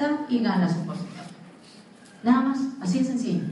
lista 0.00 0.24
y 0.28 0.38
ganas 0.40 0.74
porcentaje. 0.74 1.30
Nada 2.22 2.40
más, 2.42 2.58
así 2.80 2.98
de 2.98 3.04
sencillo. 3.04 3.44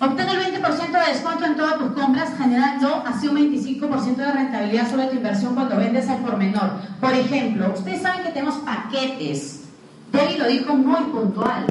Obtén 0.00 0.28
el 0.28 0.38
20% 0.38 0.92
de 0.92 1.12
descuento 1.12 1.44
en 1.44 1.56
todas 1.56 1.78
tus 1.78 1.92
compras, 1.92 2.30
generando 2.38 3.02
así 3.04 3.26
un 3.26 3.36
25% 3.36 4.16
de 4.16 4.32
rentabilidad 4.32 4.88
sobre 4.88 5.06
tu 5.06 5.16
inversión 5.16 5.54
cuando 5.54 5.76
vendes 5.76 6.08
al 6.08 6.18
por 6.18 6.36
menor. 6.36 6.70
Por 7.00 7.12
ejemplo, 7.12 7.72
ustedes 7.74 8.02
saben 8.02 8.22
que 8.22 8.30
tenemos 8.30 8.56
paquetes. 8.58 9.64
Debbie 10.12 10.38
lo 10.38 10.46
dijo 10.46 10.74
muy 10.74 11.02
puntual. 11.10 11.66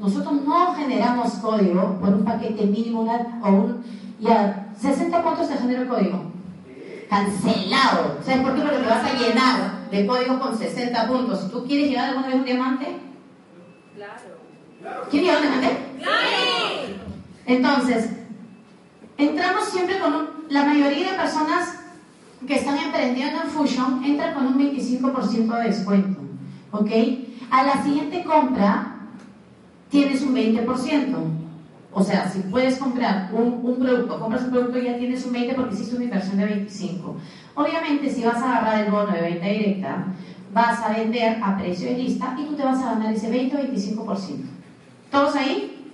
Nosotros 0.00 0.32
no 0.44 0.74
generamos 0.74 1.34
código 1.34 1.98
por 2.00 2.08
un 2.08 2.24
paquete 2.24 2.66
mínimo 2.66 3.06
o 3.42 3.48
un... 3.48 3.84
Ya, 4.18 4.68
60 4.78 5.22
puntos 5.22 5.46
se 5.46 5.56
genera 5.56 5.82
el 5.82 5.88
código. 5.88 6.32
Cancelado. 7.08 8.18
¿Sabes 8.24 8.42
por 8.42 8.54
qué? 8.54 8.62
Porque 8.62 8.78
te 8.78 8.86
vas 8.86 9.04
a 9.04 9.14
llenar 9.14 9.79
de 9.90 10.06
código 10.06 10.38
con 10.38 10.56
60 10.56 11.08
puntos. 11.08 11.42
Si 11.42 11.48
tú 11.50 11.64
quieres 11.66 11.88
llegar 11.88 12.10
alguna 12.10 12.28
vez 12.28 12.36
un 12.36 12.44
diamante. 12.44 12.86
Claro. 13.96 15.06
¿Quieres 15.10 15.28
llegar 15.28 15.42
un 15.42 15.50
diamante? 15.50 15.78
Claro. 15.98 16.20
Entonces, 17.46 18.10
entramos 19.18 19.64
siempre 19.64 19.98
con 19.98 20.14
un, 20.14 20.28
la 20.48 20.64
mayoría 20.64 21.12
de 21.12 21.18
personas 21.18 21.80
que 22.46 22.54
están 22.54 22.78
emprendiendo 22.78 23.42
en 23.42 23.50
Fusion 23.50 24.04
entran 24.04 24.34
con 24.34 24.46
un 24.46 24.58
25% 24.58 25.58
de 25.58 25.64
descuento, 25.64 26.20
¿ok? 26.70 26.90
A 27.50 27.64
la 27.64 27.82
siguiente 27.82 28.24
compra 28.24 28.96
tienes 29.90 30.22
un 30.22 30.34
20%. 30.34 31.39
O 31.92 32.02
sea, 32.02 32.28
si 32.28 32.40
puedes 32.40 32.78
comprar 32.78 33.30
un, 33.32 33.60
un, 33.64 33.76
producto, 33.78 34.20
compras 34.20 34.44
un 34.44 34.50
producto 34.50 34.78
ya 34.78 34.96
tienes 34.96 35.26
un 35.26 35.32
20 35.32 35.54
porque 35.54 35.74
hiciste 35.74 35.96
una 35.96 36.04
inversión 36.04 36.36
de 36.36 36.46
25. 36.46 37.16
Obviamente, 37.54 38.10
si 38.10 38.22
vas 38.22 38.36
a 38.36 38.58
agarrar 38.58 38.84
el 38.84 38.92
bono 38.92 39.12
de 39.12 39.20
venta 39.20 39.46
directa, 39.46 40.04
vas 40.52 40.80
a 40.82 40.92
vender 40.92 41.38
a 41.42 41.56
precio 41.58 41.88
de 41.88 41.98
lista 41.98 42.36
y 42.38 42.44
tú 42.44 42.54
te 42.54 42.62
vas 42.62 42.80
a 42.80 42.92
ganar 42.92 43.12
ese 43.12 43.30
20 43.30 43.56
o 43.56 43.60
25%. 43.60 44.44
¿Todos 45.10 45.34
ahí? 45.36 45.92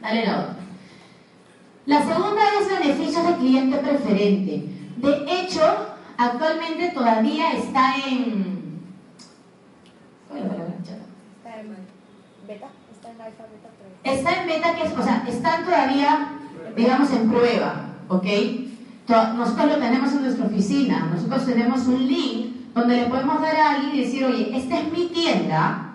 Dale 0.00 0.26
la 0.26 0.38
otra. 0.38 0.56
La 1.86 2.02
segunda 2.02 2.42
es 2.60 2.68
beneficios 2.68 3.26
de 3.26 3.36
cliente 3.36 3.78
preferente. 3.78 4.64
De 4.96 5.24
hecho, 5.28 5.62
actualmente 6.18 6.90
todavía 6.90 7.52
está 7.52 7.94
en... 8.08 8.82
¿Cuál 10.28 10.40
es 10.40 10.44
la 10.44 10.50
palabra? 10.50 10.74
Está 10.78 11.60
en 11.60 11.76
beta. 12.46 12.68
Está 12.92 13.10
en 13.10 13.20
alfa, 13.20 13.44
beta 13.44 13.68
3. 13.68 13.75
Está 14.06 14.40
en 14.40 14.46
beta, 14.46 14.74
que 14.76 14.84
es, 14.84 14.96
o 14.96 15.02
sea, 15.02 15.24
están 15.26 15.64
todavía, 15.64 16.28
digamos, 16.76 17.10
en 17.12 17.28
prueba, 17.28 17.86
¿ok? 18.08 18.26
Nosotros 19.08 19.66
lo 19.66 19.76
tenemos 19.78 20.12
en 20.12 20.22
nuestra 20.22 20.46
oficina. 20.46 21.10
Nosotros 21.12 21.44
tenemos 21.44 21.86
un 21.88 22.06
link 22.06 22.72
donde 22.72 22.96
le 22.98 23.06
podemos 23.06 23.40
dar 23.40 23.56
a 23.56 23.70
alguien 23.72 23.96
y 23.96 24.04
decir, 24.04 24.24
oye, 24.24 24.56
esta 24.56 24.78
es 24.78 24.92
mi 24.92 25.06
tienda, 25.06 25.92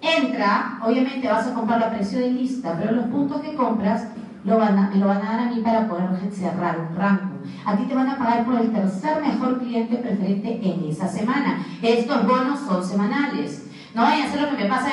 entra, 0.00 0.80
obviamente 0.84 1.28
vas 1.28 1.46
a 1.46 1.54
comprar 1.54 1.78
la 1.78 1.90
precio 1.90 2.18
de 2.18 2.30
lista, 2.30 2.76
pero 2.80 2.96
los 2.96 3.06
puntos 3.06 3.40
que 3.42 3.54
compras 3.54 4.08
lo 4.44 4.58
van 4.58 4.76
a, 4.76 4.90
me 4.90 4.96
lo 4.96 5.06
van 5.06 5.22
a 5.22 5.30
dar 5.32 5.40
a 5.40 5.50
mí 5.50 5.60
para 5.60 5.88
poder 5.88 6.08
cerrar 6.32 6.80
un 6.80 6.96
rango. 6.96 7.42
A 7.64 7.76
ti 7.76 7.84
te 7.84 7.94
van 7.94 8.08
a 8.08 8.18
pagar 8.18 8.44
por 8.44 8.60
el 8.60 8.72
tercer 8.72 9.22
mejor 9.22 9.60
cliente 9.60 9.96
preferente 9.96 10.60
en 10.62 10.90
esa 10.90 11.06
semana. 11.06 11.64
Estos 11.80 12.26
bonos 12.26 12.58
son 12.58 12.84
semanales. 12.84 13.66
No 13.94 14.02
vayan 14.02 14.22
a 14.22 14.28
hacer 14.30 14.42
lo 14.42 14.56
que 14.56 14.64
me 14.64 14.68
pasa 14.68 14.90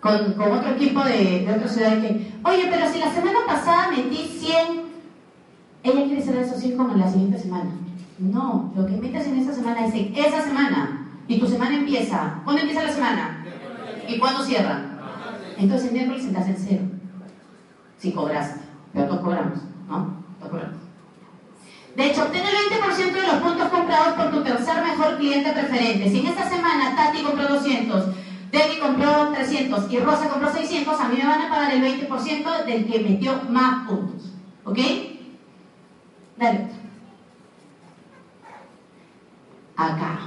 con, 0.00 0.40
otro 0.52 0.70
equipo 0.72 1.02
de, 1.04 1.44
de 1.46 1.52
otra 1.54 1.68
ciudad 1.68 2.00
que, 2.00 2.32
oye, 2.44 2.68
pero 2.70 2.90
si 2.92 2.98
la 2.98 3.12
semana 3.12 3.40
pasada 3.46 3.90
metí 3.90 4.28
100, 4.38 4.86
ella 5.82 6.04
quiere 6.04 6.22
ser 6.22 6.36
esos 6.36 6.60
100 6.60 6.76
como 6.76 6.94
en 6.94 7.00
la 7.00 7.10
siguiente 7.10 7.38
semana. 7.38 7.70
No, 8.18 8.72
lo 8.74 8.86
que 8.86 8.96
metes 8.96 9.26
en 9.26 9.38
esa 9.38 9.52
semana 9.52 9.86
es 9.86 9.94
en 9.94 10.14
esa 10.16 10.42
semana. 10.42 11.06
Y 11.28 11.38
tu 11.38 11.46
semana 11.46 11.76
empieza. 11.76 12.40
¿Cuándo 12.44 12.62
empieza 12.62 12.84
la 12.84 12.92
semana? 12.92 13.44
¿Y 14.08 14.18
cuándo 14.18 14.42
cierran? 14.42 14.98
Entonces 15.58 15.88
el 15.88 15.94
miércoles 15.94 16.24
estás 16.24 16.46
en 16.48 16.56
cero. 16.56 16.82
Si 17.98 18.12
cobraste. 18.12 18.60
Pero 18.92 19.06
todos 19.06 19.20
cobramos, 19.20 19.58
¿no? 19.88 20.16
Todos 20.38 20.50
cobramos. 20.50 20.76
De 21.96 22.06
hecho, 22.06 22.24
obtén 22.24 22.42
el 22.44 22.52
20% 22.52 23.12
de 23.12 23.26
los 23.26 23.36
puntos 23.36 23.68
comprados 23.68 24.14
por 24.14 24.30
tu 24.30 24.42
tercer 24.42 24.82
mejor 24.82 25.16
cliente 25.16 25.52
preferente. 25.52 26.10
Si 26.10 26.20
en 26.20 26.26
esta 26.26 26.48
semana 26.48 26.94
Tati 26.94 27.22
compró 27.22 27.48
200, 27.48 28.04
Debbie 28.56 28.80
compró 28.80 29.32
300 29.34 29.92
y 29.92 29.98
Rosa 29.98 30.30
compró 30.30 30.50
600, 30.50 30.98
a 30.98 31.08
mí 31.08 31.18
me 31.18 31.26
van 31.26 31.42
a 31.42 31.50
pagar 31.50 31.74
el 31.74 31.82
20% 31.82 32.64
del 32.64 32.86
que 32.86 33.00
metió 33.00 33.38
más 33.50 33.86
puntos. 33.86 34.32
¿Ok? 34.64 34.78
Dale. 36.38 36.68
Acá. 39.76 40.20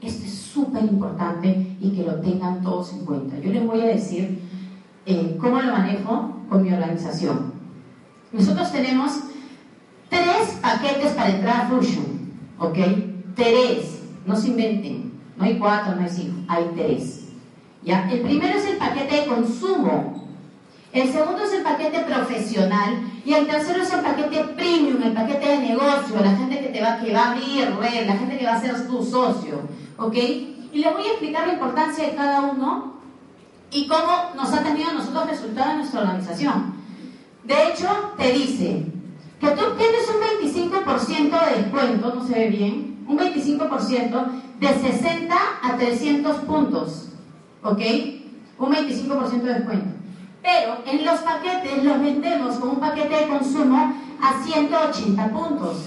Este 0.00 0.26
es 0.26 0.34
súper 0.34 0.84
importante 0.84 1.76
y 1.80 1.90
que 1.90 2.02
lo 2.02 2.14
tengan 2.20 2.62
todos 2.62 2.94
en 2.94 3.04
cuenta. 3.04 3.38
Yo 3.38 3.52
les 3.52 3.66
voy 3.66 3.82
a 3.82 3.86
decir 3.88 4.40
eh, 5.04 5.36
cómo 5.38 5.60
lo 5.60 5.70
manejo 5.70 6.40
con 6.48 6.62
mi 6.62 6.72
organización. 6.72 7.52
Nosotros 8.32 8.72
tenemos 8.72 9.12
tres 10.08 10.58
paquetes 10.62 11.12
para 11.12 11.28
entrar 11.28 11.60
a 11.60 11.68
Fusion, 11.68 12.32
¿ok? 12.58 12.78
Tres, 13.36 14.02
no 14.24 14.34
se 14.34 14.48
inventen, 14.48 15.11
no 15.36 15.44
hay 15.44 15.58
cuatro, 15.58 15.94
no 15.94 16.02
hay 16.02 16.10
cinco, 16.10 16.38
hay 16.48 16.64
tres. 16.74 17.28
¿Ya? 17.82 18.08
El 18.10 18.20
primero 18.20 18.58
es 18.58 18.66
el 18.66 18.76
paquete 18.76 19.22
de 19.22 19.26
consumo, 19.26 20.28
el 20.92 21.10
segundo 21.10 21.42
es 21.42 21.52
el 21.54 21.62
paquete 21.62 22.00
profesional 22.00 23.00
y 23.24 23.32
el 23.32 23.46
tercero 23.46 23.82
es 23.82 23.92
el 23.92 24.00
paquete 24.00 24.44
premium, 24.56 25.02
el 25.02 25.14
paquete 25.14 25.48
de 25.48 25.58
negocio, 25.58 26.20
la 26.22 26.36
gente 26.36 26.60
que 26.60 26.68
te 26.68 26.82
va, 26.82 27.00
que 27.00 27.12
va 27.12 27.24
a 27.24 27.32
abrir 27.32 27.74
red, 27.80 28.06
la 28.06 28.16
gente 28.16 28.38
que 28.38 28.44
va 28.44 28.54
a 28.54 28.60
ser 28.60 28.86
tu 28.86 29.02
socio. 29.02 29.62
¿ok? 29.96 30.14
Y 30.14 30.78
les 30.78 30.92
voy 30.92 31.04
a 31.04 31.10
explicar 31.10 31.46
la 31.46 31.54
importancia 31.54 32.06
de 32.06 32.14
cada 32.14 32.40
uno 32.42 32.94
y 33.70 33.86
cómo 33.86 34.34
nos 34.36 34.52
ha 34.52 34.62
tenido 34.62 34.92
nosotros 34.92 35.30
resultado 35.30 35.70
en 35.72 35.78
nuestra 35.78 36.00
organización. 36.00 36.74
De 37.44 37.68
hecho, 37.68 37.88
te 38.18 38.32
dice 38.32 38.86
que 39.40 39.48
tú 39.48 39.62
tienes 39.76 40.08
un 40.08 40.70
25% 40.70 41.46
de 41.46 41.62
descuento, 41.62 42.14
no 42.14 42.26
se 42.26 42.34
ve 42.34 42.48
bien, 42.48 43.04
un 43.08 43.18
25% 43.18 44.26
de 44.62 44.68
60 44.68 45.34
a 45.60 45.76
300 45.76 46.36
puntos, 46.42 47.08
¿ok? 47.64 47.80
Un 48.58 48.72
25% 48.72 49.42
de 49.42 49.54
descuento. 49.54 49.94
Pero 50.40 50.78
en 50.86 51.04
los 51.04 51.18
paquetes 51.20 51.82
los 51.82 52.00
vendemos 52.00 52.56
con 52.56 52.68
un 52.70 52.80
paquete 52.80 53.12
de 53.12 53.28
consumo 53.28 53.92
a 54.22 54.44
180 54.44 55.28
puntos. 55.30 55.86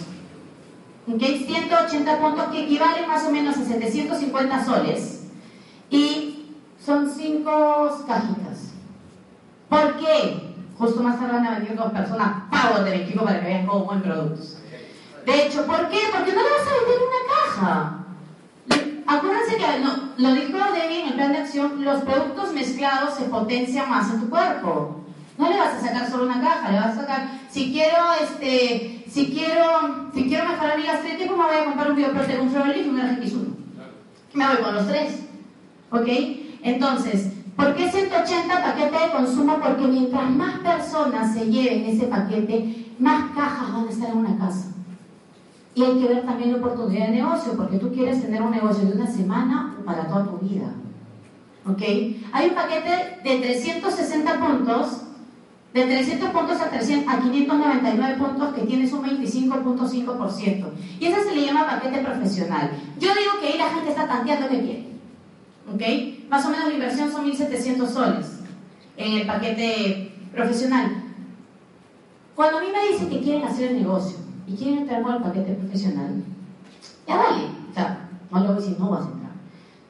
¿okay? 1.07 1.45
180 1.45 2.19
puntos 2.19 2.45
que 2.47 2.63
equivalen 2.63 3.07
más 3.07 3.25
o 3.25 3.31
menos 3.31 3.55
a 3.57 3.63
750 3.63 4.65
soles 4.65 5.23
y 5.89 6.51
son 6.85 7.09
5 7.09 8.03
cajitas. 8.05 8.73
¿Por 9.69 9.97
qué? 9.99 10.53
Justo 10.77 11.01
más 11.01 11.17
tarde 11.17 11.31
van 11.31 11.47
a 11.47 11.59
venir 11.59 11.77
dos 11.77 11.93
personas 11.93 12.43
pagos 12.51 12.83
de 12.83 13.03
equipo 13.03 13.23
para 13.23 13.39
que 13.39 13.47
vean 13.47 13.65
cómo 13.65 13.85
buen 13.85 14.01
productos. 14.01 14.57
De 15.25 15.45
hecho, 15.45 15.65
¿por 15.65 15.87
qué? 15.87 15.99
Porque 16.11 16.33
no 16.33 16.43
le 16.43 16.49
vas 16.49 16.67
a 16.67 16.79
vender 16.81 16.99
una 16.99 17.33
caja. 17.33 18.04
Acuérdense 19.07 19.57
que 19.57 20.21
lo 20.23 20.33
dijo 20.33 20.57
Debbie 20.73 21.01
en 21.01 21.07
el 21.09 21.13
plan 21.13 21.31
de 21.31 21.37
acción, 21.39 21.83
los 21.83 22.01
productos 22.01 22.53
mezclados 22.53 23.15
se 23.15 23.25
potencian 23.25 23.89
más 23.89 24.11
en 24.11 24.21
tu 24.21 24.29
cuerpo. 24.29 25.01
No 25.37 25.49
le 25.49 25.57
vas 25.57 25.75
a 25.75 25.81
sacar 25.81 26.09
solo 26.09 26.23
una 26.23 26.41
caja, 26.41 26.71
le 26.71 26.79
vas 26.79 26.97
a 26.97 27.01
sacar, 27.01 27.29
si 27.49 27.71
quiero, 27.71 27.97
este, 28.21 29.03
si 29.07 29.27
quiero, 29.27 30.09
si 30.13 30.27
quiero 30.27 30.47
mejorar 30.49 30.77
mi 30.77 30.85
gastritis, 30.85 31.27
pues 31.27 31.37
me 31.37 31.45
voy 31.45 31.55
a 31.55 31.65
comprar 31.65 31.89
un 31.91 31.95
bioprotein, 31.97 32.39
un 32.41 32.49
Florelif 32.49 32.85
y 32.85 32.89
un 32.89 32.99
RX1. 32.99 33.45
Me 34.33 34.47
voy 34.47 34.57
con 34.57 34.75
los 34.75 34.87
tres. 34.87 35.19
¿Ok? 35.91 36.07
Entonces, 36.63 37.31
¿por 37.55 37.75
qué 37.75 37.91
180 37.91 38.63
paquetes 38.63 39.01
de 39.01 39.11
consumo? 39.11 39.59
Porque 39.61 39.85
mientras 39.85 40.29
más 40.31 40.59
personas 40.59 41.33
se 41.33 41.45
lleven 41.45 41.85
ese 41.85 42.07
paquete, 42.07 42.93
más 42.97 43.31
cajas 43.35 43.71
van 43.71 43.87
a 43.87 43.91
estar 43.91 44.09
en 44.09 44.17
una 44.17 44.37
casa. 44.37 44.74
Y 45.75 45.83
hay 45.83 45.99
que 45.99 46.07
ver 46.07 46.25
también 46.25 46.53
la 46.53 46.57
oportunidad 46.59 47.07
de 47.07 47.17
negocio, 47.17 47.53
porque 47.57 47.77
tú 47.77 47.91
quieres 47.91 48.21
tener 48.21 48.41
un 48.41 48.51
negocio 48.51 48.85
de 48.85 48.93
una 48.93 49.07
semana 49.07 49.75
para 49.85 50.07
toda 50.07 50.23
tu 50.25 50.37
vida. 50.37 50.73
¿Ok? 51.67 51.81
Hay 52.31 52.47
un 52.49 52.55
paquete 52.55 53.19
de 53.23 53.39
360 53.39 54.39
puntos 54.39 55.01
de 55.73 55.83
300 55.83 56.29
puntos 56.29 56.61
a, 56.61 56.69
300, 56.69 57.13
a 57.13 57.19
599 57.19 58.15
puntos 58.17 58.53
que 58.53 58.61
tienes 58.61 58.93
un 58.93 59.03
25.5%. 59.03 60.65
Y 61.01 61.05
ese 61.05 61.23
se 61.25 61.35
le 61.35 61.45
llama 61.45 61.67
paquete 61.67 61.97
profesional. 61.97 62.71
Yo 62.97 63.09
digo 63.09 63.31
que 63.41 63.47
ahí 63.47 63.57
la 63.57 63.69
gente 63.69 63.89
está 63.89 64.07
tanteando 64.07 64.47
que 64.47 64.61
quiere. 64.61 64.87
¿Ok? 65.73 66.29
Más 66.29 66.45
o 66.45 66.49
menos 66.49 66.67
la 66.67 66.73
inversión 66.73 67.11
son 67.11 67.29
1.700 67.29 67.87
soles 67.87 68.39
en 68.95 69.13
el 69.17 69.27
paquete 69.27 70.13
profesional. 70.33 71.03
Cuando 72.33 72.59
a 72.59 72.61
mí 72.61 72.67
me 72.71 72.93
dicen 72.93 73.09
que 73.09 73.19
quieren 73.19 73.43
hacer 73.43 73.71
el 73.71 73.81
negocio 73.81 74.24
y 74.47 74.55
quieren 74.55 74.79
entrar 74.79 75.03
al 75.03 75.23
paquete 75.23 75.53
profesional, 75.53 76.23
ya 77.07 77.17
dale. 77.17 77.45
O 77.71 77.73
sea, 77.73 78.09
no 78.31 78.39
le 78.39 78.47
voy 78.47 78.55
a 78.55 78.59
decir, 78.59 78.79
no 78.79 78.89
vas 78.89 79.05
a 79.05 79.11
entrar. 79.11 79.31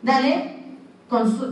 Dale, 0.02 0.56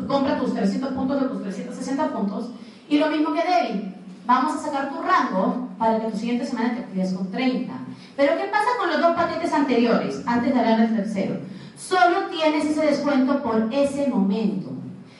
compra 0.07 0.39
tus 0.39 0.53
300 0.53 0.93
puntos 0.93 1.21
o 1.21 1.25
tus 1.27 1.43
360 1.43 2.13
puntos 2.13 2.49
y 2.89 2.97
lo 2.97 3.09
mismo 3.09 3.33
que 3.33 3.41
Debbie 3.41 3.93
vamos 4.25 4.55
a 4.55 4.59
sacar 4.59 4.89
tu 4.89 5.01
rango 5.01 5.69
para 5.77 5.99
que 5.99 6.11
tu 6.11 6.17
siguiente 6.17 6.45
semana 6.45 6.75
te 6.75 6.85
quedes 6.93 7.13
con 7.13 7.29
30. 7.31 7.73
Pero 8.15 8.37
¿qué 8.37 8.45
pasa 8.45 8.69
con 8.79 8.89
los 8.89 9.01
dos 9.01 9.15
paquetes 9.15 9.51
anteriores, 9.53 10.21
antes 10.25 10.53
de 10.53 10.59
hablar 10.59 10.79
del 10.79 10.95
tercero? 10.95 11.37
Solo 11.77 12.27
tienes 12.29 12.65
ese 12.65 12.85
descuento 12.85 13.41
por 13.41 13.67
ese 13.71 14.07
momento. 14.07 14.69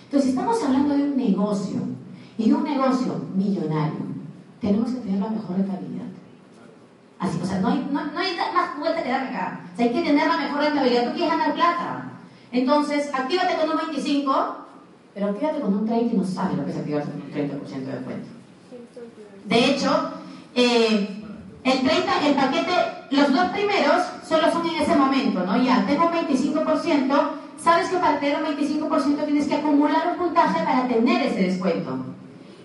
Entonces, 0.05 0.29
estamos 0.29 0.63
hablando 0.63 0.95
de 0.95 1.03
un 1.03 1.17
negocio 1.17 1.81
y 2.37 2.49
de 2.49 2.53
un 2.53 2.63
negocio 2.63 3.19
millonario. 3.35 3.99
Tenemos 4.61 4.91
que 4.91 5.01
tener 5.01 5.19
la 5.19 5.29
mejor 5.29 5.57
rentabilidad. 5.57 5.92
Así, 7.23 7.39
o 7.41 7.45
sea, 7.45 7.59
no 7.59 7.69
hay, 7.69 7.87
más 7.93 8.77
vuelta 8.77 9.01
que 9.01 9.09
dar 9.09 9.23
acá. 9.23 9.61
O 9.77 9.81
hay 9.81 9.93
que 9.93 10.01
tener 10.01 10.27
la 10.27 10.37
mejor 10.37 10.59
rentabilidad. 10.59 11.05
Tú 11.05 11.13
quieres 11.13 11.31
ganar 11.31 11.53
plata. 11.53 12.11
Entonces, 12.51 13.09
actívate 13.13 13.55
con 13.55 13.69
un 13.69 13.77
25, 13.77 14.55
pero 15.13 15.27
actívate 15.27 15.61
con 15.61 15.73
un 15.73 15.85
30 15.85 16.13
y 16.13 16.17
no 16.17 16.25
sabes 16.25 16.57
lo 16.57 16.65
que 16.65 16.71
es 16.71 16.77
activarse 16.77 17.11
con 17.11 17.21
un 17.21 17.31
30% 17.31 17.85
de 17.85 17.91
descuento. 17.93 18.27
De 19.45 19.65
hecho, 19.65 20.09
eh, 20.53 21.23
el 21.63 21.81
30, 21.81 22.27
el 22.27 22.35
paquete, 22.35 22.73
los 23.11 23.33
dos 23.33 23.45
primeros 23.51 24.03
solo 24.27 24.51
son 24.51 24.67
en 24.67 24.81
ese 24.81 24.95
momento, 24.95 25.45
¿no? 25.45 25.57
Ya, 25.63 25.85
tengo 25.85 26.07
un 26.07 26.13
25%, 26.13 27.29
sabes 27.57 27.87
que 27.89 27.97
para 27.97 28.19
tener 28.19 28.43
un 28.43 28.57
25% 28.57 29.25
tienes 29.25 29.47
que 29.47 29.55
acumular 29.55 30.09
un 30.11 30.17
puntaje 30.17 30.61
para 30.63 30.87
tener 30.89 31.27
ese 31.27 31.43
descuento. 31.43 32.05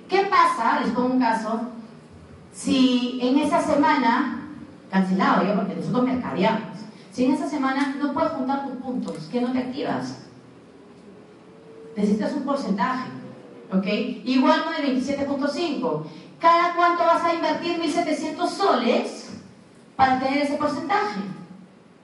¿Qué 0.08 0.22
pasa? 0.22 0.80
Les 0.80 0.90
pongo 0.90 1.14
un 1.14 1.20
caso. 1.20 1.60
Si 2.52 3.20
en 3.22 3.38
esa 3.38 3.62
semana, 3.62 4.47
cancelado 4.90 5.54
porque 5.54 5.74
nosotros 5.74 6.04
mercadeamos, 6.04 6.78
si 7.12 7.24
en 7.24 7.32
esa 7.32 7.48
semana 7.48 7.96
no 8.00 8.12
puedes 8.12 8.30
juntar 8.32 8.66
tus 8.66 8.76
puntos, 8.76 9.16
que 9.30 9.40
no 9.40 9.52
te 9.52 9.58
activas, 9.58 10.18
necesitas 11.96 12.32
un 12.32 12.42
porcentaje, 12.42 13.08
¿ok? 13.72 13.86
Igual 14.24 14.64
con 14.64 14.74
el 14.74 15.02
27.5. 15.02 16.02
¿Cada 16.38 16.74
cuánto 16.76 17.04
vas 17.04 17.24
a 17.24 17.34
invertir 17.34 17.80
1.700 17.80 18.48
soles 18.48 19.30
para 19.96 20.20
tener 20.20 20.42
ese 20.42 20.54
porcentaje? 20.54 21.20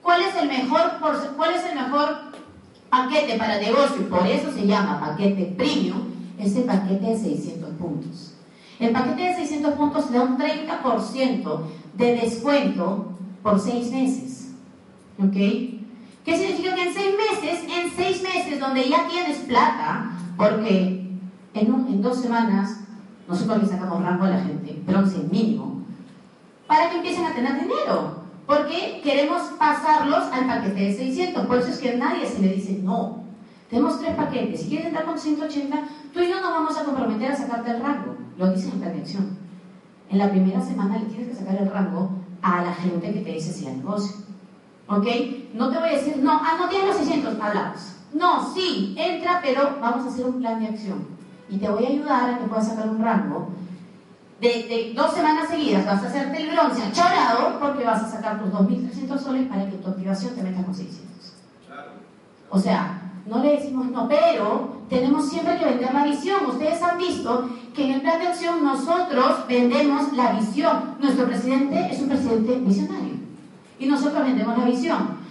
¿Cuál 0.01 0.21
es 0.21 0.35
el 0.35 0.49
mejor, 0.49 0.99
cuál 1.37 1.55
es 1.55 1.63
el 1.63 1.75
mejor 1.75 2.17
paquete 2.89 3.37
para 3.37 3.57
negocio? 3.57 4.09
Por 4.09 4.27
eso 4.27 4.51
se 4.51 4.67
llama 4.67 4.99
paquete 4.99 5.53
premium, 5.57 6.11
es 6.37 6.55
el 6.57 6.65
paquete 6.65 7.05
de 7.05 7.17
600 7.17 7.69
puntos. 7.75 8.33
El 8.79 8.91
paquete 8.91 9.21
de 9.21 9.35
600 9.35 9.73
puntos 9.75 10.11
da 10.11 10.21
un 10.21 10.37
30% 10.37 11.61
de 11.97 12.15
descuento 12.15 13.11
por 13.43 13.59
6 13.59 13.91
meses. 13.91 14.51
¿Ok? 15.19 15.33
¿Qué 15.33 16.37
significa 16.37 16.75
que 16.75 16.83
en 16.83 16.93
6 16.93 17.05
meses, 17.17 17.63
en 17.69 17.91
6 17.95 18.23
meses 18.23 18.59
donde 18.59 18.89
ya 18.89 19.07
tienes 19.07 19.37
plata, 19.39 20.11
porque 20.37 21.11
en, 21.53 21.73
un, 21.73 21.87
en 21.87 22.01
dos 22.01 22.21
semanas 22.21 22.79
nosotros 23.27 23.63
le 23.63 23.69
sacamos 23.69 24.03
rango 24.03 24.25
a 24.25 24.29
la 24.29 24.41
gente, 24.41 24.81
bronce 24.85 25.19
mínimo, 25.31 25.81
para 26.67 26.89
que 26.89 26.97
empiecen 26.97 27.25
a 27.25 27.33
tener 27.33 27.59
dinero. 27.61 28.25
Porque 28.45 29.01
queremos 29.03 29.41
pasarlos 29.57 30.25
al 30.31 30.45
paquete 30.45 30.79
de 30.79 30.95
600. 30.95 31.47
Por 31.47 31.57
eso 31.57 31.69
es 31.69 31.79
que 31.79 31.91
a 31.91 31.97
nadie 31.97 32.27
se 32.27 32.41
le 32.41 32.53
dice 32.53 32.79
no. 32.83 33.23
Tenemos 33.69 33.99
tres 33.99 34.15
paquetes. 34.15 34.61
Si 34.61 34.69
quieres 34.69 34.87
entrar 34.87 35.05
con 35.05 35.17
180, 35.17 35.77
tú 36.13 36.19
y 36.19 36.29
yo 36.29 36.39
nos 36.39 36.51
vamos 36.51 36.77
a 36.77 36.83
comprometer 36.83 37.31
a 37.31 37.35
sacarte 37.35 37.71
el 37.71 37.81
rango. 37.81 38.15
Lo 38.37 38.51
dice 38.51 38.71
la 38.79 38.87
acción. 38.87 39.44
En 40.09 40.17
la 40.17 40.29
primera 40.29 40.61
semana 40.61 40.97
le 40.97 41.05
tienes 41.05 41.29
que 41.29 41.35
sacar 41.35 41.55
el 41.55 41.69
rango 41.69 42.09
a 42.41 42.61
la 42.61 42.73
gente 42.73 43.11
que 43.11 43.21
te 43.21 43.31
dice 43.31 43.51
si 43.51 43.67
hay 43.67 43.77
negocio. 43.77 44.15
¿Ok? 44.87 45.07
No 45.53 45.69
te 45.69 45.79
voy 45.79 45.89
a 45.89 45.93
decir, 45.93 46.17
no, 46.17 46.31
ah, 46.31 46.57
no 46.59 46.69
tienes 46.69 46.89
los 46.89 46.97
600, 46.97 47.39
hablamos. 47.41 47.95
No, 48.13 48.53
sí, 48.53 48.95
entra, 48.97 49.41
pero 49.43 49.77
vamos 49.81 50.05
a 50.05 50.09
hacer 50.09 50.25
un 50.25 50.39
plan 50.39 50.59
de 50.59 50.67
acción 50.67 51.15
y 51.49 51.57
te 51.57 51.69
voy 51.69 51.85
a 51.85 51.89
ayudar 51.89 52.29
a 52.29 52.37
que 52.39 52.45
puedas 52.45 52.67
sacar 52.67 52.89
un 52.89 53.01
rango. 53.01 53.49
De, 54.39 54.93
dos 54.95 55.13
semanas 55.13 55.49
seguidas 55.49 55.85
vas 55.85 56.03
a 56.03 56.07
hacerte 56.07 56.41
el 56.41 56.51
bronce 56.51 56.83
achorado 56.83 57.57
porque 57.59 57.85
vas 57.85 58.03
a 58.03 58.11
sacar 58.11 58.43
tus 58.43 58.51
2.300 58.51 59.17
soles 59.17 59.47
para 59.47 59.69
que 59.69 59.77
tu 59.77 59.89
activación 59.89 60.35
te 60.35 60.43
meta 60.43 60.63
con 60.63 60.75
600. 60.75 61.33
O 62.49 62.59
sea, 62.59 63.01
no 63.25 63.39
le 63.39 63.53
decimos 63.53 63.87
no, 63.87 64.07
pero 64.07 64.74
tenemos 64.89 65.29
siempre 65.29 65.57
que 65.57 65.65
vender 65.65 65.93
la 65.93 66.03
visión. 66.03 66.45
Ustedes 66.45 66.81
han 66.81 66.97
visto 66.97 67.49
que 67.73 67.85
en 67.85 67.91
el 67.93 68.01
plan 68.01 68.19
de 68.19 68.27
acción 68.27 68.63
nosotros 68.63 69.47
vendemos 69.47 70.13
la 70.13 70.33
visión. 70.33 70.95
Nuestro 70.99 71.25
presidente 71.25 71.89
es 71.91 72.01
un 72.01 72.09
presidente 72.09 72.59
visionario 72.59 73.15
y 73.79 73.87
nosotros 73.87 74.23
vendemos 74.23 74.57
la 74.57 74.65
visión. 74.65 75.25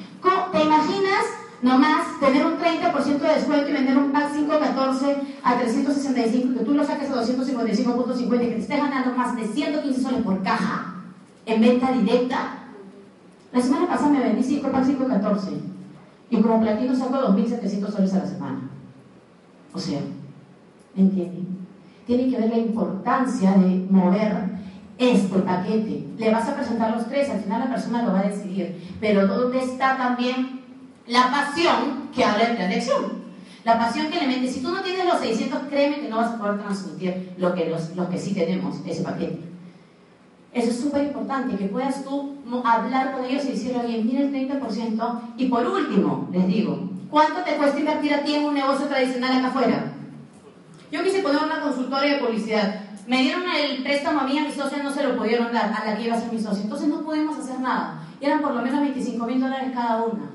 ¿Te 0.52 0.62
imaginas 0.62 1.24
nomás 1.62 2.20
tener 2.20 2.44
un 2.44 2.58
30% 2.58 3.18
de 3.18 3.34
descuento 3.34 3.68
y 3.68 3.72
vender 3.72 3.96
un 3.96 4.12
pack 4.12 4.34
514 4.34 5.16
a 5.42 5.56
365, 5.56 6.58
que 6.58 6.64
tú 6.64 6.74
lo 6.74 6.84
saques 6.84 7.10
a 7.10 7.22
255.50 7.22 8.20
y 8.20 8.28
que 8.28 8.38
te 8.38 8.58
estés 8.58 8.78
ganando 8.78 9.16
más 9.16 9.34
de 9.34 9.46
115 9.46 10.00
soles 10.00 10.22
por 10.22 10.42
caja 10.42 10.94
en 11.46 11.60
venta 11.60 11.92
directa. 11.92 12.58
La 13.52 13.60
semana 13.60 13.88
pasada 13.88 14.10
me 14.10 14.20
vendí 14.20 14.42
5 14.42 14.68
pack 14.70 14.86
514 14.86 15.50
y 16.30 16.40
como 16.40 16.60
platino 16.60 16.94
saco 16.94 17.14
2.700 17.14 17.90
soles 17.90 18.14
a 18.14 18.18
la 18.18 18.26
semana. 18.26 18.73
O 19.74 19.78
sea, 19.78 20.00
¿me 20.94 21.02
entienden? 21.02 21.58
Tiene 22.06 22.30
que 22.30 22.38
ver 22.38 22.50
la 22.50 22.58
importancia 22.58 23.52
de 23.52 23.86
mover 23.90 24.54
este 24.98 25.38
paquete. 25.40 26.06
Le 26.16 26.30
vas 26.30 26.48
a 26.48 26.54
presentar 26.54 26.94
los 26.94 27.08
tres, 27.08 27.28
al 27.30 27.40
final 27.40 27.60
la 27.60 27.70
persona 27.70 28.02
lo 28.02 28.12
va 28.12 28.20
a 28.20 28.28
decidir. 28.28 28.96
Pero 29.00 29.26
¿dónde 29.26 29.58
está 29.58 29.96
también 29.96 30.62
la 31.06 31.30
pasión 31.30 32.08
que 32.14 32.24
habla 32.24 32.50
de. 32.50 32.82
La 33.64 33.78
pasión 33.78 34.10
que 34.10 34.20
le 34.20 34.26
mete. 34.26 34.48
Si 34.48 34.60
tú 34.60 34.70
no 34.70 34.82
tienes 34.82 35.06
los 35.06 35.20
600, 35.20 35.62
créeme 35.70 36.00
que 36.00 36.08
no 36.08 36.18
vas 36.18 36.32
a 36.32 36.38
poder 36.38 36.58
transmitir 36.60 37.32
lo 37.38 37.54
que, 37.54 37.70
los, 37.70 38.08
que 38.08 38.18
sí 38.18 38.34
tenemos, 38.34 38.76
ese 38.86 39.02
paquete. 39.02 39.40
Eso 40.52 40.70
es 40.70 40.78
súper 40.78 41.04
importante, 41.04 41.56
que 41.56 41.64
puedas 41.66 42.04
tú 42.04 42.36
hablar 42.64 43.12
con 43.12 43.24
ellos 43.24 43.44
y 43.46 43.52
decirle, 43.52 43.80
oye, 43.84 44.04
mira 44.04 44.20
el 44.20 44.32
30%. 44.32 45.20
Y 45.38 45.46
por 45.46 45.66
último, 45.66 46.28
les 46.30 46.46
digo, 46.46 46.90
¿cuánto 47.14 47.43
te 47.43 47.56
cuesta 47.56 47.78
invertir 47.78 48.12
a 48.12 48.25
ti 48.25 48.34
en 48.34 48.44
un 48.44 48.55
negocio 48.55 48.87
tradicional 48.87 49.38
acá 49.38 49.46
afuera? 49.46 49.93
Yo 50.90 51.05
quise 51.05 51.22
poner 51.22 51.44
una 51.44 51.61
consultoria 51.61 52.14
de 52.14 52.19
publicidad. 52.19 52.81
Me 53.06 53.22
dieron 53.22 53.44
el 53.49 53.84
préstamo 53.84 54.19
a 54.19 54.25
mí, 54.25 54.37
a 54.37 54.43
mis 54.43 54.56
socios 54.56 54.82
no 54.82 54.93
se 54.93 55.05
lo 55.05 55.16
pudieron 55.16 55.52
dar, 55.52 55.72
a 55.72 55.84
la 55.84 55.96
que 55.96 56.06
iba 56.06 56.16
a 56.16 56.20
ser 56.20 56.32
mi 56.32 56.40
socio. 56.40 56.64
Entonces 56.64 56.88
no 56.88 57.02
pudimos 57.02 57.38
hacer 57.38 57.61
nada. 57.61 58.02
Y 58.20 58.25
eran 58.25 58.43
por 58.43 58.52
lo 58.52 58.62
menos 58.62 58.81
25 58.81 59.26
mil 59.26 59.40
dólares 59.40 59.70
cada 59.72 60.02
una. 60.02 60.28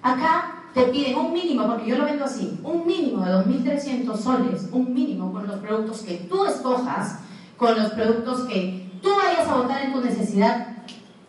Acá 0.00 0.62
te 0.72 0.84
piden 0.84 1.18
un 1.18 1.34
mínimo, 1.34 1.66
porque 1.66 1.90
yo 1.90 1.98
lo 1.98 2.06
vendo 2.06 2.24
así, 2.24 2.58
un 2.62 2.86
mínimo 2.86 3.22
de 3.26 3.32
2.300 3.34 4.16
soles, 4.16 4.68
un 4.72 4.94
mínimo 4.94 5.30
con 5.30 5.46
los 5.46 5.58
productos 5.58 6.00
que 6.00 6.14
tú 6.30 6.46
escojas, 6.46 7.18
con 7.58 7.76
los 7.76 7.92
productos 7.92 8.48
que 8.48 8.90
tú 9.02 9.10
vayas 9.22 9.46
a 9.46 9.54
votar 9.54 9.82
en 9.82 9.92
tu 9.92 10.00
necesidad 10.00 10.78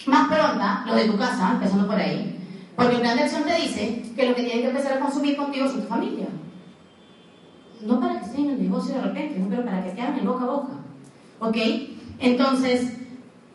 más 0.06 0.30
pronta, 0.30 0.86
lo 0.88 0.96
de 0.96 1.10
tu 1.10 1.18
casa, 1.18 1.52
empezando 1.52 1.88
por 1.88 1.98
ahí, 1.98 2.41
porque 2.82 2.96
el 2.96 3.02
plan 3.02 3.16
de 3.16 3.24
acción 3.24 3.44
te 3.44 3.56
dice 3.56 4.04
que 4.16 4.28
lo 4.28 4.36
que 4.36 4.44
tienen 4.44 4.62
que 4.62 4.70
empezar 4.70 4.94
a 4.94 5.00
consumir 5.00 5.38
contigo 5.38 5.66
es 5.66 5.74
tu 5.74 5.82
familia. 5.82 6.28
No 7.86 8.00
para 8.00 8.20
que 8.20 8.26
estén 8.26 8.46
en 8.46 8.52
el 8.52 8.64
negocio 8.64 8.96
de 8.96 9.02
repente, 9.02 9.46
pero 9.50 9.64
para 9.64 9.84
que 9.84 9.92
queden 9.92 10.18
en 10.18 10.26
boca 10.26 10.44
a 10.46 10.48
boca. 10.48 10.74
¿Ok? 11.40 11.58
Entonces, 12.20 12.94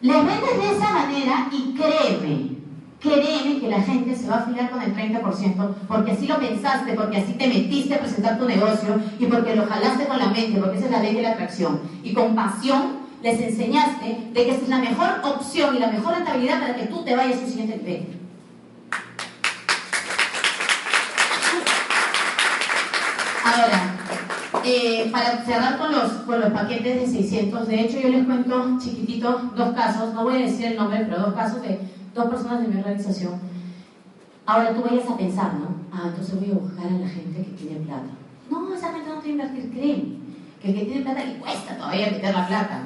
les 0.01 0.17
vendes 0.17 0.63
de 0.63 0.77
esa 0.77 0.91
manera 0.91 1.49
y 1.51 1.75
créeme, 1.75 2.57
créeme 3.01 3.61
que 3.61 3.69
la 3.69 3.81
gente 3.83 4.15
se 4.15 4.29
va 4.29 4.37
a 4.37 4.39
afilar 4.41 4.71
con 4.71 4.83
el 4.83 4.95
30% 4.95 5.75
porque 5.89 6.13
así 6.13 6.27
lo 6.27 6.39
pensaste, 6.39 6.93
porque 6.95 7.19
así 7.19 7.33
te 7.33 7.49
metiste 7.49 7.95
a 7.95 8.01
presentar 8.01 8.39
tu 8.39 8.47
negocio 8.47 9.01
y 9.19 9.27
porque 9.27 9.57
lo 9.57 9.67
jalaste 9.67 10.07
con 10.07 10.19
la 10.19 10.29
mente, 10.29 10.61
porque 10.61 10.79
esa 10.79 10.87
es 10.87 10.93
la 10.93 11.03
ley 11.03 11.15
de 11.15 11.23
la 11.23 11.31
atracción. 11.33 11.81
Y 12.05 12.13
con 12.13 12.35
pasión 12.37 13.07
les 13.23 13.41
enseñaste 13.41 14.31
de 14.33 14.45
que 14.45 14.51
esta 14.51 14.65
es 14.65 14.69
la 14.69 14.79
mejor 14.79 15.09
opción 15.25 15.75
y 15.75 15.79
la 15.81 15.91
mejor 15.91 16.15
rentabilidad 16.15 16.61
para 16.61 16.77
que 16.77 16.87
tú 16.87 17.03
te 17.05 17.17
vayas 17.17 17.39
a 17.39 17.45
un 17.45 17.49
siguiente 17.49 17.77
nivel. 17.79 18.26
Ahora, 23.47 23.95
eh, 24.65 25.09
para 25.13 25.45
cerrar 25.45 25.79
con 25.79 25.93
los, 25.93 26.11
con 26.27 26.41
los 26.41 26.51
paquetes 26.51 27.01
de 27.01 27.07
600, 27.07 27.69
de 27.69 27.81
hecho 27.81 28.01
yo 28.01 28.09
les 28.09 28.27
cuento 28.27 28.77
chiquitito 28.81 29.53
dos 29.55 29.73
casos, 29.73 30.13
no 30.15 30.25
voy 30.25 30.35
a 30.35 30.47
decir 30.47 30.67
el 30.67 30.77
nombre, 30.77 31.07
pero 31.09 31.23
dos 31.23 31.35
casos 31.35 31.63
de 31.63 31.79
dos 32.13 32.27
personas 32.27 32.63
de 32.63 32.69
mi 32.69 32.81
organización. 32.81 33.39
Ahora 34.47 34.75
tú 34.75 34.83
vayas 34.83 35.09
a 35.09 35.17
pensar, 35.17 35.55
¿no? 35.55 35.77
Ah, 35.93 36.09
entonces 36.09 36.41
voy 36.41 36.51
a 36.51 36.55
buscar 36.55 36.87
a 36.87 36.99
la 36.99 37.09
gente 37.09 37.45
que 37.45 37.53
tiene 37.53 37.87
plata. 37.87 38.11
No, 38.51 38.75
esa 38.75 38.93
gente 38.93 39.09
no 39.09 39.21
que 39.21 39.31
invertir, 39.31 39.71
créeme. 39.71 40.17
Que 40.61 40.69
el 40.71 40.75
que 40.75 40.85
tiene 40.85 41.03
plata 41.03 41.25
le 41.25 41.39
cuesta 41.39 41.77
todavía 41.77 42.11
meter 42.11 42.35
la 42.35 42.49
plata. 42.49 42.81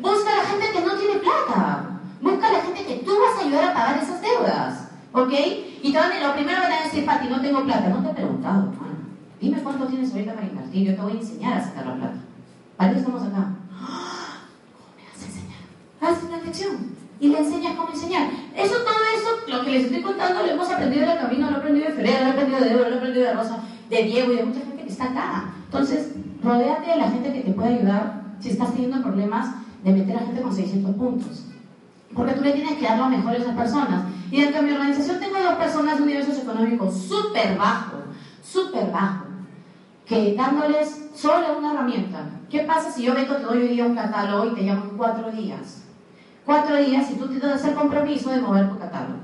Busca 0.00 0.32
a 0.32 0.36
la 0.42 0.48
gente 0.48 0.66
que 0.72 0.84
no 0.84 0.94
tiene 0.96 1.20
plata. 1.20 2.00
Busca 2.20 2.48
a 2.48 2.52
la 2.52 2.60
gente 2.60 2.84
que 2.84 3.04
tú 3.04 3.12
vas 3.20 3.38
a 3.38 3.46
ayudar 3.46 3.64
a 3.70 3.74
pagar 3.74 4.02
esas 4.02 4.20
deudas. 4.20 4.88
¿Ok? 5.12 5.32
Y 5.82 5.92
te 5.92 5.98
van, 5.98 6.10
lo 6.20 6.34
primero 6.34 6.60
van 6.60 6.72
a 6.72 6.82
decir, 6.82 7.04
Pati, 7.06 7.28
no 7.28 7.40
tengo 7.40 7.62
plata. 7.62 7.88
No 7.88 8.02
te 8.02 8.10
he 8.10 8.14
preguntado, 8.14 8.72
hermano. 8.72 8.91
Dime 9.42 9.60
cuánto 9.60 9.86
tienes 9.86 10.12
ahorita 10.12 10.34
para 10.34 10.46
invertir. 10.46 10.86
Yo 10.86 10.94
te 10.94 11.02
voy 11.02 11.12
a 11.14 11.20
enseñar 11.20 11.58
a 11.58 11.64
sacar 11.64 11.84
la 11.84 11.96
plata. 11.96 12.14
¿Para 12.76 12.92
qué 12.92 12.98
estamos 13.00 13.22
acá? 13.22 13.48
¿Cómo 13.74 14.94
me 14.96 15.02
vas 15.02 15.20
a 15.20 15.26
enseñar? 15.26 15.58
Haz 16.00 16.22
una 16.22 16.38
lección 16.44 16.76
y 17.18 17.28
le 17.28 17.38
enseñas 17.40 17.74
cómo 17.74 17.90
enseñar. 17.90 18.30
Eso, 18.54 18.76
todo 18.76 19.02
eso, 19.18 19.50
lo 19.50 19.64
que 19.64 19.70
les 19.72 19.84
estoy 19.86 20.00
contando, 20.00 20.46
lo 20.46 20.48
hemos 20.52 20.70
aprendido 20.70 21.02
en 21.02 21.10
el 21.10 21.18
camino, 21.18 21.50
lo 21.50 21.56
he 21.56 21.58
aprendido 21.58 21.86
de 21.88 21.92
Ferreira, 21.92 22.20
lo 22.20 22.26
he 22.26 22.30
aprendido 22.30 22.60
de 22.60 22.70
Evo, 22.70 22.80
lo 22.82 22.88
he 22.88 22.98
aprendido 22.98 23.26
de 23.26 23.32
Rosa, 23.32 23.58
de 23.90 24.02
Diego 24.04 24.32
y 24.32 24.36
de 24.36 24.44
mucha 24.44 24.60
gente 24.60 24.84
que 24.84 24.88
está 24.88 25.04
acá. 25.06 25.54
Entonces, 25.64 26.12
rodéate 26.40 26.90
de 26.90 26.96
la 26.98 27.10
gente 27.10 27.32
que 27.32 27.40
te 27.40 27.50
puede 27.50 27.74
ayudar 27.74 28.22
si 28.38 28.50
estás 28.50 28.72
teniendo 28.72 29.02
problemas 29.02 29.56
de 29.82 29.92
meter 29.92 30.18
a 30.18 30.20
gente 30.20 30.40
con 30.40 30.54
600 30.54 30.94
puntos. 30.94 31.46
Porque 32.14 32.34
tú 32.34 32.42
le 32.42 32.52
tienes 32.52 32.74
que 32.74 32.84
dar 32.84 32.98
lo 32.98 33.08
mejor 33.08 33.32
a 33.32 33.38
esas 33.38 33.56
personas. 33.56 34.04
Y 34.30 34.40
dentro 34.40 34.62
de 34.62 34.68
mi 34.68 34.72
organización 34.72 35.18
tengo 35.18 35.42
dos 35.42 35.54
personas 35.54 35.96
de 35.96 36.02
un 36.02 36.08
nivel 36.08 36.24
socioeconómico 36.24 36.92
súper 36.92 37.58
bajo, 37.58 37.96
súper 38.40 38.92
bajo, 38.92 39.31
que 40.12 40.34
dándoles 40.34 41.08
solo 41.14 41.58
una 41.58 41.72
herramienta. 41.72 42.28
¿Qué 42.50 42.60
pasa 42.60 42.92
si 42.92 43.02
yo 43.02 43.14
vengo, 43.14 43.34
te 43.36 43.44
doy 43.44 43.68
día 43.68 43.86
un 43.86 43.94
catálogo 43.94 44.50
y 44.50 44.54
te 44.54 44.62
llamo 44.62 44.90
en 44.90 44.96
cuatro 44.98 45.32
días? 45.32 45.84
Cuatro 46.44 46.76
días 46.76 47.10
y 47.10 47.14
tú 47.14 47.28
te 47.28 47.38
das 47.38 47.64
el 47.64 47.74
compromiso 47.74 48.30
de 48.30 48.42
mover 48.42 48.68
tu 48.68 48.78
catálogo. 48.78 49.20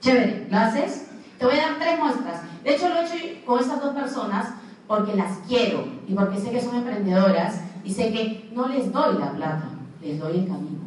Chévere, 0.00 0.46
¿lo 0.50 0.58
haces? 0.58 1.08
Te 1.38 1.46
voy 1.46 1.54
a 1.54 1.68
dar 1.68 1.78
tres 1.78 1.98
muestras. 1.98 2.42
De 2.62 2.74
hecho, 2.74 2.90
lo 2.90 2.96
he 2.96 3.04
hecho 3.06 3.46
con 3.46 3.60
estas 3.60 3.80
dos 3.80 3.94
personas 3.94 4.52
porque 4.86 5.16
las 5.16 5.38
quiero 5.48 5.86
y 6.06 6.12
porque 6.12 6.38
sé 6.38 6.50
que 6.50 6.60
son 6.60 6.76
emprendedoras 6.76 7.62
y 7.82 7.90
sé 7.90 8.12
que 8.12 8.50
no 8.52 8.68
les 8.68 8.92
doy 8.92 9.16
la 9.18 9.32
plata, 9.32 9.70
les 10.02 10.18
doy 10.18 10.40
el 10.40 10.46
camino. 10.46 10.80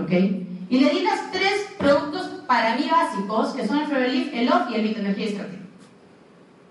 ¿Ok? 0.00 0.12
Y 0.68 0.78
le 0.78 0.90
di 0.90 1.00
las 1.00 1.32
tres 1.32 1.74
productos 1.76 2.44
para 2.46 2.76
mí 2.76 2.88
básicos, 2.88 3.48
que 3.48 3.66
son 3.66 3.78
el 3.78 3.86
Forever 3.86 4.30
el 4.32 4.48
Off 4.48 4.70
y 4.70 4.74
el 4.76 4.82
Vita 4.82 5.00
Energía 5.00 5.26
Estratégica. 5.26 5.59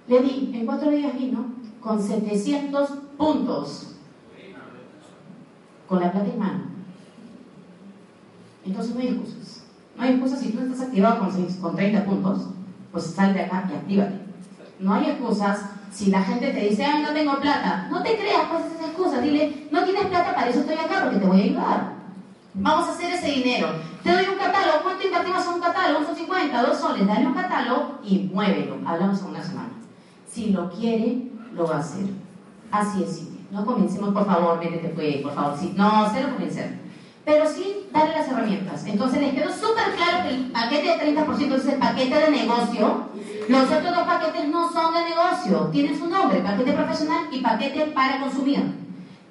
Le 0.09 0.21
di, 0.23 0.51
en 0.55 0.65
cuatro 0.65 0.89
días 0.89 1.13
vino, 1.13 1.45
con 1.79 2.01
700 2.01 2.89
puntos. 3.15 3.95
Con 5.87 5.99
la 5.99 6.11
plata 6.11 6.27
en 6.27 6.39
mano. 6.39 6.59
Entonces 8.65 8.95
no 8.95 9.01
hay 9.01 9.07
excusas. 9.09 9.63
No 9.95 10.03
hay 10.03 10.09
excusas 10.13 10.39
si 10.39 10.49
tú 10.49 10.61
estás 10.61 10.81
activado 10.81 11.19
con, 11.19 11.45
con 11.61 11.75
30 11.75 12.05
puntos, 12.05 12.47
pues 12.91 13.05
sal 13.05 13.35
de 13.35 13.41
acá 13.41 13.69
y 13.71 13.75
actívate. 13.75 14.19
No 14.79 14.95
hay 14.95 15.11
excusas 15.11 15.59
si 15.91 16.09
la 16.09 16.23
gente 16.23 16.53
te 16.53 16.69
dice, 16.69 16.83
ay, 16.83 17.03
no 17.03 17.13
tengo 17.13 17.39
plata. 17.39 17.87
No 17.91 18.01
te 18.01 18.17
creas, 18.17 18.47
pues 18.49 18.65
esas 18.65 18.87
excusas. 18.87 19.21
Dile, 19.21 19.67
no 19.69 19.83
tienes 19.83 20.07
plata, 20.07 20.33
para 20.33 20.49
eso 20.49 20.61
estoy 20.61 20.75
acá, 20.75 21.03
porque 21.03 21.19
te 21.19 21.27
voy 21.27 21.39
a 21.39 21.43
ayudar. 21.43 21.93
Vamos 22.55 22.87
a 22.87 22.93
hacer 22.93 23.13
ese 23.13 23.27
dinero. 23.27 23.67
Te 24.03 24.11
doy 24.11 24.25
un 24.25 24.39
catálogo. 24.39 24.79
¿Cuánto 24.81 25.05
invertimos 25.05 25.45
en 25.45 25.53
un 25.53 25.61
catálogo? 25.61 25.99
Un 25.99 26.05
son 26.07 26.15
50, 26.15 26.63
dos 26.63 26.79
soles. 26.79 27.05
Dale 27.05 27.27
un 27.27 27.33
catálogo 27.33 27.99
y 28.03 28.29
muévelo. 28.33 28.79
Hablamos 28.87 29.19
en 29.19 29.27
una 29.27 29.43
semana. 29.43 29.78
Si 30.31 30.51
lo 30.51 30.69
quiere, 30.69 31.29
lo 31.53 31.65
va 31.67 31.77
a 31.77 31.79
hacer. 31.79 32.05
Así 32.71 33.03
es. 33.03 33.23
No 33.51 33.65
comencemos, 33.65 34.13
por 34.13 34.25
favor, 34.25 34.59
métete 34.59 34.89
pues, 34.89 35.17
por 35.17 35.33
favor. 35.33 35.57
Sí, 35.59 35.73
no, 35.75 36.07
cero 36.13 36.29
convencer. 36.31 36.77
Pero 37.25 37.47
sí, 37.47 37.87
darle 37.91 38.15
las 38.15 38.27
herramientas. 38.27 38.85
Entonces 38.85 39.21
les 39.21 39.33
quedó 39.33 39.51
súper 39.51 39.95
claro 39.95 40.23
que 40.23 40.35
el 40.35 40.51
paquete 40.51 40.87
de 40.87 41.15
30% 41.15 41.55
es 41.55 41.65
el 41.67 41.79
paquete 41.79 42.15
de 42.15 42.31
negocio. 42.31 43.09
Los 43.47 43.63
otros 43.63 43.95
dos 43.95 44.05
paquetes 44.05 44.47
no 44.49 44.71
son 44.71 44.93
de 44.93 45.09
negocio. 45.09 45.69
Tienen 45.71 45.97
su 45.97 46.07
nombre, 46.07 46.39
paquete 46.41 46.73
profesional 46.73 47.25
y 47.31 47.41
paquete 47.41 47.85
para 47.87 48.19
consumir. 48.19 48.63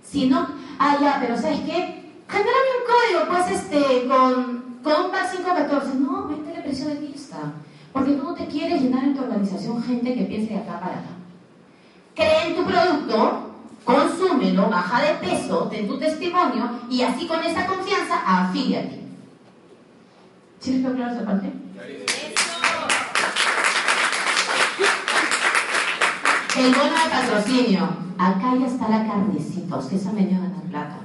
Si 0.02 0.28
no, 0.28 0.48
ah, 0.78 0.96
ya, 1.00 1.18
pero 1.20 1.36
¿sabes 1.36 1.60
qué? 1.60 2.12
Genérame 2.28 2.70
un 2.78 2.84
código, 2.86 3.28
pues, 3.30 3.60
este, 3.60 4.06
con, 4.06 4.80
con 4.82 5.04
un 5.04 5.10
PAC 5.10 5.36
514. 5.36 5.94
No, 5.96 6.24
métele 6.24 6.62
presión 6.62 6.88
de 6.88 7.00
lista. 7.00 7.17
Porque 7.98 8.12
tú 8.12 8.22
no 8.22 8.34
te 8.34 8.46
quieres 8.46 8.80
llenar 8.80 9.02
en 9.02 9.14
tu 9.16 9.24
organización 9.24 9.82
gente 9.82 10.14
que 10.14 10.22
piense 10.22 10.54
de 10.54 10.60
acá 10.60 10.78
para 10.78 10.92
acá. 10.92 11.10
Cree 12.14 12.46
en 12.46 12.56
tu 12.56 12.64
producto, 12.64 13.50
consúmelo, 13.84 14.70
baja 14.70 15.02
de 15.02 15.14
peso, 15.14 15.64
ten 15.64 15.88
tu 15.88 15.98
testimonio 15.98 16.78
y 16.88 17.02
así 17.02 17.26
con 17.26 17.42
esa 17.42 17.66
confianza 17.66 18.22
afíliate. 18.24 19.00
¿Sí 20.60 20.74
les 20.74 20.82
quedó 20.82 20.94
claro 20.94 21.12
esa 21.12 21.24
parte? 21.24 21.52
El 26.56 26.74
bono 26.74 26.84
de 26.84 27.10
patrocinio. 27.10 27.88
Acá 28.16 28.54
ya 28.60 28.66
está 28.66 28.88
la 28.88 29.06
carnecita. 29.06 29.76
Ustedes 29.76 30.06
han 30.06 30.14
venido 30.14 30.38
a 30.38 30.46
ganar 30.46 30.62
plata. 30.62 30.98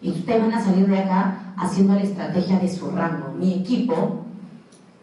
Y 0.00 0.10
ustedes 0.10 0.40
van 0.40 0.52
a 0.52 0.64
salir 0.64 0.86
de 0.86 0.98
acá 0.98 1.54
haciendo 1.56 1.94
la 1.94 2.02
estrategia 2.02 2.58
de 2.60 2.68
su 2.68 2.88
rango. 2.90 3.32
Mi 3.36 3.54
equipo, 3.54 4.19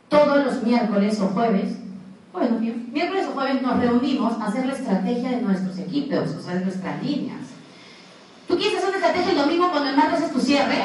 todos 0.10 0.46
los 0.46 0.64
miércoles 0.64 1.20
o 1.22 1.28
jueves, 1.28 1.76
bueno, 2.32 2.60
miércoles 2.60 3.26
o 3.28 3.34
jueves 3.34 3.62
nos 3.62 3.80
reunimos 3.80 4.40
a 4.40 4.46
hacer 4.46 4.66
la 4.66 4.74
estrategia 4.74 5.32
de 5.32 5.42
nuestros 5.42 5.78
equipos, 5.80 6.30
o 6.38 6.42
sea, 6.42 6.56
de 6.56 6.66
nuestras 6.66 7.04
líneas. 7.04 7.42
¿Tú 8.48 8.58
quieres 8.58 8.78
hacer 8.78 8.90
una 8.90 8.98
estrategia 8.98 9.32
el 9.32 9.38
domingo 9.38 9.72
cuando 9.72 9.90
el 9.90 9.98
martes 9.98 10.22
es 10.22 10.32
tu 10.32 10.40
cierre? 10.40 10.78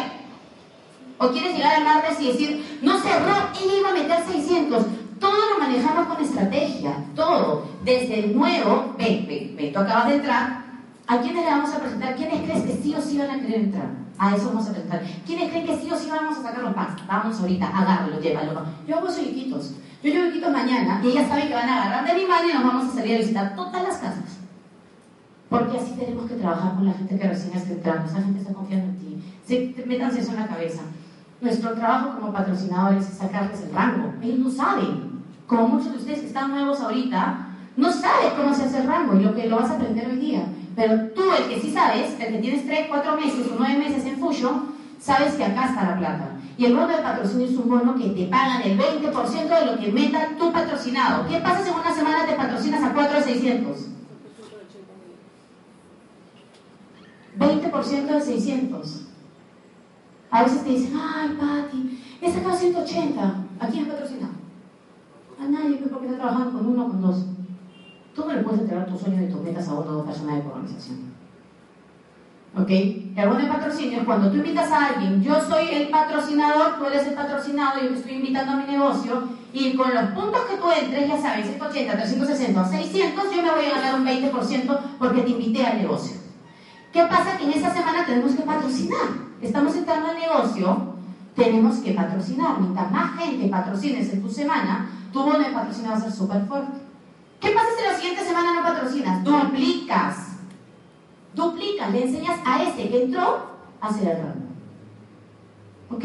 ¿O 1.18 1.28
quieres 1.30 1.54
llegar 1.54 1.76
al 1.76 1.84
martes 1.84 2.20
y 2.20 2.28
decir, 2.28 2.78
no 2.82 2.98
cerró 2.98 3.34
y 3.60 3.78
iba 3.78 3.90
a 3.90 3.92
meter 3.92 4.24
600? 4.26 4.86
Todo 5.20 5.50
lo 5.50 5.58
manejamos 5.60 6.06
con 6.06 6.24
estrategia, 6.24 7.04
todo. 7.14 7.66
Desde 7.84 8.24
el 8.24 8.36
nuevo, 8.36 8.94
ven, 8.98 9.26
ven, 9.28 9.54
ven, 9.56 9.72
tú 9.72 9.78
acabas 9.78 10.08
de 10.08 10.14
entrar, 10.16 10.64
¿a 11.12 11.20
quiénes 11.20 11.44
le 11.44 11.50
vamos 11.50 11.74
a 11.74 11.78
presentar? 11.78 12.16
¿Quiénes 12.16 12.40
crees 12.42 12.62
que 12.64 12.82
sí 12.82 12.94
o 12.94 13.00
sí 13.00 13.18
van 13.18 13.30
a 13.30 13.40
querer 13.40 13.60
entrar? 13.64 13.90
A 14.18 14.34
eso 14.34 14.46
vamos 14.46 14.66
a 14.66 14.72
presentar. 14.72 15.02
¿Quiénes 15.26 15.50
creen 15.50 15.66
que 15.66 15.76
sí 15.76 15.90
o 15.90 15.96
sí 15.96 16.08
vamos 16.10 16.38
a 16.38 16.42
sacar 16.42 16.62
los 16.62 16.74
packs? 16.74 17.06
Vamos 17.06 17.38
ahorita, 17.38 17.66
agárralo, 17.66 18.20
llévalo. 18.20 18.62
Yo 18.86 18.96
hago 18.96 19.10
solicitos. 19.10 19.74
Yo 20.02 20.10
llevo 20.10 20.30
equitos 20.30 20.50
mañana 20.50 21.00
y 21.04 21.08
ellas 21.08 21.28
saben 21.28 21.48
que 21.48 21.54
van 21.54 21.68
a 21.68 21.82
agarrar 21.82 22.06
de 22.06 22.20
mi 22.20 22.26
mano 22.26 22.48
y 22.48 22.52
nos 22.54 22.64
vamos 22.64 22.84
a 22.86 22.96
salir 22.96 23.14
a 23.14 23.18
visitar 23.18 23.54
todas 23.54 23.82
las 23.82 23.98
casas. 23.98 24.38
Porque 25.48 25.78
así 25.78 25.92
tenemos 25.92 26.26
que 26.28 26.36
trabajar 26.36 26.74
con 26.76 26.86
la 26.86 26.94
gente 26.94 27.18
que 27.18 27.28
recién 27.28 27.56
está 27.56 27.72
entrando. 27.72 28.06
Esa 28.06 28.22
gente 28.22 28.40
está 28.40 28.54
confiando 28.54 28.86
en 28.86 28.98
ti. 28.98 29.22
Sí, 29.46 29.76
métanse 29.86 30.20
eso 30.20 30.32
en 30.32 30.40
la 30.40 30.46
cabeza. 30.46 30.80
Nuestro 31.40 31.74
trabajo 31.74 32.18
como 32.18 32.32
patrocinadores 32.32 33.06
es 33.06 33.18
sacarles 33.18 33.60
el 33.60 33.74
rango. 33.74 34.14
Ellos 34.22 34.38
no 34.38 34.50
saben. 34.50 35.12
Como 35.46 35.68
muchos 35.68 35.92
de 35.92 35.98
ustedes 35.98 36.20
que 36.20 36.26
están 36.28 36.50
nuevos 36.50 36.80
ahorita, 36.80 37.48
no 37.76 37.92
saben 37.92 38.30
cómo 38.36 38.54
se 38.54 38.64
hace 38.64 38.78
el 38.78 38.86
rango 38.86 39.14
y 39.20 39.24
lo 39.24 39.34
que 39.34 39.48
lo 39.48 39.56
vas 39.56 39.70
a 39.70 39.74
aprender 39.74 40.08
hoy 40.08 40.16
día. 40.16 40.46
Pero 40.74 41.08
tú, 41.10 41.22
el 41.32 41.48
que 41.48 41.60
sí 41.60 41.72
sabes, 41.72 42.18
el 42.20 42.32
que 42.32 42.38
tienes 42.38 42.66
3, 42.66 42.86
4 42.88 43.16
meses 43.16 43.46
o 43.50 43.56
9 43.58 43.78
meses 43.78 44.04
en 44.06 44.18
Fusion, 44.18 44.74
sabes 44.98 45.34
que 45.34 45.44
acá 45.44 45.66
está 45.66 45.90
la 45.90 45.98
plata. 45.98 46.28
Y 46.56 46.66
el 46.66 46.74
bono 46.74 46.88
de 46.88 47.02
patrocinio 47.02 47.46
es 47.46 47.56
un 47.56 47.68
bono 47.68 47.94
que 47.96 48.10
te 48.10 48.26
pagan 48.26 48.62
el 48.62 48.78
20% 48.78 49.48
de 49.48 49.66
lo 49.66 49.78
que 49.78 49.92
meta 49.92 50.28
tu 50.38 50.52
patrocinado. 50.52 51.26
¿Qué 51.26 51.38
pasa 51.38 51.62
si 51.62 51.70
en 51.70 51.76
una 51.76 51.94
semana 51.94 52.26
te 52.26 52.34
patrocinas 52.34 52.82
a 52.82 52.92
4 52.92 53.16
de 53.16 53.22
600? 53.22 53.86
20% 57.38 58.06
de 58.06 58.20
600. 58.20 59.06
A 60.30 60.42
veces 60.44 60.64
te 60.64 60.70
dicen, 60.70 60.92
ay, 60.96 61.36
Pati, 61.38 62.18
he 62.20 62.32
sacado 62.32 62.56
180. 62.56 63.34
¿A 63.60 63.66
quién 63.66 63.84
has 63.84 63.90
patrocinado? 63.90 64.32
A 65.40 65.44
nadie, 65.46 65.76
pues, 65.76 65.90
porque 65.90 66.06
está 66.06 66.18
trabajando 66.18 66.58
con 66.58 66.66
uno 66.68 66.86
o 66.86 66.88
con 66.88 67.02
dos. 67.02 67.26
Tú 68.14 68.24
no 68.26 68.32
le 68.32 68.42
puedes 68.42 68.60
entregar 68.60 68.86
tus 68.86 69.00
sueños 69.00 69.22
y 69.22 69.32
tus 69.32 69.42
metas 69.42 69.68
a 69.68 69.74
otra 69.74 70.04
persona 70.04 70.36
de 70.36 70.42
tu 70.42 70.48
organización. 70.48 71.12
¿Ok? 72.54 72.68
El 72.68 73.28
bono 73.28 73.40
de 73.40 73.46
patrocinio 73.46 74.00
es 74.00 74.04
cuando 74.04 74.30
tú 74.30 74.36
invitas 74.36 74.70
a 74.70 74.86
alguien, 74.88 75.22
yo 75.22 75.40
soy 75.40 75.68
el 75.70 75.88
patrocinador, 75.88 76.78
tú 76.78 76.84
eres 76.84 77.06
el 77.06 77.14
patrocinado, 77.14 77.80
yo 77.80 77.88
te 77.88 77.94
estoy 77.94 78.12
invitando 78.12 78.52
a 78.52 78.56
mi 78.56 78.70
negocio, 78.70 79.22
y 79.54 79.74
con 79.74 79.94
los 79.94 80.04
puntos 80.10 80.40
que 80.42 80.56
tú 80.56 80.70
entres, 80.70 81.08
ya 81.08 81.20
sabes, 81.20 81.46
180, 81.46 81.92
360, 81.92 82.68
600, 82.68 83.24
yo 83.24 83.42
me 83.42 83.50
voy 83.50 83.64
a 83.66 83.80
ganar 83.80 84.00
un 84.00 84.06
20% 84.06 84.78
porque 84.98 85.22
te 85.22 85.30
invité 85.30 85.64
al 85.64 85.78
negocio. 85.78 86.16
¿Qué 86.92 87.02
pasa? 87.04 87.38
Que 87.38 87.44
en 87.44 87.52
esa 87.52 87.72
semana 87.72 88.04
tenemos 88.04 88.32
que 88.32 88.42
patrocinar. 88.42 89.08
Estamos 89.40 89.74
entrando 89.74 90.08
al 90.08 90.18
negocio, 90.18 90.94
tenemos 91.34 91.76
que 91.78 91.92
patrocinar. 91.92 92.60
Mientras 92.60 92.90
más 92.90 93.18
gente 93.18 93.48
patrocines 93.48 94.12
en 94.12 94.22
tu 94.22 94.28
semana, 94.28 94.90
tu 95.10 95.22
bono 95.22 95.38
de 95.38 95.52
patrocinio 95.52 95.90
va 95.90 95.96
a 95.96 96.00
ser 96.00 96.12
súper 96.12 96.44
fuerte. 96.46 96.81
¿Qué 97.42 97.50
pasa 97.50 97.68
si 97.76 97.82
la 97.84 97.96
siguiente 97.96 98.24
semana 98.24 98.54
no 98.54 98.62
patrocinas? 98.62 99.24
Duplicas. 99.24 100.36
Duplicas, 101.34 101.90
le 101.90 102.04
enseñas 102.04 102.38
a 102.46 102.62
ese 102.62 102.88
que 102.88 103.02
entró 103.02 103.46
a 103.80 103.88
hacer 103.88 104.08
el 104.08 104.18
ramo. 104.18 104.42
¿Ok? 105.90 106.04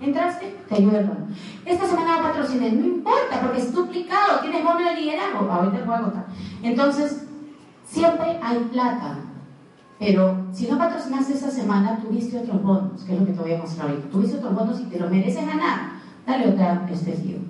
¿Entraste? 0.00 0.56
Te 0.68 0.74
ayuda 0.74 0.98
el 0.98 1.06
ramo. 1.06 1.28
Esta 1.64 1.86
semana 1.86 2.16
no 2.16 2.22
patrociné, 2.24 2.72
no 2.72 2.86
importa, 2.86 3.40
porque 3.40 3.60
es 3.60 3.72
duplicado, 3.72 4.40
tienes 4.40 4.64
bono 4.64 4.80
de 4.80 4.96
liderazgo. 4.96 5.48
Ahorita 5.48 5.78
te 5.78 5.84
voy 5.84 5.94
a 5.94 6.00
contar. 6.00 6.26
Entonces, 6.62 7.24
siempre 7.86 8.40
hay 8.42 8.58
plata. 8.72 9.18
Pero 10.00 10.36
si 10.52 10.66
no 10.66 10.76
patrocinaste 10.76 11.34
esa 11.34 11.52
semana, 11.52 12.00
tuviste 12.00 12.36
otros 12.36 12.60
bonos, 12.64 13.04
que 13.04 13.14
es 13.14 13.20
lo 13.20 13.26
que 13.26 13.32
te 13.32 13.40
voy 13.40 13.52
a 13.52 13.58
mostrar 13.58 13.90
ahorita. 13.90 14.08
Tuviste 14.08 14.38
otros 14.38 14.54
bonos 14.56 14.80
y 14.80 14.84
te 14.84 14.98
lo 14.98 15.08
mereces 15.08 15.46
ganar. 15.46 15.92
Dale 16.26 16.48
otra 16.48 16.84
este 16.90 17.40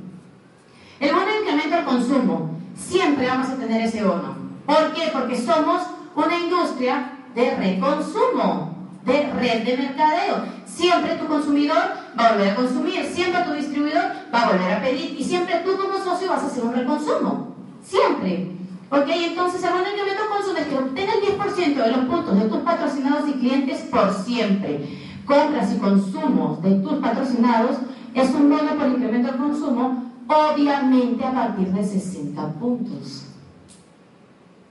El 1.01 1.13
bono 1.15 1.27
de 1.27 1.41
incremento 1.41 1.85
consumo. 1.87 2.54
Siempre 2.77 3.27
vamos 3.27 3.49
a 3.49 3.57
tener 3.57 3.83
ese 3.83 4.03
bono. 4.03 4.37
¿Por 4.67 4.93
qué? 4.93 5.11
Porque 5.13 5.37
somos 5.37 5.83
una 6.17 6.39
industria 6.39 7.13
de 7.35 7.55
reconsumo, 7.57 8.75
de 9.05 9.33
red 9.33 9.65
de 9.65 9.77
mercadeo. 9.77 10.45
Siempre 10.67 11.17
tu 11.17 11.27
consumidor 11.27 11.77
va 12.19 12.27
a 12.27 12.33
volver 12.33 12.51
a 12.51 12.55
consumir, 12.57 13.05
siempre 13.07 13.43
tu 13.43 13.53
distribuidor 13.53 14.05
va 14.33 14.43
a 14.43 14.53
volver 14.53 14.73
a 14.73 14.83
pedir 14.83 15.19
y 15.19 15.25
siempre 15.25 15.63
tú 15.65 15.77
como 15.77 16.03
socio 16.03 16.31
vas 16.31 16.43
a 16.43 16.47
hacer 16.47 16.65
un 16.65 16.75
reconsumo. 16.75 17.55
Siempre. 17.83 18.51
¿Ok? 18.91 19.09
Entonces, 19.09 19.63
el 19.63 19.71
bono 19.71 19.85
de 19.85 19.91
incremento 19.91 20.23
consumo 20.31 20.59
es 20.59 20.67
que 20.67 20.77
obtenga 20.77 21.13
el 21.15 21.39
10% 21.39 21.75
de 21.75 21.91
los 21.91 22.05
puntos 22.07 22.41
de 22.41 22.49
tus 22.49 22.59
patrocinados 22.59 23.29
y 23.29 23.33
clientes 23.33 23.81
por 23.83 24.13
siempre. 24.13 25.01
Compras 25.27 25.73
y 25.73 25.79
consumos 25.79 26.63
de 26.63 26.75
tus 26.77 26.95
patrocinados 26.95 27.77
es 28.15 28.31
un 28.31 28.51
bono 28.51 28.75
por 28.79 28.89
incremento 28.89 29.31
al 29.31 29.37
consumo, 29.39 30.13
obviamente 30.29 31.25
a 31.25 31.33
partir 31.33 31.69
de 31.69 31.85
60 31.85 32.53
puntos. 32.55 33.27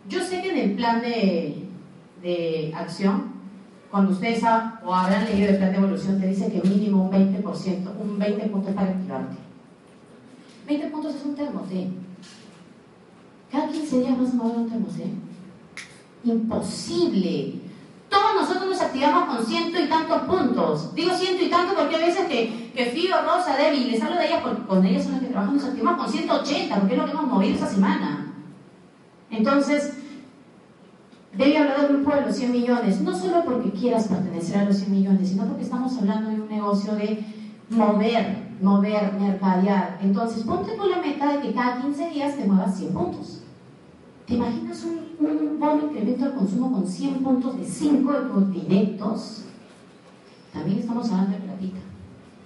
Yo 0.09 0.21
sé 0.21 0.41
que 0.41 0.49
en 0.49 0.57
el 0.57 0.75
plan 0.75 1.01
de, 1.01 1.67
de 2.21 2.73
acción 2.75 3.33
cuando 3.93 4.11
ustedes 4.11 4.41
o 4.83 4.91
habrán 4.91 5.25
leído 5.25 5.51
el 5.51 5.57
plan 5.57 5.71
de 5.71 5.77
evolución, 5.77 6.19
te 6.19 6.25
dice 6.25 6.51
que 6.51 6.67
mínimo 6.67 7.03
un 7.03 7.11
20%, 7.11 7.91
un 8.01 8.17
20 8.17 8.47
puntos 8.47 8.73
para 8.73 8.89
activarte. 8.89 9.35
20 10.67 10.87
puntos 10.87 11.13
es 11.13 11.23
un 11.23 11.35
termoté. 11.35 11.89
Cada 13.51 13.69
15 13.69 13.99
días 13.99 14.19
vas 14.19 14.31
a 14.31 14.33
mover 14.33 14.57
un 14.57 14.69
termoté. 14.71 15.03
Imposible. 16.23 17.53
Todos 18.13 18.35
nosotros 18.41 18.69
nos 18.69 18.81
activamos 18.81 19.35
con 19.35 19.45
ciento 19.45 19.81
y 19.81 19.89
tantos 19.89 20.21
puntos. 20.21 20.93
Digo 20.93 21.13
ciento 21.15 21.43
y 21.43 21.49
tanto 21.49 21.73
porque 21.73 21.95
hay 21.95 22.05
veces 22.05 22.27
que, 22.27 22.71
que 22.75 22.85
Fío, 22.85 23.15
Rosa, 23.25 23.57
Debbie, 23.57 23.91
les 23.91 24.01
hablo 24.01 24.17
de 24.17 24.27
ellas 24.27 24.41
porque 24.43 24.63
con 24.63 24.85
ellas 24.85 25.03
son 25.03 25.13
las 25.13 25.21
que 25.21 25.27
trabajamos, 25.27 25.61
nos 25.61 25.71
activamos 25.71 26.03
con 26.03 26.13
180, 26.13 26.75
porque 26.79 26.93
es 26.93 26.99
lo 26.99 27.05
que 27.05 27.11
hemos 27.11 27.27
movido 27.27 27.55
esa 27.55 27.67
semana. 27.67 28.33
Entonces, 29.31 29.93
Debe 31.37 31.57
hablar 31.57 31.81
del 31.81 31.97
grupo 31.97 32.15
de 32.15 32.21
los 32.21 32.35
100 32.35 32.51
millones, 32.51 33.01
no 33.01 33.17
solo 33.17 33.43
porque 33.43 33.71
quieras 33.71 34.07
pertenecer 34.07 34.59
a 34.59 34.65
los 34.65 34.77
100 34.77 34.91
millones, 34.91 35.29
sino 35.29 35.45
porque 35.45 35.63
estamos 35.63 35.97
hablando 35.97 36.29
de 36.29 36.41
un 36.41 36.47
negocio 36.47 36.93
de 36.93 37.25
mover, 37.71 38.53
mover, 38.61 39.13
mercadear. 39.13 39.97
Entonces, 40.03 40.43
ponte 40.43 40.73
tú 40.73 40.87
la 40.87 40.97
meta 40.97 41.33
de 41.33 41.41
que 41.41 41.53
cada 41.53 41.81
15 41.81 42.09
días 42.11 42.37
te 42.37 42.45
muevas 42.45 42.77
100 42.77 42.93
puntos. 42.93 43.42
¿Te 44.25 44.35
imaginas 44.35 44.83
un, 44.85 45.59
bono 45.59 45.83
incremento 45.83 46.25
al 46.25 46.35
consumo 46.35 46.71
con 46.71 46.87
100 46.87 47.23
puntos 47.23 47.57
de 47.57 47.65
5 47.65 48.11
de 48.11 48.29
tus 48.29 48.51
directos? 48.51 49.43
También 50.51 50.79
estamos 50.79 51.09
hablando 51.11 51.37
de 51.37 51.43
platita. 51.43 51.79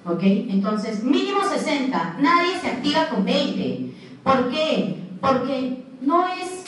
¿Ok? 0.05 0.21
Entonces, 0.23 1.03
mínimo 1.03 1.39
60. 1.43 2.17
Nadie 2.19 2.59
se 2.59 2.67
activa 2.67 3.09
con 3.09 3.25
20. 3.25 3.93
¿Por 4.23 4.49
qué? 4.49 5.03
Porque 5.19 5.85
no 6.01 6.27
es 6.27 6.67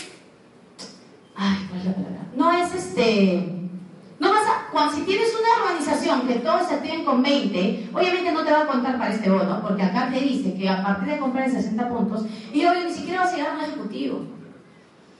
ay, 1.39 1.65
¿cuál 1.69 1.79
es 1.79 1.85
la 1.87 1.93
palabra? 1.93 2.25
No 2.35 2.51
es 2.51 2.75
este, 2.75 3.69
no 4.19 4.29
vas 4.29 4.43
a, 4.43 4.71
cuando 4.71 4.95
si 4.95 5.01
tienes 5.03 5.29
una 5.33 5.63
organización 5.63 6.27
que 6.27 6.35
todos 6.35 6.67
se 6.67 6.75
activen 6.75 7.05
con 7.05 7.23
20, 7.23 7.89
obviamente 7.93 8.31
no 8.31 8.43
te 8.43 8.51
va 8.51 8.63
a 8.63 8.67
contar 8.67 8.97
para 8.97 9.13
este 9.13 9.29
bono, 9.29 9.61
porque 9.61 9.83
acá 9.83 10.09
te 10.11 10.19
dice 10.19 10.53
que 10.53 10.69
a 10.69 10.83
partir 10.83 11.13
de 11.13 11.19
comprar 11.19 11.47
en 11.47 11.55
60 11.55 11.89
puntos, 11.89 12.25
y 12.53 12.65
obvio 12.65 12.85
ni 12.85 12.93
siquiera 12.93 13.21
vas 13.21 13.33
a 13.33 13.37
llegar 13.37 13.51
a 13.53 13.55
un 13.55 13.63
ejecutivo. 13.63 14.38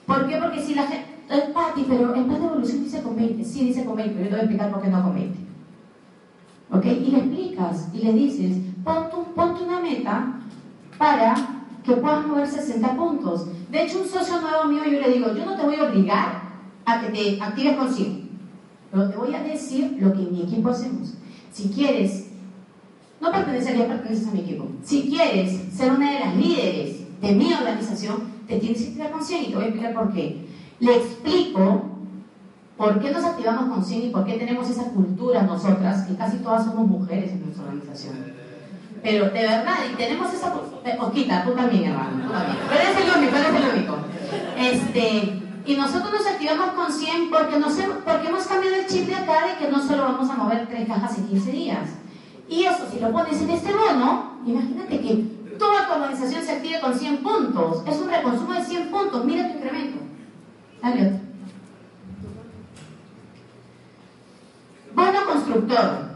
¿Por 0.10 0.28
qué? 0.28 0.38
Porque 0.38 0.60
si 0.60 0.74
la 0.74 0.88
gente, 0.88 1.06
el 1.30 1.52
Pati, 1.54 1.86
pero 1.88 2.16
el 2.16 2.26
plan 2.26 2.42
de 2.42 2.48
evolución 2.48 2.84
dice 2.84 3.04
con 3.04 3.16
20, 3.16 3.46
sí 3.46 3.66
dice 3.66 3.86
con 3.86 3.96
20, 3.96 4.16
pero 4.16 4.24
yo 4.24 4.30
te 4.30 4.36
voy 4.36 4.40
a 4.40 4.44
explicar 4.44 4.72
por 4.72 4.82
qué 4.82 4.88
no 4.88 5.04
con 5.04 5.14
20. 5.14 5.40
¿Ok? 6.72 6.86
Y 6.86 7.12
le 7.12 7.18
explicas 7.20 7.90
y 7.94 8.00
le 8.00 8.14
dices, 8.14 8.58
ponte, 8.84 9.16
ponte 9.36 9.64
una 9.64 9.80
meta 9.80 10.40
para 10.98 11.36
que 11.84 11.94
puedas 11.94 12.26
mover 12.26 12.48
60 12.48 12.98
puntos. 12.98 13.50
De 13.70 13.84
hecho, 13.84 14.02
un 14.02 14.08
socio 14.08 14.42
nuevo 14.42 14.66
mío, 14.66 14.84
yo 14.84 15.00
le 15.00 15.14
digo, 15.14 15.28
yo 15.36 15.46
no 15.46 15.56
te 15.56 15.62
voy 15.62 15.76
a 15.76 15.84
obligar 15.84 16.42
a 16.86 17.02
que 17.02 17.10
te 17.10 17.40
actives 17.40 17.78
con 17.78 17.94
100, 17.94 18.30
pero 18.90 19.10
te 19.12 19.16
voy 19.16 19.36
a 19.36 19.44
decir 19.44 19.96
lo 20.00 20.12
que 20.12 20.24
en 20.24 20.32
mi 20.32 20.42
equipo 20.42 20.70
hacemos. 20.70 21.14
Si 21.52 21.70
quieres, 21.70 22.32
no 23.22 23.32
pertenecer, 23.32 23.78
ya 23.78 23.86
perteneces 23.86 24.28
a 24.28 24.32
mi 24.32 24.40
equipo. 24.40 24.70
Si 24.82 25.08
quieres 25.08 25.72
ser 25.72 25.92
una 25.92 26.14
de 26.14 26.20
las 26.20 26.36
líderes 26.36 27.22
de 27.22 27.32
mi 27.34 27.54
organización, 27.54 28.39
te 28.50 28.60
tienes 28.60 28.82
que 28.82 28.88
activar 28.88 29.12
con 29.12 29.24
100 29.24 29.44
y 29.44 29.48
te 29.48 29.56
voy 29.56 29.64
a 29.64 29.68
explicar 29.68 29.94
por 29.94 30.12
qué. 30.12 30.46
Le 30.80 30.96
explico 30.98 31.84
por 32.76 33.00
qué 33.00 33.12
nos 33.12 33.24
activamos 33.24 33.74
con 33.74 33.86
100 33.86 34.08
y 34.08 34.10
por 34.10 34.26
qué 34.26 34.34
tenemos 34.34 34.70
esa 34.70 34.86
cultura 34.86 35.44
nosotras, 35.44 36.06
que 36.06 36.16
casi 36.16 36.38
todas 36.38 36.66
somos 36.66 36.88
mujeres 36.88 37.32
en 37.32 37.46
nuestra 37.46 37.64
organización 37.64 38.40
pero 39.02 39.26
de 39.26 39.42
verdad, 39.42 39.76
y 39.92 39.96
tenemos 39.96 40.34
esa 40.34 40.54
poquita, 40.54 41.44
tú 41.46 41.52
también, 41.52 41.92
hermano, 41.92 42.26
tú. 42.26 42.34
Pero 42.70 42.82
eres 42.82 42.98
el 42.98 43.18
único, 43.18 43.38
eres 43.38 43.56
el 43.56 43.78
único. 43.78 43.98
Este, 44.58 45.42
y 45.66 45.76
nosotros 45.76 46.12
nos 46.12 46.28
activamos 46.28 46.72
con 46.72 46.92
100 46.92 47.30
porque, 47.30 47.60
nos, 47.60 47.74
porque 47.74 48.28
hemos 48.28 48.44
cambiado 48.46 48.76
el 48.76 48.88
chip 48.88 49.08
de 49.08 49.16
acá 49.16 49.48
de 49.48 49.66
que 49.66 49.72
no 49.72 49.82
solo 49.82 50.04
vamos 50.04 50.30
a 50.30 50.36
mover 50.36 50.68
tres 50.68 50.88
cajas 50.88 51.18
en 51.18 51.28
15 51.28 51.52
días. 51.52 51.90
Y 52.50 52.64
eso, 52.64 52.86
si 52.92 53.00
lo 53.00 53.12
pones 53.12 53.42
en 53.42 53.50
este 53.52 53.72
bono, 53.74 54.40
imagínate 54.46 55.00
que 55.00 55.26
toda 55.60 55.86
tu 55.86 55.94
organización 55.94 56.44
se 56.44 56.54
active 56.54 56.80
con 56.80 56.98
100 56.98 57.18
puntos. 57.18 57.84
Es 57.86 57.98
un 57.98 58.10
reconsumo 58.10 58.54
de 58.54 58.64
100 58.64 58.90
puntos. 58.90 59.26
Mira 59.26 59.48
tu 59.48 59.58
incremento. 59.58 60.00
Dale 60.82 61.08
otro. 61.08 61.20
Bono 64.96 65.26
constructor. 65.26 66.10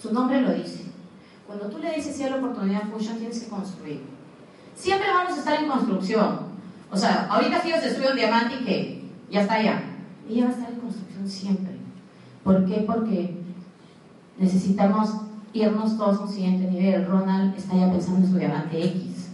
Su 0.00 0.12
nombre 0.12 0.42
lo 0.42 0.52
dice. 0.52 0.84
Cuando 1.46 1.68
tú 1.68 1.78
le 1.78 1.94
dices 1.94 2.14
sí 2.14 2.22
a 2.24 2.30
la 2.30 2.36
oportunidad 2.36 2.90
Fusion, 2.90 3.18
tienes 3.18 3.40
que 3.40 3.48
construir. 3.48 4.02
Siempre 4.74 5.08
vamos 5.08 5.32
a 5.32 5.38
estar 5.38 5.62
en 5.62 5.68
construcción. 5.68 6.40
O 6.90 6.96
sea, 6.96 7.26
ahorita 7.30 7.60
Fío 7.60 7.76
se 7.80 7.94
sube 7.94 8.10
un 8.10 8.16
diamante 8.16 8.56
y 8.60 8.64
que 8.64 9.10
ya 9.30 9.42
está 9.42 9.54
allá. 9.54 9.82
Ella 10.28 10.44
va 10.44 10.50
a 10.50 10.52
estar 10.52 10.72
en 10.72 10.80
construcción 10.80 11.28
siempre. 11.28 11.76
¿Por 12.44 12.66
qué? 12.66 12.84
Porque 12.86 13.34
necesitamos 14.38 15.10
irnos 15.62 15.96
todos 15.96 16.18
a 16.18 16.22
un 16.22 16.28
siguiente 16.28 16.70
nivel. 16.70 17.06
Ronald 17.06 17.56
está 17.56 17.76
ya 17.76 17.90
pensando 17.90 18.26
en 18.26 18.32
su 18.32 18.38
diamante 18.38 18.84
X. 18.84 19.30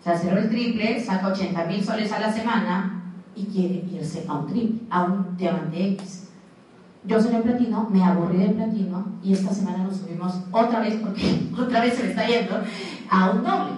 O 0.00 0.02
sea, 0.02 0.16
cerró 0.16 0.40
el 0.40 0.48
triple, 0.48 1.02
saca 1.02 1.28
80 1.28 1.64
mil 1.66 1.84
soles 1.84 2.10
a 2.12 2.20
la 2.20 2.32
semana 2.32 3.02
y 3.36 3.44
quiere 3.44 3.84
irse 3.92 4.24
a 4.26 4.34
un 4.34 4.46
triple, 4.46 4.80
a 4.90 5.04
un 5.04 5.36
diamante 5.36 5.88
X. 5.92 6.28
Yo 7.04 7.20
soy 7.20 7.34
el 7.34 7.42
platino, 7.42 7.88
me 7.90 8.02
aburrí 8.04 8.38
del 8.38 8.52
platino 8.52 9.06
y 9.22 9.32
esta 9.32 9.54
semana 9.54 9.84
nos 9.84 9.96
subimos 9.96 10.34
otra 10.52 10.80
vez, 10.80 10.96
porque 10.96 11.48
otra 11.58 11.80
vez 11.80 11.94
se 11.94 12.04
me 12.04 12.10
está 12.10 12.26
yendo, 12.26 12.60
a 13.08 13.30
un 13.30 13.42
doble. 13.42 13.72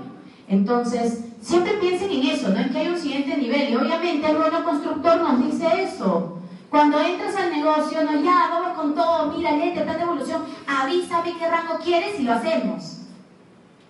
Entonces, 0.48 1.24
siempre 1.40 1.74
piensen 1.74 2.10
en 2.10 2.26
eso, 2.26 2.48
¿no? 2.48 2.58
En 2.58 2.70
que 2.70 2.78
hay 2.78 2.88
un 2.88 2.98
siguiente 2.98 3.36
nivel. 3.36 3.72
Y 3.72 3.76
obviamente 3.76 4.28
el 4.28 4.36
bono 4.36 4.64
constructor 4.64 5.20
nos 5.20 5.44
dice 5.44 5.66
eso. 5.82 6.38
Cuando 6.72 6.98
entras 6.98 7.36
al 7.36 7.52
negocio, 7.52 8.02
no, 8.02 8.14
ya, 8.24 8.48
vamos 8.50 8.78
con 8.78 8.94
todo, 8.94 9.30
mira, 9.36 9.54
léete 9.54 9.82
plan 9.82 9.98
de 9.98 10.04
evolución, 10.04 10.42
avísame 10.66 11.36
qué 11.38 11.46
rango 11.46 11.78
quieres 11.84 12.18
y 12.18 12.22
lo 12.22 12.32
hacemos. 12.32 13.00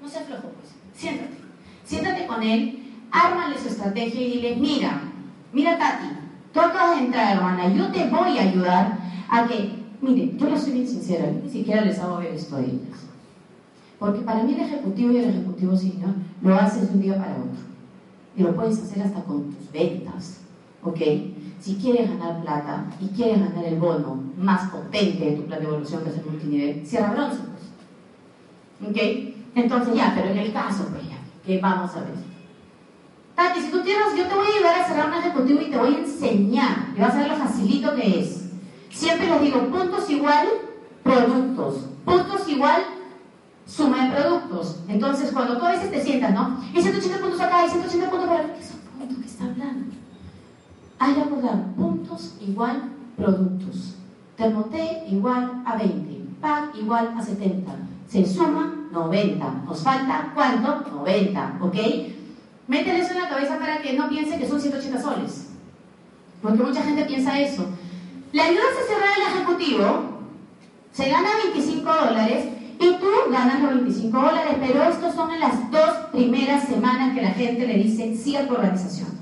No 0.03 0.09
se 0.09 0.19
aflojo, 0.19 0.49
pues. 0.49 0.75
Siéntate. 0.93 1.37
Siéntate 1.85 2.27
con 2.27 2.43
él, 2.43 2.83
ármale 3.13 3.57
su 3.57 3.69
estrategia 3.69 4.21
y 4.21 4.33
dile, 4.33 4.57
mira, 4.57 5.01
mira 5.53 5.79
Tati, 5.79 6.09
tú 6.53 6.59
acabas 6.59 6.97
de 6.97 7.05
entrar, 7.05 7.37
hermana, 7.37 7.73
yo 7.73 7.87
te 7.93 8.09
voy 8.09 8.37
a 8.37 8.43
ayudar 8.43 8.99
a 9.29 9.47
que, 9.47 9.77
mire, 10.01 10.37
yo 10.37 10.51
les 10.51 10.63
soy 10.63 10.73
bien 10.73 10.89
sincera, 10.89 11.31
ni 11.31 11.49
siquiera 11.49 11.83
les 11.83 12.01
hago 12.01 12.17
ver 12.17 12.35
esto 12.35 12.57
a 12.57 12.61
ellas. 12.63 12.99
Porque 14.01 14.23
para 14.23 14.43
mí 14.43 14.55
el 14.55 14.61
ejecutivo 14.61 15.13
y 15.13 15.19
el 15.19 15.31
ejecutivo 15.31 15.77
senior 15.77 16.15
lo 16.43 16.57
haces 16.57 16.89
de 16.89 16.95
un 16.95 17.01
día 17.01 17.17
para 17.17 17.37
otro. 17.37 17.63
Y 18.37 18.43
lo 18.43 18.57
puedes 18.57 18.83
hacer 18.83 19.05
hasta 19.05 19.23
con 19.23 19.53
tus 19.53 19.71
ventas. 19.71 20.41
¿Ok? 20.83 20.99
Si 21.63 21.77
quieres 21.77 22.11
ganar 22.11 22.43
plata 22.43 22.87
y 23.01 23.07
quieres 23.15 23.39
ganar 23.39 23.65
el 23.65 23.79
bono 23.79 24.21
más 24.37 24.69
potente 24.69 25.25
de 25.25 25.37
tu 25.37 25.45
plan 25.45 25.61
de 25.61 25.67
evolución, 25.67 26.03
que 26.03 26.11
es 26.11 26.19
el 26.19 26.25
multinivel, 26.25 26.85
cierra 26.85 27.13
bronce. 27.13 27.39
Pues. 28.81 28.91
¿Ok? 28.91 29.35
Entonces 29.55 29.95
ya, 29.95 30.13
pero 30.13 30.31
en 30.31 30.39
el 30.39 30.53
caso, 30.53 30.89
pues 30.91 31.09
ya, 31.09 31.19
que 31.47 31.61
vamos 31.61 31.95
a 31.95 32.01
ver. 32.01 32.15
Tati, 33.37 33.61
si 33.61 33.71
tú 33.71 33.81
quieres, 33.83 34.07
yo 34.17 34.27
te 34.27 34.35
voy 34.35 34.47
a 34.47 34.57
ayudar 34.57 34.81
a 34.81 34.89
cerrar 34.89 35.07
un 35.07 35.15
ejecutivo 35.15 35.61
y 35.61 35.71
te 35.71 35.79
voy 35.79 35.95
a 35.95 35.99
enseñar. 35.99 36.89
Y 36.97 37.01
vas 37.01 37.15
a 37.15 37.19
ver 37.19 37.29
lo 37.29 37.37
facilito 37.37 37.95
que 37.95 38.21
es. 38.21 38.51
Siempre 38.91 39.29
les 39.29 39.43
digo, 39.43 39.61
puntos 39.69 40.11
igual 40.11 40.49
productos, 41.05 41.87
puntos 42.05 42.49
igual 42.49 42.83
suma 43.67 44.07
de 44.07 44.17
productos. 44.17 44.81
Entonces, 44.89 45.31
cuando 45.31 45.59
tú 45.59 45.65
a 45.65 45.73
veces 45.73 45.93
te 45.93 46.03
sientas, 46.03 46.35
¿no? 46.35 46.61
Y 46.75 46.83
180 46.83 47.19
puntos 47.19 47.41
acá, 47.41 47.65
y 47.65 47.71
180 47.71 48.11
puntos 48.11 48.29
para 48.29 48.53
¿qué 48.53 48.65
son 48.65 48.81
puntos 48.99 49.19
que 49.19 49.27
está 49.27 49.45
hablando? 49.45 50.02
Hay 51.03 51.15
que 51.15 51.21
acordar, 51.21 51.75
puntos 51.75 52.37
igual 52.41 52.81
productos. 53.17 53.97
Termoté 54.37 55.03
igual 55.11 55.61
a 55.67 55.77
20, 55.77 56.39
PAC 56.41 56.77
igual 56.77 57.15
a 57.19 57.21
70. 57.21 57.73
Se 58.07 58.25
suma 58.25 58.87
90. 58.93 59.63
Nos 59.67 59.83
falta 59.83 60.31
cuánto? 60.33 60.89
90, 60.93 61.59
¿ok? 61.61 61.75
Métele 62.69 63.01
eso 63.01 63.15
en 63.15 63.21
la 63.21 63.29
cabeza 63.29 63.59
para 63.59 63.83
que 63.83 63.95
no 63.95 64.09
piense 64.09 64.39
que 64.39 64.47
son 64.47 64.61
180 64.61 65.03
soles. 65.03 65.49
Porque 66.41 66.63
mucha 66.63 66.85
gente 66.85 67.05
piensa 67.05 67.37
eso. 67.41 67.67
Le 68.33 68.41
ayudas 68.41 68.65
a 68.81 68.87
cerrar 68.87 69.11
el 69.17 69.35
ejecutivo, 69.35 70.21
se 70.93 71.11
gana 71.11 71.31
25 71.53 71.83
dólares 71.83 72.47
y 72.79 72.95
tú 72.95 73.09
ganas 73.29 73.61
los 73.61 73.75
25 73.75 74.17
dólares, 74.17 74.57
pero 74.61 74.85
estos 74.85 75.17
son 75.17 75.33
en 75.33 75.41
las 75.41 75.69
dos 75.73 75.91
primeras 76.13 76.69
semanas 76.69 77.13
que 77.13 77.23
la 77.23 77.31
gente 77.31 77.67
le 77.67 77.75
dice 77.75 78.15
sí 78.15 78.37
a 78.37 78.47
tu 78.47 78.55
organización. 78.55 79.22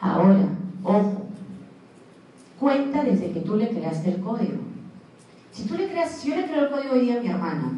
Ahora, 0.00 0.48
ojo, 0.82 1.26
cuenta 2.58 3.02
desde 3.02 3.32
que 3.32 3.40
tú 3.40 3.56
le 3.56 3.68
creaste 3.68 4.14
el 4.14 4.20
código. 4.20 4.58
Si 5.52 5.64
tú 5.64 5.76
le 5.76 5.88
creas, 5.88 6.10
si 6.12 6.30
yo 6.30 6.36
le 6.36 6.46
creo 6.46 6.64
el 6.64 6.70
código 6.70 6.94
hoy 6.94 7.00
día 7.00 7.18
a 7.18 7.20
mi 7.20 7.28
hermana 7.28 7.72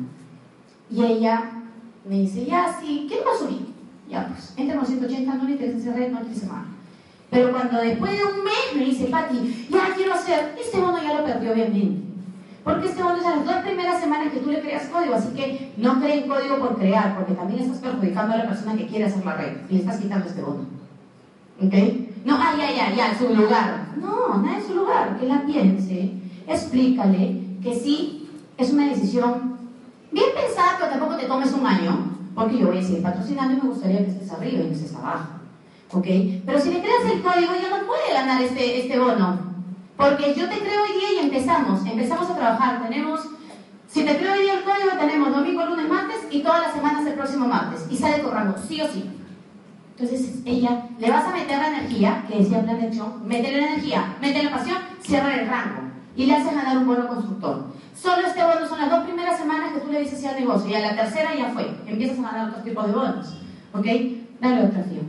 y 0.90 1.04
ella 1.04 1.50
me 2.08 2.20
dice, 2.20 2.44
ya, 2.44 2.76
sí, 2.80 3.06
¿qué 3.08 3.16
a 3.16 3.38
subir? 3.38 3.72
Ya, 4.08 4.28
pues, 4.28 4.54
entra 4.56 4.78
en 4.78 4.86
180, 4.86 5.34
no 5.34 5.44
le 5.44 5.52
interesa 5.52 5.78
cerrar, 5.78 6.10
no 6.10 6.20
le 6.20 6.26
interesa 6.26 6.52
más. 6.52 6.66
Pero 7.30 7.50
cuando 7.50 7.78
después 7.78 8.12
de 8.12 8.24
un 8.24 8.44
mes 8.44 8.76
me 8.76 8.84
dice, 8.84 9.06
Pati, 9.06 9.66
ya 9.70 9.94
quiero 9.96 10.12
hacer, 10.12 10.54
este 10.60 10.80
bono 10.80 11.02
ya 11.02 11.18
lo 11.18 11.24
perdió 11.24 11.52
obviamente. 11.52 12.02
Porque 12.62 12.88
este 12.88 13.02
bono 13.02 13.16
es 13.16 13.26
a 13.26 13.36
las 13.36 13.44
dos 13.44 13.56
primeras 13.56 14.00
semanas 14.00 14.32
que 14.32 14.40
tú 14.40 14.50
le 14.50 14.60
creas 14.60 14.86
código, 14.86 15.14
así 15.14 15.28
que 15.34 15.72
no 15.78 15.98
creen 15.98 16.28
código 16.28 16.58
por 16.58 16.76
crear, 16.76 17.16
porque 17.16 17.32
también 17.32 17.62
estás 17.62 17.78
perjudicando 17.78 18.34
a 18.34 18.36
la 18.36 18.48
persona 18.48 18.76
que 18.76 18.86
quiere 18.86 19.06
hacer 19.06 19.24
la 19.24 19.34
red 19.34 19.56
y 19.68 19.72
le 19.72 19.80
estás 19.80 19.98
quitando 19.98 20.28
este 20.28 20.42
bono. 20.42 20.81
¿Ok? 21.64 21.74
No, 22.24 22.36
ah, 22.38 22.54
ya, 22.58 22.70
ya, 22.70 22.94
ya, 22.94 23.18
su 23.18 23.34
lugar. 23.34 23.94
No, 23.96 24.42
nada 24.42 24.58
en 24.58 24.66
su 24.66 24.74
lugar. 24.74 25.18
Que 25.18 25.26
la 25.26 25.44
piense, 25.44 26.12
explícale 26.46 27.40
que 27.62 27.74
sí 27.74 28.28
es 28.56 28.72
una 28.72 28.88
decisión 28.88 29.58
bien 30.10 30.26
pensada, 30.34 30.76
pero 30.78 30.90
tampoco 30.90 31.16
te 31.16 31.26
tomes 31.26 31.52
un 31.52 31.66
año, 31.66 32.16
porque 32.34 32.58
yo 32.58 32.66
voy 32.66 32.78
a 32.78 32.82
seguir 32.82 33.02
patrocinando 33.02 33.54
y 33.54 33.62
me 33.62 33.68
gustaría 33.68 34.04
que 34.04 34.10
estés 34.10 34.32
arriba 34.32 34.62
y 34.62 34.66
no 34.66 34.72
estés 34.72 34.94
abajo. 34.94 35.28
¿Ok? 35.92 36.06
Pero 36.46 36.60
si 36.60 36.70
le 36.70 36.80
creas 36.80 37.04
el 37.12 37.22
código, 37.22 37.52
ya 37.54 37.78
no 37.78 37.86
puede 37.86 38.12
ganar 38.12 38.42
este, 38.42 38.80
este 38.80 38.98
bono. 38.98 39.52
Porque 39.96 40.34
yo 40.34 40.48
te 40.48 40.58
creo 40.58 40.82
hoy 40.82 40.98
día 40.98 41.22
y 41.22 41.24
empezamos, 41.26 41.84
empezamos 41.86 42.30
a 42.30 42.34
trabajar. 42.34 42.82
Tenemos, 42.82 43.20
si 43.86 44.04
te 44.04 44.16
creo 44.16 44.32
hoy 44.32 44.42
día 44.42 44.54
el 44.54 44.64
código, 44.64 44.98
tenemos 44.98 45.30
domingo, 45.30 45.64
lunes, 45.66 45.88
martes 45.88 46.26
y 46.30 46.42
todas 46.42 46.62
las 46.62 46.72
semanas 46.72 47.06
el 47.06 47.14
próximo 47.14 47.46
martes. 47.46 47.86
Y 47.90 47.96
sale 47.96 48.18
tu 48.18 48.28
sí 48.66 48.80
o 48.80 48.88
sí. 48.88 49.21
Entonces 49.96 50.40
ella, 50.44 50.88
le 50.98 51.10
vas 51.10 51.24
a 51.26 51.32
meter 51.32 51.58
la 51.58 51.68
energía, 51.68 52.24
que 52.28 52.38
decía 52.38 52.62
plan 52.62 52.80
de 52.80 52.86
acción, 52.86 53.26
mete 53.26 53.52
la 53.52 53.58
energía, 53.58 54.16
mete 54.20 54.42
la 54.42 54.50
pasión, 54.50 54.78
cierra 55.00 55.34
el 55.34 55.48
rango 55.48 55.82
y 56.16 56.26
le 56.26 56.34
haces 56.34 56.54
ganar 56.54 56.78
un 56.78 56.86
bono 56.86 57.08
constructor. 57.08 57.66
Solo 57.94 58.26
este 58.26 58.42
bono 58.42 58.66
son 58.66 58.78
las 58.80 58.90
dos 58.90 59.04
primeras 59.04 59.38
semanas 59.38 59.72
que 59.72 59.80
tú 59.80 59.92
le 59.92 60.00
dices 60.00 60.18
sí 60.18 60.26
al 60.26 60.40
negocio 60.40 60.70
y 60.70 60.74
a 60.74 60.80
la 60.80 60.96
tercera 60.96 61.34
ya 61.34 61.50
fue, 61.50 61.70
empiezas 61.86 62.18
a 62.18 62.22
ganar 62.22 62.48
otros 62.48 62.64
tipos 62.64 62.86
de 62.86 62.92
bonos. 62.92 63.26
¿Ok? 63.74 63.86
Dale 64.40 64.64
otra 64.64 64.82
fío. 64.82 65.02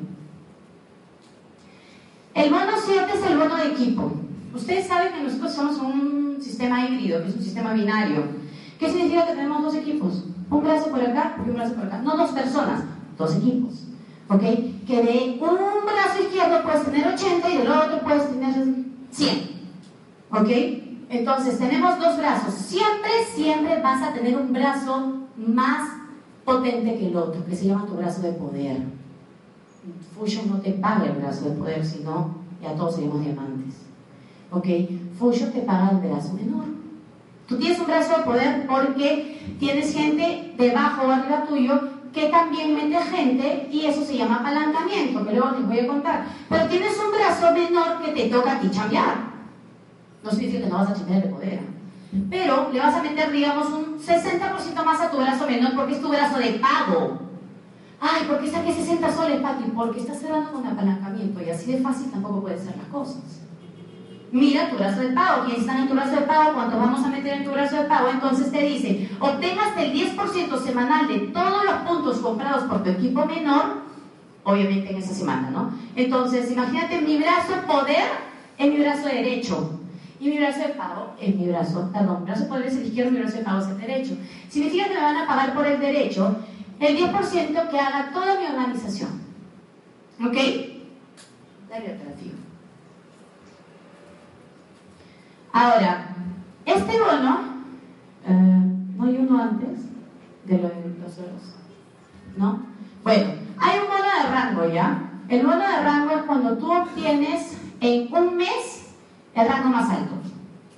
El 2.35 2.49
bono 2.49 2.71
7 2.83 3.05
es 3.13 3.31
el 3.31 3.37
bono 3.37 3.55
de 3.55 3.67
equipo. 3.67 4.11
Ustedes 4.53 4.87
saben 4.87 5.13
que 5.13 5.23
nosotros 5.23 5.53
somos 5.53 5.77
un 5.77 6.37
sistema 6.41 6.85
híbrido, 6.85 7.21
que 7.21 7.29
es 7.29 7.35
un 7.35 7.43
sistema 7.43 7.73
binario. 7.73 8.23
¿Qué 8.79 8.89
significa 8.89 9.25
que 9.25 9.33
tenemos 9.33 9.63
dos 9.63 9.75
equipos? 9.75 10.25
Un 10.49 10.63
brazo 10.63 10.89
por 10.89 11.01
acá 11.01 11.37
y 11.45 11.49
un 11.49 11.55
brazo 11.55 11.75
por 11.75 11.85
acá. 11.85 11.99
No 11.99 12.17
dos 12.17 12.31
personas, 12.31 12.83
dos 13.17 13.35
equipos. 13.35 13.82
¿Ok? 14.33 14.41
Que 14.87 15.03
de 15.03 15.39
un 15.39 15.85
brazo 15.85 16.23
izquierdo 16.23 16.63
puedes 16.63 16.85
tener 16.85 17.07
80 17.07 17.49
y 17.49 17.57
del 17.57 17.71
otro 17.71 17.99
puedes 18.01 18.29
tener 18.29 18.53
100. 19.11 19.37
¿Ok? 20.31 20.49
Entonces, 21.09 21.59
tenemos 21.59 21.99
dos 21.99 22.17
brazos. 22.17 22.53
Siempre, 22.53 23.11
siempre 23.35 23.81
vas 23.81 24.01
a 24.01 24.13
tener 24.13 24.35
un 24.35 24.51
brazo 24.51 25.13
más 25.37 25.89
potente 26.43 26.97
que 26.97 27.07
el 27.07 27.15
otro, 27.15 27.45
que 27.45 27.55
se 27.55 27.67
llama 27.67 27.85
tu 27.85 27.93
brazo 27.93 28.21
de 28.21 28.31
poder. 28.31 28.81
Fusion 30.17 30.49
no 30.49 30.57
te 30.59 30.71
paga 30.71 31.05
el 31.05 31.13
brazo 31.13 31.49
de 31.49 31.55
poder, 31.55 31.85
sino 31.85 32.35
ya 32.61 32.73
todos 32.75 32.95
seríamos 32.95 33.23
diamantes. 33.23 33.75
¿Ok? 34.51 34.67
Fusion 35.19 35.51
te 35.51 35.59
paga 35.59 35.91
el 35.91 35.97
brazo 35.97 36.33
menor. 36.33 36.65
Tú 37.47 37.57
tienes 37.57 37.79
un 37.79 37.85
brazo 37.85 38.17
de 38.17 38.23
poder 38.23 38.67
porque 38.67 39.55
tienes 39.59 39.93
gente 39.93 40.55
debajo 40.57 41.07
o 41.07 41.11
arriba 41.11 41.45
tuyo 41.45 41.92
que 42.13 42.27
también 42.27 42.75
mete 42.75 43.01
gente 43.05 43.67
y 43.71 43.85
eso 43.85 44.05
se 44.05 44.17
llama 44.17 44.37
apalancamiento, 44.37 45.25
que 45.25 45.33
luego 45.33 45.51
les 45.57 45.67
voy 45.67 45.79
a 45.79 45.87
contar. 45.87 46.25
Pero 46.47 46.67
tienes 46.67 46.97
un 46.99 47.11
brazo 47.11 47.51
menor 47.51 48.01
que 48.03 48.11
te 48.11 48.29
toca 48.29 48.53
a 48.53 48.59
ti 48.59 48.69
chambear. 48.69 49.33
No 50.23 50.29
significa 50.29 50.63
que 50.63 50.69
no 50.69 50.77
vas 50.77 50.91
a 50.91 50.93
chambear 50.93 51.23
de 51.23 51.29
poder. 51.29 51.59
Pero 52.29 52.69
le 52.71 52.79
vas 52.79 52.93
a 52.93 53.01
meter, 53.01 53.31
digamos, 53.31 53.69
un 53.69 53.99
60% 53.99 54.85
más 54.85 55.01
a 55.01 55.09
tu 55.09 55.17
brazo 55.17 55.47
menor 55.47 55.73
porque 55.75 55.93
es 55.93 56.01
tu 56.01 56.09
brazo 56.09 56.37
de 56.37 56.59
pago. 56.61 57.19
Ay, 57.99 58.25
¿por 58.27 58.39
qué 58.39 58.51
saqué 58.51 58.71
60 58.71 59.11
soles, 59.11 59.41
Pati? 59.41 59.63
Porque 59.75 60.01
estás 60.01 60.19
cerrando 60.19 60.51
con 60.51 60.67
apalancamiento 60.67 61.41
y 61.41 61.49
así 61.49 61.71
de 61.71 61.79
fácil 61.79 62.11
tampoco 62.11 62.41
pueden 62.41 62.59
ser 62.59 62.77
las 62.77 62.87
cosas. 62.87 63.41
Mira 64.33 64.67
tu 64.67 64.77
brazo 64.77 65.01
de 65.01 65.09
pago. 65.09 65.45
¿Quiénes 65.45 65.61
están 65.61 65.81
en 65.81 65.87
tu 65.87 65.93
brazo 65.93 66.15
de 66.15 66.23
pago? 66.23 66.53
¿Cuánto 66.55 66.79
vamos 66.79 67.05
a 67.05 67.07
meter 67.07 67.33
en 67.33 67.43
tu 67.43 67.51
brazo 67.51 67.75
de 67.75 67.83
pago? 67.83 68.09
Entonces 68.09 68.51
te 68.51 68.63
dice, 68.63 69.07
obtengas 69.19 69.77
el 69.77 69.93
10% 69.93 70.59
semanal 70.59 71.07
de 71.07 71.19
todos 71.27 71.63
los 71.63 71.75
puntos 71.87 72.17
comprados 72.17 72.63
por 72.63 72.83
tu 72.83 72.89
equipo 72.89 73.25
menor, 73.27 73.83
obviamente 74.43 74.89
en 74.89 74.97
esa 74.97 75.13
semana, 75.13 75.51
¿no? 75.51 75.71
Entonces, 75.95 76.51
imagínate 76.51 76.99
mi 77.01 77.17
brazo 77.17 77.61
poder 77.67 78.05
en 78.57 78.73
mi 78.73 78.79
brazo 78.79 79.07
derecho. 79.07 79.79
Y 80.19 80.29
mi 80.29 80.39
brazo 80.39 80.61
de 80.61 80.69
pago 80.69 81.13
es 81.21 81.35
mi 81.35 81.49
brazo, 81.49 81.91
perdón, 81.93 82.21
mi 82.21 82.25
brazo 82.25 82.43
de 82.43 82.49
poder 82.49 82.65
es 82.65 82.77
el 82.77 82.85
izquierdo, 82.87 83.11
mi 83.11 83.19
brazo 83.19 83.37
de 83.37 83.43
pago 83.43 83.59
es 83.59 83.67
el 83.67 83.77
derecho. 83.77 84.17
Significa 84.49 84.87
que 84.87 84.95
me 84.95 85.01
van 85.01 85.17
a 85.17 85.27
pagar 85.27 85.53
por 85.53 85.67
el 85.67 85.79
derecho 85.79 86.37
el 86.79 86.97
10% 86.97 87.69
que 87.69 87.79
haga 87.79 88.09
toda 88.11 88.39
mi 88.39 88.47
organización. 88.47 89.11
¿Ok? 90.25 90.37
Dale 91.69 91.93
operativo. 91.93 92.42
Ahora, 95.53 96.07
este 96.65 96.99
bono, 96.99 97.39
eh, 98.25 98.31
¿no 98.97 99.05
hay 99.05 99.17
uno 99.17 99.39
antes 99.39 99.81
de 100.45 100.57
los 100.57 100.71
euros? 100.71 101.55
¿No? 102.35 102.59
Bueno, 103.03 103.33
hay 103.59 103.79
un 103.79 103.87
bono 103.87 104.03
de 104.03 104.31
rango 104.31 104.73
ya. 104.73 105.11
El 105.29 105.45
bono 105.45 105.59
de 105.59 105.83
rango 105.83 106.11
es 106.11 106.23
cuando 106.23 106.57
tú 106.57 106.71
obtienes 106.71 107.55
en 107.81 108.11
un 108.11 108.35
mes 108.35 108.95
el 109.35 109.47
rango 109.47 109.69
más 109.69 109.91
alto. 109.91 110.15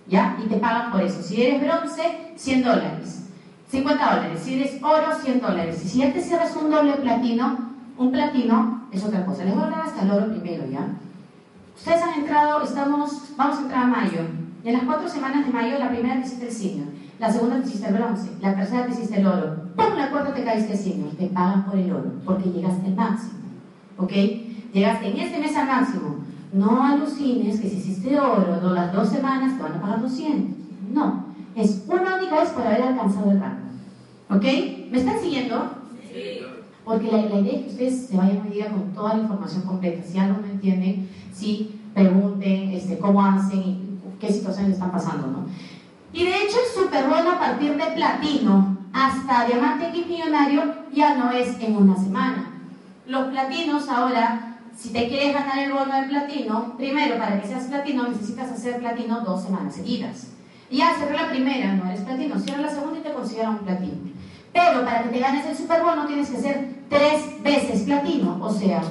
¿Ya? 0.08 0.38
Y 0.44 0.48
te 0.50 0.58
pagan 0.58 0.92
por 0.92 1.02
eso. 1.02 1.24
Si 1.24 1.42
eres 1.42 1.62
bronce, 1.62 2.34
100 2.36 2.64
dólares. 2.64 3.30
50 3.70 4.16
dólares. 4.16 4.42
Si 4.44 4.56
eres 4.56 4.84
oro, 4.84 5.16
100 5.16 5.40
dólares. 5.40 5.82
Y 5.86 5.88
si 5.88 6.00
ya 6.00 6.12
te 6.12 6.22
cierras 6.22 6.54
un 6.58 6.70
doble 6.70 6.96
platino, 6.98 7.58
un 7.98 8.12
platino 8.12 8.90
es 8.92 9.06
otra 9.06 9.26
cosa. 9.26 9.46
Les 9.46 9.54
voy 9.54 9.64
a 9.64 9.68
hablar 9.68 9.86
hasta 9.86 10.02
el 10.02 10.12
oro 10.12 10.28
primero, 10.28 10.66
¿ya? 10.70 10.86
Ustedes 11.78 12.02
han 12.04 12.20
entrado, 12.20 12.62
estamos, 12.62 13.34
vamos 13.38 13.58
a 13.58 13.62
entrar 13.62 13.84
a 13.84 13.88
mayo. 13.88 14.45
Y 14.66 14.70
en 14.70 14.74
las 14.74 14.84
cuatro 14.86 15.08
semanas 15.08 15.46
de 15.46 15.54
mayo, 15.54 15.78
la 15.78 15.92
primera 15.92 16.20
te 16.20 16.26
hiciste 16.26 16.48
el 16.48 16.52
senior, 16.52 16.88
la 17.20 17.32
segunda 17.32 17.62
te 17.62 17.68
hiciste 17.68 17.88
el 17.88 17.94
bronce, 17.94 18.32
la 18.42 18.56
tercera 18.56 18.88
te 18.88 18.94
hiciste 18.94 19.20
el 19.20 19.28
oro. 19.28 19.58
¡Pum! 19.76 19.96
La 19.96 20.10
cuarta 20.10 20.34
te 20.34 20.44
caíste 20.44 20.74
el 20.74 20.80
senior. 20.80 21.10
Te 21.12 21.28
pagan 21.28 21.66
por 21.66 21.78
el 21.78 21.94
oro, 21.94 22.12
porque 22.26 22.50
llegaste 22.50 22.88
al 22.88 22.96
máximo. 22.96 23.34
¿Ok? 23.98 24.12
Llegaste 24.74 25.08
en 25.08 25.20
este 25.20 25.40
mes 25.40 25.56
al 25.56 25.68
máximo. 25.68 26.16
No 26.52 26.84
alucines 26.84 27.60
que 27.60 27.70
si 27.70 27.78
hiciste 27.78 28.20
oro 28.20 28.74
las 28.74 28.92
dos 28.92 29.08
semanas 29.08 29.56
te 29.56 29.62
van 29.62 29.74
a 29.74 29.82
pagar 29.82 30.02
200. 30.02 30.58
No. 30.92 31.26
Es 31.56 31.84
una 31.88 32.16
única 32.16 32.40
vez 32.40 32.50
por 32.50 32.66
haber 32.66 32.82
alcanzado 32.82 33.30
el 33.30 33.40
rango. 33.40 33.68
¿Ok? 34.32 34.44
¿Me 34.92 34.98
están 34.98 35.20
siguiendo? 35.20 35.74
Sí. 36.12 36.40
Porque 36.84 37.12
la, 37.12 37.20
idea 37.20 37.54
es 37.54 37.62
que 37.62 37.70
ustedes 37.70 38.08
se 38.08 38.18
vayan 38.18 38.48
a 38.48 38.50
día 38.50 38.70
con 38.72 38.96
toda 38.96 39.14
la 39.14 39.22
información 39.22 39.62
completa. 39.62 40.02
Si 40.04 40.18
algo 40.18 40.42
no 40.42 40.48
entienden, 40.48 41.08
sí, 41.32 41.80
pregunten 41.94 42.72
este, 42.72 42.98
cómo 42.98 43.24
hacen 43.24 43.60
y 43.60 43.86
qué 44.20 44.32
situaciones 44.32 44.74
están 44.74 44.92
pasando, 44.92 45.28
¿no? 45.28 45.46
Y 46.14 46.24
de 46.24 46.44
hecho 46.44 46.58
el 46.60 46.84
Super 46.84 47.08
Bowl 47.08 47.28
a 47.28 47.40
partir 47.40 47.76
de 47.76 47.86
platino 47.88 48.78
hasta 48.94 49.46
diamante 49.46 49.90
X 49.90 50.08
millonario 50.08 50.74
ya 50.94 51.16
no 51.16 51.32
es 51.32 51.60
en 51.60 51.76
una 51.76 51.98
semana. 51.98 52.52
Los 53.06 53.28
platinos 53.28 53.90
ahora, 53.90 54.58
si 54.76 54.90
te 54.94 55.08
quieres 55.10 55.34
ganar 55.34 55.60
el 55.60 55.74
bono 55.74 55.94
de 55.94 56.08
platino, 56.08 56.78
primero 56.78 57.18
para 57.18 57.42
que 57.42 57.48
seas 57.48 57.66
platino 57.66 58.08
necesitas 58.08 58.52
hacer 58.52 58.80
platino 58.80 59.22
dos 59.22 59.44
semanas 59.44 59.76
seguidas. 59.76 60.28
Ya 60.72 60.96
cerré 60.98 61.16
la 61.16 61.30
primera, 61.30 61.74
no 61.74 61.86
eres 61.90 62.02
platino, 62.02 62.40
cierra 62.40 62.62
la 62.62 62.70
segunda 62.70 63.00
y 63.00 63.04
te 63.04 63.14
consideran 63.14 63.56
un 63.56 63.60
platino. 63.60 63.98
Pero 64.54 64.86
para 64.86 65.04
que 65.04 65.10
te 65.10 65.20
ganes 65.20 65.46
el 65.46 65.58
Super 65.58 65.84
Bono 65.84 66.08
tienes 66.08 66.30
que 66.30 66.38
ser 66.38 66.76
tres 66.90 67.44
veces 67.44 67.82
platino, 67.82 68.38
o 68.42 68.52
sea, 68.52 68.82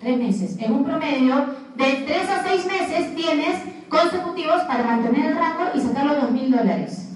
tres 0.00 0.18
meses. 0.18 0.56
En 0.58 0.72
un 0.72 0.84
promedio 0.84 1.44
de 1.76 2.04
tres 2.06 2.28
a 2.30 2.42
seis 2.42 2.66
meses 2.66 3.14
tienes 3.14 3.56
consecutivos 3.92 4.62
para 4.62 4.84
mantener 4.84 5.26
el 5.26 5.36
rango 5.36 5.64
y 5.74 5.80
sacar 5.80 6.06
los 6.06 6.16
2.000 6.16 6.56
dólares. 6.56 7.10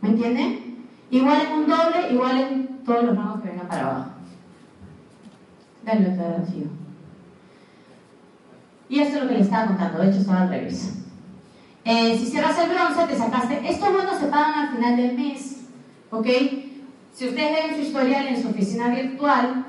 ¿Me 0.00 0.08
entienden? 0.08 0.86
Igual 1.10 1.42
en 1.42 1.52
un 1.52 1.68
doble, 1.68 2.10
igual 2.10 2.40
en 2.40 2.84
todos 2.84 3.04
los 3.04 3.16
rangos 3.16 3.42
que 3.42 3.48
vengan 3.50 3.68
para 3.68 3.82
abajo. 3.82 4.10
Dale 5.84 6.12
otra 6.12 6.38
desafío. 6.38 6.66
Y 8.88 9.00
esto 9.00 9.16
es 9.16 9.22
lo 9.22 9.28
que 9.28 9.34
le 9.34 9.40
estaba 9.42 9.66
contando, 9.66 9.98
de 9.98 10.08
hecho 10.08 10.20
estaba 10.20 10.42
al 10.42 10.48
revés. 10.48 10.94
Eh, 11.84 12.18
si 12.18 12.26
cierras 12.26 12.58
el 12.58 12.70
bronce, 12.70 13.06
te 13.06 13.16
sacaste. 13.16 13.60
Estos 13.68 13.92
bonos 13.92 14.18
se 14.18 14.26
pagan 14.26 14.68
al 14.68 14.74
final 14.74 14.96
del 14.96 15.16
mes. 15.16 15.66
¿Ok? 16.10 16.26
Si 17.12 17.28
ustedes 17.28 17.52
ven 17.52 17.76
su 17.76 17.82
historial 17.82 18.26
en 18.26 18.42
su 18.42 18.48
oficina 18.48 18.88
virtual, 18.88 19.66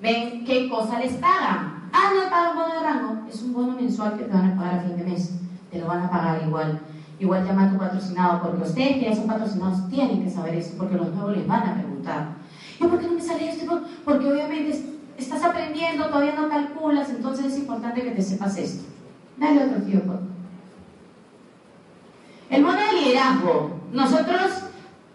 ven 0.00 0.44
qué 0.44 0.68
cosa 0.68 0.98
les 0.98 1.12
pagan. 1.14 1.73
Ah, 1.96 2.10
no 2.12 2.28
paga 2.28 2.50
un 2.50 2.56
bono 2.56 2.74
de 2.74 2.80
rango. 2.80 3.28
Es 3.28 3.40
un 3.42 3.52
bono 3.54 3.76
mensual 3.76 4.18
que 4.18 4.24
te 4.24 4.32
van 4.32 4.50
a 4.50 4.56
pagar 4.56 4.80
a 4.80 4.82
fin 4.82 4.96
de 4.96 5.04
mes. 5.04 5.30
Te 5.70 5.78
lo 5.78 5.86
van 5.86 6.02
a 6.02 6.10
pagar 6.10 6.42
igual. 6.44 6.80
Igual 7.20 7.46
llama 7.46 7.66
a 7.66 7.70
tu 7.70 7.78
patrocinado, 7.78 8.42
porque 8.42 8.64
ustedes 8.64 8.96
que 8.96 9.04
ya 9.04 9.14
son 9.14 9.28
patrocinados 9.28 9.88
tienen 9.88 10.24
que 10.24 10.28
saber 10.28 10.56
eso, 10.56 10.74
porque 10.76 10.96
los 10.96 11.14
nuevos 11.14 11.36
les 11.36 11.46
van 11.46 11.68
a 11.68 11.74
preguntar. 11.74 12.30
¿Y 12.80 12.84
por 12.84 12.98
qué 12.98 13.06
no 13.06 13.12
me 13.12 13.20
sale 13.20 13.48
esto? 13.48 13.80
Porque 14.04 14.26
obviamente 14.26 14.84
estás 15.16 15.44
aprendiendo, 15.44 16.06
todavía 16.06 16.34
no 16.34 16.48
calculas, 16.48 17.10
entonces 17.10 17.52
es 17.52 17.58
importante 17.58 18.02
que 18.02 18.10
te 18.10 18.22
sepas 18.22 18.58
esto. 18.58 18.84
Dale 19.36 19.64
otro 19.64 19.82
tío, 19.82 20.00
El 22.50 22.64
bono 22.64 22.78
de 22.78 23.00
liderazgo. 23.00 23.80
Nosotros, 23.92 24.50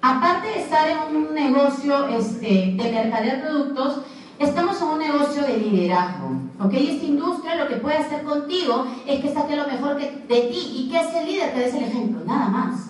aparte 0.01 0.47
de 0.47 0.61
estar 0.61 0.87
en 0.87 1.15
un 1.17 1.33
negocio 1.33 2.07
este, 2.07 2.75
de 2.77 2.91
mercadear 2.93 3.35
de 3.35 3.43
productos, 3.43 4.01
Estamos 4.39 4.81
en 4.81 4.87
un 4.87 4.99
negocio 4.99 5.43
de 5.43 5.57
liderazgo. 5.57 6.29
¿Ok? 6.61 6.73
Esta 6.73 7.05
industria 7.05 7.55
lo 7.55 7.67
que 7.67 7.75
puede 7.75 7.97
hacer 7.97 8.23
contigo 8.23 8.87
es 9.05 9.19
que 9.19 9.33
saque 9.33 9.57
lo 9.57 9.67
mejor 9.67 9.97
de 9.97 10.07
ti 10.27 10.71
y 10.75 10.89
que 10.89 11.01
ese 11.01 11.25
líder 11.25 11.53
te 11.53 11.59
des 11.59 11.73
el 11.73 11.83
ejemplo, 11.83 12.23
nada 12.25 12.47
más. 12.47 12.89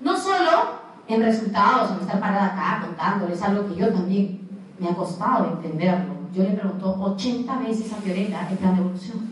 No 0.00 0.16
solo 0.16 0.80
en 1.08 1.22
resultados, 1.22 1.92
en 1.92 2.00
estar 2.00 2.18
parada 2.18 2.46
acá 2.46 2.86
contándoles 2.86 3.42
algo 3.42 3.68
que 3.68 3.80
yo 3.80 3.92
también 3.92 4.48
me 4.78 4.88
ha 4.88 4.94
costado 4.94 5.52
entenderlo. 5.52 6.14
yo 6.34 6.42
le 6.42 6.50
pregunto 6.50 6.96
80 6.98 7.58
veces 7.58 7.92
a 7.92 7.96
Fiorella 7.96 8.48
el 8.50 8.56
plan 8.56 8.74
de 8.74 8.80
evolución. 8.80 9.30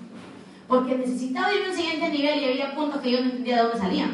Porque 0.69 0.99
necesitaba 0.99 1.55
ir 1.55 1.65
a 1.65 1.71
un 1.71 1.77
siguiente 1.77 2.11
nivel 2.11 2.39
y 2.39 2.45
había 2.51 2.75
puntos 2.77 3.01
que 3.01 3.13
yo 3.13 3.21
no 3.21 3.31
entendía 3.31 3.57
de 3.57 3.63
dónde 3.63 3.79
salían. 3.79 4.11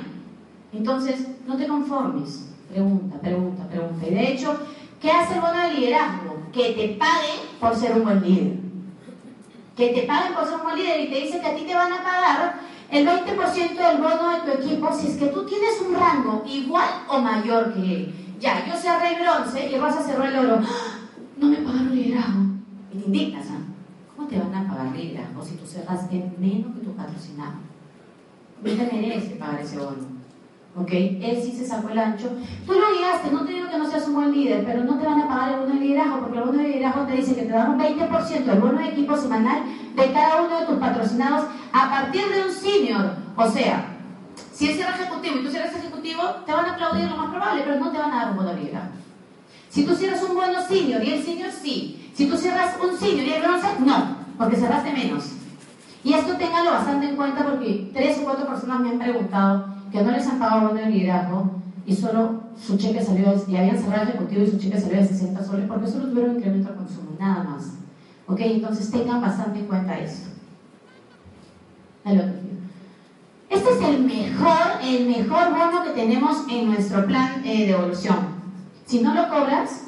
Entonces, 0.72 1.26
no 1.46 1.56
te 1.56 1.66
conformes. 1.66 2.54
Pregunta, 2.70 3.18
pregunta, 3.18 3.66
pregunta. 3.68 4.06
Y 4.06 4.14
de 4.14 4.32
hecho, 4.32 4.56
¿qué 5.00 5.10
hace 5.10 5.34
el 5.34 5.40
bono 5.40 5.60
de 5.60 5.74
liderazgo? 5.74 6.35
Que 6.56 6.72
te 6.72 6.88
paguen 6.94 7.40
por 7.60 7.76
ser 7.76 7.92
un 7.98 8.04
buen 8.04 8.22
líder. 8.22 8.56
Que 9.76 9.88
te 9.88 10.02
paguen 10.06 10.32
por 10.32 10.46
ser 10.46 10.54
un 10.54 10.62
buen 10.62 10.76
líder 10.76 11.00
y 11.00 11.10
te 11.10 11.20
dice 11.20 11.38
que 11.38 11.46
a 11.46 11.54
ti 11.54 11.64
te 11.64 11.74
van 11.74 11.92
a 11.92 12.02
pagar 12.02 12.60
el 12.90 13.06
20% 13.06 13.74
del 13.74 14.00
bono 14.00 14.30
de 14.30 14.40
tu 14.40 14.62
equipo 14.62 14.90
si 14.90 15.08
es 15.08 15.16
que 15.18 15.26
tú 15.26 15.44
tienes 15.44 15.78
un 15.86 15.94
rango 15.94 16.42
igual 16.46 16.88
o 17.08 17.18
mayor 17.20 17.74
que 17.74 17.80
él. 17.80 18.14
Ya, 18.40 18.64
yo 18.66 18.74
cerré 18.74 19.16
el 19.16 19.22
bronce 19.22 19.70
y 19.70 19.76
Rosa 19.76 20.02
cerró 20.02 20.24
el 20.24 20.38
oro. 20.38 20.60
¡Ah! 20.62 20.98
No 21.36 21.48
me 21.48 21.56
pagaron 21.56 21.94
liderazgo. 21.94 22.44
Y 22.90 22.98
te 23.00 23.06
indignas, 23.06 23.46
¿ah? 23.50 23.60
¿Cómo 24.16 24.26
te 24.26 24.38
van 24.38 24.54
a 24.54 24.66
pagar 24.66 24.96
liderazgo 24.96 25.44
si 25.44 25.56
tú 25.56 25.66
cerraste 25.66 26.32
menos 26.38 26.74
que 26.74 26.86
tu 26.86 26.96
patrocinado? 26.96 27.56
No 28.62 28.72
te 28.72 28.92
merece 28.92 29.36
pagar 29.36 29.60
ese 29.60 29.76
bono. 29.76 30.15
¿Ok? 30.78 30.92
Él 30.92 31.40
sí 31.42 31.52
se 31.52 31.66
sacó 31.66 31.88
el 31.88 31.98
ancho. 31.98 32.28
Tú 32.66 32.74
lo 32.74 32.98
guiaste, 32.98 33.30
no 33.32 33.46
te 33.46 33.54
digo 33.54 33.70
que 33.70 33.78
no 33.78 33.90
seas 33.90 34.06
un 34.08 34.14
buen 34.14 34.32
líder, 34.32 34.62
pero 34.66 34.84
no 34.84 34.98
te 34.98 35.06
van 35.06 35.22
a 35.22 35.28
pagar 35.28 35.52
el 35.52 35.60
bono 35.60 35.74
de 35.74 35.80
liderazgo, 35.80 36.20
porque 36.20 36.38
el 36.38 36.44
bono 36.44 36.58
de 36.58 36.68
liderazgo 36.68 37.06
te 37.06 37.12
dice 37.14 37.34
que 37.34 37.42
te 37.42 37.52
dan 37.52 37.70
un 37.70 37.80
20% 37.80 38.44
del 38.44 38.60
bono 38.60 38.78
de 38.78 38.88
equipo 38.88 39.16
semanal 39.16 39.62
de 39.94 40.12
cada 40.12 40.42
uno 40.42 40.60
de 40.60 40.66
tus 40.66 40.76
patrocinados 40.76 41.46
a 41.72 41.90
partir 41.90 42.28
de 42.28 42.42
un 42.42 42.52
senior. 42.52 43.16
O 43.36 43.50
sea, 43.50 43.86
si 44.52 44.68
él 44.68 44.74
cierra 44.74 44.96
ejecutivo 44.96 45.36
y 45.36 45.44
tú 45.44 45.50
cierras 45.50 45.74
ejecutivo, 45.74 46.22
te 46.44 46.52
van 46.52 46.66
a 46.66 46.72
aplaudir 46.74 47.08
lo 47.08 47.16
más 47.16 47.30
probable, 47.30 47.62
pero 47.64 47.80
no 47.80 47.90
te 47.90 47.98
van 47.98 48.12
a 48.12 48.16
dar 48.16 48.30
un 48.32 48.36
bono 48.36 48.50
de 48.50 48.56
liderazgo. 48.56 48.96
Si 49.70 49.84
tú 49.84 49.94
cierras 49.94 50.22
un 50.22 50.34
bono 50.34 50.60
senior 50.60 51.02
y 51.02 51.12
el 51.14 51.24
senior 51.24 51.50
sí. 51.50 52.10
Si 52.14 52.26
tú 52.26 52.36
cierras 52.36 52.76
un 52.82 52.96
senior 52.98 53.26
y 53.26 53.32
el 53.32 53.42
bronce, 53.42 53.66
no, 53.80 54.16
porque 54.36 54.56
cerraste 54.56 54.92
menos. 54.92 55.32
Y 56.04 56.12
esto 56.12 56.36
ténganlo 56.36 56.70
bastante 56.70 57.08
en 57.08 57.16
cuenta 57.16 57.44
porque 57.44 57.90
tres 57.92 58.18
o 58.18 58.24
cuatro 58.24 58.46
personas 58.46 58.80
me 58.80 58.90
han 58.90 58.98
preguntado 58.98 59.75
que 59.90 60.02
no 60.02 60.10
les 60.10 60.26
han 60.26 60.38
pagado 60.38 60.74
de 60.74 60.86
liderazgo 60.86 61.50
y 61.86 61.94
solo 61.94 62.40
su 62.60 62.76
cheque 62.76 63.02
salió, 63.02 63.34
y 63.46 63.56
habían 63.56 63.78
cerrado 63.78 64.02
el 64.02 64.08
ejecutivo 64.08 64.42
y 64.42 64.50
su 64.50 64.58
cheque 64.58 64.80
salió 64.80 64.96
de 64.96 65.06
60 65.06 65.44
soles 65.44 65.66
porque 65.68 65.86
solo 65.86 66.08
tuvieron 66.08 66.36
incremento 66.36 66.70
de 66.70 66.76
consumo, 66.76 67.10
nada 67.18 67.44
más. 67.44 67.72
¿Ok? 68.26 68.40
Entonces 68.40 68.90
tengan 68.90 69.20
bastante 69.20 69.60
en 69.60 69.66
cuenta 69.66 69.98
esto. 69.98 70.28
Este 73.50 73.70
es 73.70 73.80
el 73.82 74.04
mejor, 74.04 74.80
el 74.82 75.06
mejor 75.06 75.50
bono 75.50 75.82
que 75.84 75.90
tenemos 75.90 76.44
en 76.50 76.66
nuestro 76.66 77.06
plan 77.06 77.42
eh, 77.44 77.66
de 77.66 77.70
evolución. 77.72 78.16
Si 78.84 79.00
no 79.00 79.14
lo 79.14 79.28
cobras, 79.28 79.84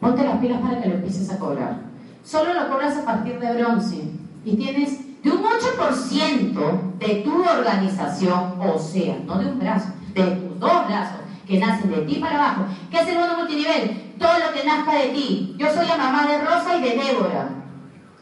ponte 0.00 0.24
las 0.24 0.38
pilas 0.38 0.60
para 0.60 0.80
que 0.80 0.88
lo 0.88 0.94
empieces 0.96 1.30
a 1.30 1.38
cobrar. 1.38 1.80
Solo 2.24 2.54
lo 2.54 2.68
cobras 2.68 2.96
a 2.96 3.04
partir 3.04 3.38
de 3.38 3.54
bronce 3.54 4.10
y 4.44 4.56
tienes 4.56 5.00
de 5.22 5.30
un 5.30 5.42
8% 5.42 6.98
de 6.98 7.14
tu 7.16 7.42
organización, 7.42 8.54
o 8.60 8.78
sea, 8.78 9.18
no 9.26 9.38
de 9.38 9.46
un 9.46 9.58
brazo, 9.58 9.88
de 10.14 10.22
tus 10.22 10.60
dos 10.60 10.86
brazos 10.86 11.20
que 11.46 11.58
nacen 11.58 11.90
de 11.90 12.02
ti 12.02 12.16
para 12.16 12.36
abajo. 12.36 12.66
¿Qué 12.90 13.00
es 13.00 13.08
el 13.08 13.18
bono 13.18 13.38
multinivel? 13.38 14.14
Todo 14.18 14.32
lo 14.38 14.52
que 14.52 14.66
nazca 14.66 14.94
de 14.94 15.08
ti. 15.08 15.54
Yo 15.58 15.72
soy 15.72 15.86
la 15.86 15.96
mamá 15.96 16.26
de 16.26 16.38
Rosa 16.38 16.76
y 16.76 16.82
de 16.82 16.96
Débora. 16.96 17.48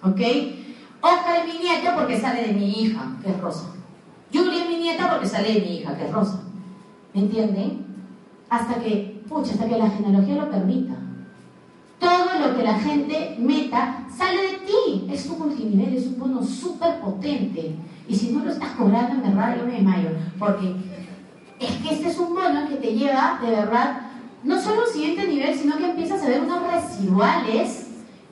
¿Ok? 0.02 0.20
Oscar 1.00 1.36
es 1.38 1.52
mi 1.52 1.60
nieto 1.60 1.90
porque 1.96 2.20
sale 2.20 2.46
de 2.46 2.52
mi 2.52 2.70
hija, 2.70 3.16
que 3.22 3.30
es 3.30 3.40
Rosa. 3.40 3.66
Julia 4.32 4.62
es 4.62 4.68
mi 4.68 4.76
nieta 4.76 5.10
porque 5.10 5.26
sale 5.26 5.54
de 5.54 5.60
mi 5.60 5.76
hija, 5.78 5.96
que 5.96 6.04
es 6.04 6.12
Rosa. 6.12 6.40
¿Me 7.12 7.22
entienden? 7.22 7.86
Hasta 8.48 8.76
que, 8.76 9.22
pucha, 9.28 9.52
hasta 9.52 9.66
que 9.66 9.78
la 9.78 9.90
genealogía 9.90 10.36
lo 10.36 10.50
permita. 10.50 10.94
Todo 11.98 12.38
lo 12.38 12.56
que 12.56 12.62
la 12.62 12.78
gente 12.78 13.36
meta 13.38 14.06
sale 14.14 14.42
de 14.42 14.58
ti. 14.66 15.08
Es 15.10 15.26
un 15.26 15.38
multinivel, 15.38 15.96
es 15.96 16.06
un 16.06 16.18
bono 16.18 16.42
súper 16.42 17.00
potente. 17.00 17.74
Y 18.08 18.14
si 18.14 18.30
no 18.30 18.44
lo 18.44 18.50
estás 18.50 18.70
cobrando, 18.72 19.14
en 19.14 19.22
verdad, 19.22 19.56
yo 19.58 19.66
me 19.66 19.72
desmayo. 19.72 20.10
Porque 20.38 20.74
es 21.58 21.72
que 21.72 21.94
este 21.94 22.08
es 22.08 22.18
un 22.18 22.34
bono 22.34 22.68
que 22.68 22.76
te 22.76 22.94
lleva, 22.94 23.40
de 23.42 23.50
verdad, 23.50 24.02
no 24.44 24.60
solo 24.60 24.82
al 24.82 24.88
siguiente 24.88 25.26
nivel, 25.26 25.56
sino 25.58 25.76
que 25.76 25.90
empiezas 25.90 26.22
a 26.22 26.28
ver 26.28 26.42
unos 26.42 26.60
residuales 26.70 27.86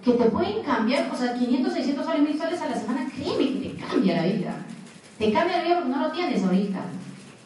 que 0.05 0.13
te 0.13 0.25
pueden 0.27 0.63
cambiar, 0.63 1.11
o 1.11 1.17
sea, 1.17 1.35
500, 1.35 1.73
600 1.73 2.05
soles, 2.05 2.23
1000 2.23 2.39
soles 2.39 2.61
a 2.61 2.69
la 2.69 2.77
semana, 2.77 3.11
créeme 3.11 3.53
que 3.53 3.69
te 3.69 3.85
cambia 3.85 4.17
la 4.17 4.27
vida. 4.27 4.55
Te 5.19 5.33
cambia 5.33 5.59
la 5.59 5.65
vida 5.65 5.75
porque 5.77 5.91
no 5.91 6.01
lo 6.01 6.13
tienes 6.13 6.45
ahorita. 6.45 6.81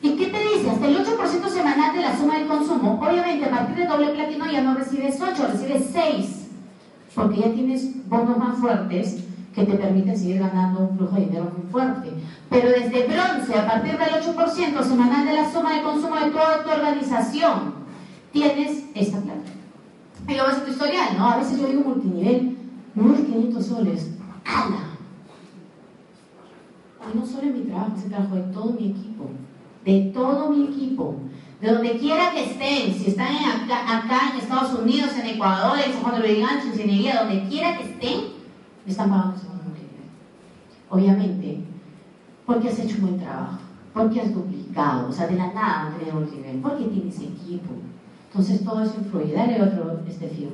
¿Y 0.00 0.10
qué 0.10 0.26
te 0.26 0.38
dice? 0.38 0.70
Hasta 0.70 0.86
el 0.86 0.98
8% 0.98 1.48
semanal 1.48 1.94
de 1.94 2.02
la 2.02 2.16
suma 2.16 2.38
del 2.38 2.46
consumo. 2.46 3.00
Obviamente, 3.02 3.46
a 3.46 3.50
partir 3.50 3.76
de 3.76 3.86
doble 3.86 4.08
platino 4.10 4.50
ya 4.50 4.62
no 4.62 4.74
recibes 4.74 5.20
8, 5.20 5.46
recibes 5.52 5.90
6. 5.92 6.48
Porque 7.14 7.40
ya 7.40 7.52
tienes 7.52 8.08
bonos 8.08 8.38
más 8.38 8.58
fuertes 8.58 9.24
que 9.54 9.64
te 9.64 9.74
permiten 9.74 10.16
seguir 10.16 10.38
ganando 10.38 10.80
un 10.80 10.96
flujo 10.96 11.16
de 11.16 11.22
dinero 11.22 11.50
muy 11.56 11.68
fuerte. 11.70 12.12
Pero 12.48 12.68
desde 12.68 13.08
bronce, 13.08 13.58
a 13.58 13.66
partir 13.66 13.98
del 13.98 14.36
8% 14.36 14.82
semanal 14.84 15.26
de 15.26 15.32
la 15.32 15.50
suma 15.50 15.74
de 15.74 15.82
consumo 15.82 16.14
de 16.14 16.30
toda 16.30 16.62
tu 16.62 16.70
organización, 16.70 17.74
tienes 18.32 18.84
esta 18.94 19.18
plata. 19.18 19.50
Y 20.28 20.34
luego 20.34 20.50
es 20.50 20.64
tu 20.64 20.70
historial, 20.70 21.16
¿no? 21.18 21.30
A 21.30 21.38
veces 21.38 21.58
yo 21.60 21.66
digo 21.66 21.82
multinivel, 21.82 22.56
1.500 22.94 23.62
soles. 23.62 24.10
¡Hala! 24.44 24.84
Y 27.12 27.18
no 27.18 27.26
solo 27.26 27.42
en 27.42 27.54
mi 27.54 27.60
trabajo, 27.60 27.92
es 27.96 28.04
el 28.04 28.10
trabajo 28.10 28.34
de 28.36 28.42
todo 28.42 28.72
mi 28.74 28.90
equipo 28.90 29.30
de 29.88 30.10
todo 30.12 30.50
mi 30.50 30.64
equipo, 30.64 31.14
de 31.62 31.72
donde 31.72 31.96
quiera 31.96 32.30
que 32.30 32.44
estén, 32.44 32.92
si 32.92 33.06
están 33.06 33.34
acá, 33.34 34.32
en 34.32 34.38
Estados 34.38 34.78
Unidos, 34.78 35.12
en 35.18 35.28
Ecuador, 35.28 35.78
en 35.78 35.94
San 35.94 36.02
Juan 36.02 36.20
de 36.20 36.30
en 36.30 37.16
donde 37.16 37.48
quiera 37.48 37.78
que 37.78 37.84
estén, 37.84 38.20
me 38.84 38.90
están 38.90 39.08
pagando 39.08 39.36
multinivel. 39.64 40.04
Obviamente, 40.90 41.60
porque 42.44 42.68
has 42.68 42.78
hecho 42.78 42.96
un 42.96 43.00
buen 43.00 43.18
trabajo, 43.18 43.60
porque 43.94 44.20
has 44.20 44.34
duplicado, 44.34 45.08
o 45.08 45.12
sea, 45.12 45.26
de 45.26 45.36
la 45.36 45.54
nada 45.54 45.96
no 46.06 46.20
multinivel, 46.20 46.60
porque 46.60 46.84
tienes 46.84 47.16
equipo. 47.20 47.72
Entonces 48.30 48.62
todo 48.62 48.82
eso 48.82 48.94
influye. 48.98 49.32
Dale 49.32 49.62
otro, 49.62 50.02
este 50.06 50.28
fío. 50.28 50.50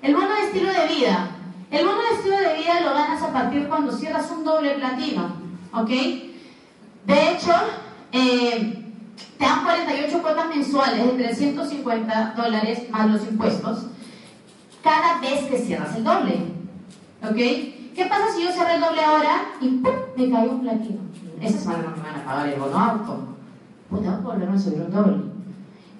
El 0.00 0.14
bono 0.14 0.34
de 0.34 0.44
estilo 0.44 0.72
de 0.72 0.94
vida. 0.94 1.28
El 1.70 1.84
bono 1.84 1.98
de 1.98 2.16
estilo 2.16 2.36
de 2.38 2.56
vida 2.56 2.80
lo 2.80 2.94
ganas 2.94 3.22
a 3.22 3.32
partir 3.34 3.68
cuando 3.68 3.92
cierras 3.92 4.30
un 4.30 4.44
doble 4.44 4.76
platino. 4.76 5.30
¿Ok? 5.74 6.31
De 7.06 7.32
hecho, 7.32 7.52
eh, 8.12 8.84
te 9.38 9.44
dan 9.44 9.64
48 9.64 10.22
cuotas 10.22 10.48
mensuales 10.48 11.04
de 11.04 11.24
350 11.24 12.34
dólares 12.36 12.90
más 12.90 13.10
los 13.10 13.22
impuestos 13.26 13.86
cada 14.82 15.20
vez 15.20 15.44
que 15.44 15.58
cierras 15.58 15.96
el 15.96 16.04
doble. 16.04 16.34
¿Ok? 17.24 17.36
¿Qué 17.94 18.06
pasa 18.08 18.24
si 18.34 18.44
yo 18.44 18.52
cierro 18.52 18.70
el 18.70 18.80
doble 18.80 19.02
ahora 19.02 19.42
y 19.60 19.68
¡pum! 19.68 19.92
me 20.16 20.30
cae 20.30 20.48
un 20.48 20.60
platino? 20.60 21.00
Esa 21.40 21.58
semana 21.58 21.82
no 21.82 21.96
me 21.96 22.02
van 22.02 22.20
a 22.20 22.24
pagar 22.24 22.48
el 22.48 22.60
bono 22.60 22.78
auto. 22.78 23.18
Pues 23.90 24.02
tengo 24.02 24.18
que 24.18 24.24
volverme 24.24 24.56
a 24.56 24.58
subir 24.58 24.80
un 24.80 24.92
doble. 24.92 25.22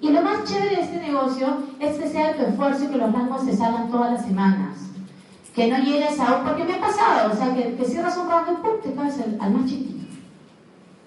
Y 0.01 0.09
lo 0.09 0.21
más 0.21 0.43
chévere 0.43 0.75
de 0.75 0.81
este 0.81 0.97
negocio 0.97 1.47
es 1.79 1.97
que 1.97 2.09
sea 2.09 2.35
tu 2.35 2.43
esfuerzo 2.43 2.85
y 2.85 2.87
que 2.87 2.97
los 2.97 3.13
rangos 3.13 3.45
te 3.45 3.55
salgan 3.55 3.89
todas 3.89 4.13
las 4.13 4.25
semanas. 4.25 4.77
Que 5.55 5.67
no 5.67 5.77
llegues 5.77 6.19
a 6.19 6.37
un... 6.37 6.43
Porque 6.43 6.65
me 6.65 6.73
ha 6.73 6.81
pasado, 6.81 7.31
o 7.31 7.35
sea, 7.35 7.53
que, 7.53 7.77
cierras 7.85 8.17
un 8.17 8.27
rango 8.27 8.53
y 8.53 8.55
¡pum! 8.55 8.71
te 8.83 8.93
caes 8.93 9.19
al 9.39 9.53
más 9.53 9.69
chiquito. 9.69 9.92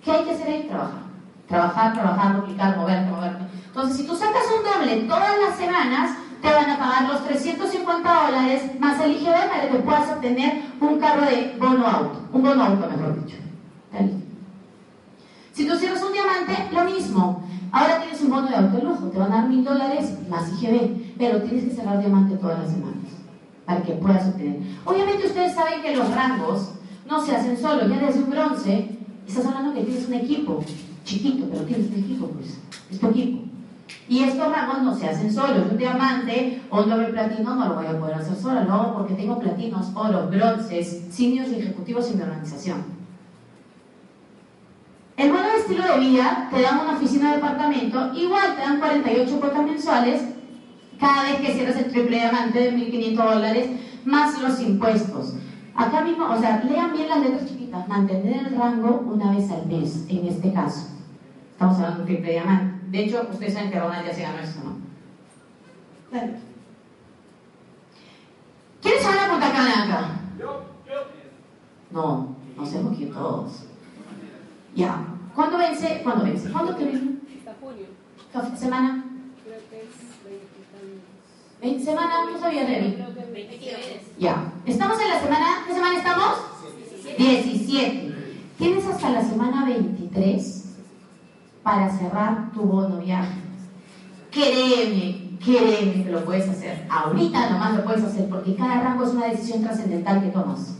¿Qué 0.06 0.12
hay 0.12 0.24
que 0.24 0.30
hacer 0.30 0.46
ahí? 0.46 0.62
Trabajar. 0.68 1.02
Trabajar, 1.48 1.92
trabajar, 1.94 2.36
duplicar, 2.36 2.76
moverte, 2.76 3.10
moverte. 3.10 3.44
Entonces, 3.66 3.96
si 3.96 4.06
tú 4.06 4.14
sacas 4.14 4.44
un 4.56 4.62
doble 4.62 5.02
todas 5.02 5.36
las 5.44 5.56
semanas, 5.56 6.16
te 6.40 6.48
van 6.48 6.70
a 6.70 6.78
pagar 6.78 7.08
los 7.08 7.24
350 7.24 8.24
dólares 8.26 8.70
más 8.78 9.00
el 9.00 9.16
IGB 9.16 9.48
para 9.50 9.68
que 9.68 9.78
puedas 9.78 10.08
obtener 10.12 10.62
un 10.80 11.00
carro 11.00 11.22
de 11.22 11.56
bono 11.58 11.84
auto. 11.84 12.20
Un 12.32 12.40
bono 12.40 12.62
auto, 12.62 12.88
mejor 12.88 13.24
dicho. 13.24 13.36
Si 15.52 15.66
tú 15.66 15.74
cierras 15.74 16.02
un 16.04 16.12
diamante, 16.12 16.54
lo 16.70 16.84
mismo. 16.84 17.42
Ahora 17.72 18.00
tienes 18.00 18.22
un 18.22 18.30
bono 18.30 18.48
de 18.48 18.54
auto 18.54 18.76
de 18.76 18.82
lujo, 18.84 19.06
te 19.06 19.18
van 19.18 19.32
a 19.32 19.36
dar 19.36 19.48
mil 19.48 19.64
dólares 19.64 20.16
más 20.28 20.52
IGB, 20.52 21.16
pero 21.18 21.42
tienes 21.42 21.64
que 21.64 21.70
cerrar 21.74 21.98
diamante 21.98 22.36
todas 22.36 22.60
las 22.60 22.70
semanas 22.70 23.10
para 23.64 23.82
que 23.82 23.94
puedas 23.94 24.28
obtener. 24.28 24.60
Obviamente 24.84 25.26
ustedes 25.26 25.54
saben 25.54 25.82
que 25.82 25.96
los 25.96 26.14
rangos 26.14 26.74
no 27.08 27.20
se 27.24 27.34
hacen 27.34 27.58
solos, 27.58 27.88
ya 27.88 27.98
desde 27.98 28.22
un 28.22 28.30
bronce 28.30 28.96
Estás 29.26 29.46
hablando 29.46 29.74
que 29.74 29.82
tienes 29.82 30.06
un 30.06 30.14
equipo 30.14 30.64
chiquito, 31.04 31.46
pero 31.50 31.64
tienes 31.64 31.88
un 31.88 31.94
equipo, 31.94 32.26
pues, 32.28 32.58
es 32.90 33.00
tu 33.00 33.08
equipo. 33.08 33.42
Y 34.08 34.22
estos 34.22 34.52
rangos 34.52 34.82
no 34.82 34.96
se 34.96 35.08
hacen 35.08 35.32
solos. 35.32 35.70
Un 35.70 35.78
diamante 35.78 36.62
o 36.70 36.82
un 36.82 36.90
doble 36.90 37.08
platino 37.08 37.54
no 37.54 37.68
lo 37.68 37.74
voy 37.74 37.86
a 37.86 37.98
poder 37.98 38.14
hacer 38.14 38.36
sola, 38.36 38.64
lo 38.64 38.72
hago 38.72 38.94
porque 38.94 39.14
tengo 39.14 39.38
platinos, 39.38 39.90
oros, 39.94 40.30
bronces, 40.30 41.04
simios 41.10 41.48
y 41.48 41.56
ejecutivos 41.56 42.10
en 42.10 42.18
mi 42.18 42.22
organización. 42.22 42.96
El 45.16 45.32
de 45.32 45.38
estilo 45.58 45.82
de 45.94 45.98
vida 45.98 46.48
te 46.52 46.60
dan 46.60 46.80
una 46.80 46.96
oficina 46.96 47.30
de 47.30 47.36
departamento, 47.36 48.12
igual 48.14 48.54
te 48.54 48.60
dan 48.60 48.78
48 48.78 49.40
cuotas 49.40 49.64
mensuales 49.64 50.22
cada 51.00 51.22
vez 51.24 51.40
que 51.40 51.54
cierras 51.54 51.76
el 51.76 51.90
triple 51.90 52.18
diamante 52.18 52.58
de 52.58 52.76
1.500 52.76 53.14
dólares, 53.16 53.70
más 54.04 54.40
los 54.40 54.60
impuestos. 54.60 55.34
Acá 55.76 56.00
mismo, 56.00 56.24
o 56.30 56.40
sea, 56.40 56.64
lean 56.64 56.92
bien 56.92 57.08
las 57.08 57.20
letras 57.20 57.46
chiquitas, 57.46 57.86
mantener 57.86 58.46
el 58.46 58.56
rango 58.56 59.04
una 59.06 59.32
vez 59.32 59.50
al 59.50 59.66
mes, 59.66 60.06
en 60.08 60.26
este 60.26 60.52
caso. 60.52 60.88
Estamos 61.52 61.76
hablando 61.76 61.96
de 61.96 62.02
un 62.02 62.06
triple 62.06 62.32
diamante. 62.32 62.86
De 62.90 63.04
hecho, 63.04 63.28
ustedes 63.30 63.54
saben 63.54 63.70
que 63.70 63.78
Ronald 63.80 64.06
ya 64.06 64.14
se 64.14 64.22
ganó 64.22 64.38
eso, 64.38 64.60
¿no? 64.64 64.76
¿Quiénes 68.80 69.04
van 69.04 69.18
a 69.18 69.30
Punta 69.30 69.52
Cana 69.52 69.84
acá? 69.84 70.10
No, 71.90 72.36
no 72.56 72.66
sé 72.66 72.78
por 72.78 72.96
qué 72.96 73.06
todos. 73.06 73.64
Ya. 74.74 75.04
¿Cuándo 75.34 75.58
vence? 75.58 76.00
¿Cuándo 76.02 76.24
vence? 76.24 76.50
¿Cuándo 76.50 76.74
termina? 76.74 77.12
Hasta 77.38 77.54
junio. 77.60 77.86
¿Qué 78.32 78.56
semana? 78.56 79.04
Creo 81.60 81.72
que 81.72 81.78
es 81.78 81.84
20 81.84 81.84
20 81.84 81.84
semana, 81.84 82.30
no 82.30 82.38
sabía, 82.38 82.66
Remy. 82.66 82.94
Creo 82.94 83.14
que 83.14 83.32
29. 83.32 84.00
Ya. 84.18 84.52
¿Estamos 84.66 85.00
en 85.00 85.08
la 85.08 85.20
semana? 85.20 85.46
¿Qué 85.66 85.74
semana 85.74 85.98
estamos? 85.98 86.34
17. 87.18 88.14
Tienes 88.58 88.86
hasta 88.86 89.10
la 89.10 89.22
semana 89.22 89.64
23 89.64 90.64
para 91.62 91.90
cerrar 91.90 92.52
tu 92.52 92.62
bono 92.62 92.98
viaje. 92.98 93.40
Créeme, 94.30 95.38
créeme 95.42 96.04
que 96.04 96.10
lo 96.10 96.24
puedes 96.24 96.48
hacer. 96.48 96.86
Ahorita 96.90 97.50
nomás 97.50 97.74
lo 97.74 97.84
puedes 97.84 98.04
hacer 98.04 98.28
porque 98.28 98.54
cada 98.54 98.80
rango 98.80 99.04
es 99.04 99.10
una 99.10 99.26
decisión 99.26 99.62
trascendental 99.62 100.22
que 100.22 100.28
tomas. 100.28 100.74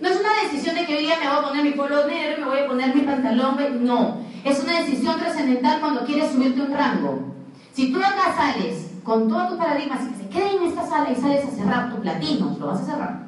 No 0.00 0.08
es 0.08 0.18
una 0.18 0.30
decisión 0.42 0.76
de 0.76 0.86
que 0.86 0.96
hoy 0.96 1.02
día 1.04 1.16
me 1.20 1.28
voy 1.28 1.38
a 1.38 1.48
poner 1.48 1.64
mi 1.64 1.72
polo 1.72 2.06
negro, 2.06 2.40
me 2.40 2.50
voy 2.50 2.60
a 2.60 2.66
poner 2.66 2.94
mi 2.94 3.02
pantalón. 3.02 3.56
No. 3.84 4.18
Es 4.44 4.62
una 4.62 4.80
decisión 4.80 5.18
trascendental 5.18 5.80
cuando 5.80 6.04
quieres 6.04 6.32
subirte 6.32 6.62
un 6.62 6.72
rango. 6.72 7.34
Si 7.72 7.92
tú 7.92 7.98
acá 7.98 8.34
sales 8.36 8.89
con 9.04 9.28
todos 9.28 9.48
tus 9.50 9.58
paradigmas 9.58 10.00
que 10.08 10.16
se 10.16 10.28
queden 10.28 10.62
en 10.62 10.68
esta 10.68 10.86
sala 10.86 11.10
y 11.10 11.16
sales 11.16 11.44
a 11.46 11.50
cerrar 11.50 11.94
tu 11.94 12.00
platino, 12.02 12.56
lo 12.58 12.66
vas 12.66 12.80
a 12.80 12.84
cerrar. 12.84 13.26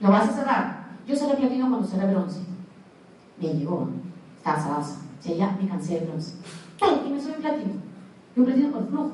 Lo 0.00 0.10
vas 0.10 0.28
a 0.28 0.32
cerrar. 0.32 0.80
Yo 1.06 1.16
cerré 1.16 1.34
platino 1.36 1.68
cuando 1.68 1.86
cerré 1.86 2.06
bronce. 2.12 2.40
Me 3.40 3.48
llegó. 3.54 3.88
Casa, 4.44 4.68
casa. 4.76 4.96
Sí, 5.20 5.34
ya 5.36 5.56
me 5.60 5.68
cansé 5.68 6.00
de 6.00 6.06
bronce. 6.06 6.34
¡Pum! 6.78 6.90
Y 7.06 7.10
me 7.10 7.20
subí 7.20 7.32
platino. 7.34 7.72
Y 8.36 8.40
un 8.40 8.46
platino 8.46 8.68
por 8.70 8.88
flujo. 8.88 9.12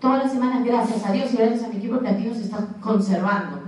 Todas 0.00 0.24
las 0.24 0.32
semanas, 0.32 0.64
gracias 0.64 1.04
a 1.04 1.12
Dios 1.12 1.32
y 1.32 1.36
gracias 1.36 1.64
a 1.64 1.68
mi 1.68 1.76
equipo, 1.76 1.94
el 1.94 2.00
platino 2.00 2.34
se 2.34 2.42
está 2.42 2.58
conservando. 2.80 3.58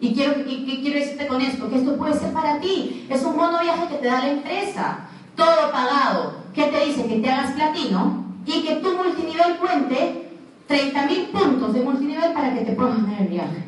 Y 0.00 0.14
quiero, 0.14 0.40
y- 0.40 0.52
y 0.70 0.82
quiero 0.82 0.98
decirte 1.00 1.26
con 1.26 1.40
esto, 1.40 1.68
que 1.68 1.76
esto 1.78 1.96
puede 1.96 2.14
ser 2.14 2.32
para 2.32 2.58
ti. 2.60 3.06
Es 3.10 3.22
un 3.24 3.36
bono 3.36 3.58
viaje 3.60 3.88
que 3.88 3.96
te 3.96 4.06
da 4.06 4.20
la 4.20 4.30
empresa. 4.30 4.98
Todo 5.36 5.70
pagado. 5.72 6.34
¿Qué 6.54 6.64
te 6.66 6.84
dice? 6.86 7.06
Que 7.06 7.20
te 7.20 7.30
hagas 7.30 7.52
platino 7.52 8.23
y 8.46 8.62
que 8.62 8.76
tu 8.76 8.96
multinivel 8.96 9.56
cuente 9.58 10.30
30.000 10.68 11.30
puntos 11.30 11.74
de 11.74 11.82
multinivel 11.82 12.32
para 12.32 12.54
que 12.54 12.64
te 12.64 12.72
puedas 12.72 12.96
ganar 12.96 13.22
el 13.22 13.28
viaje. 13.28 13.64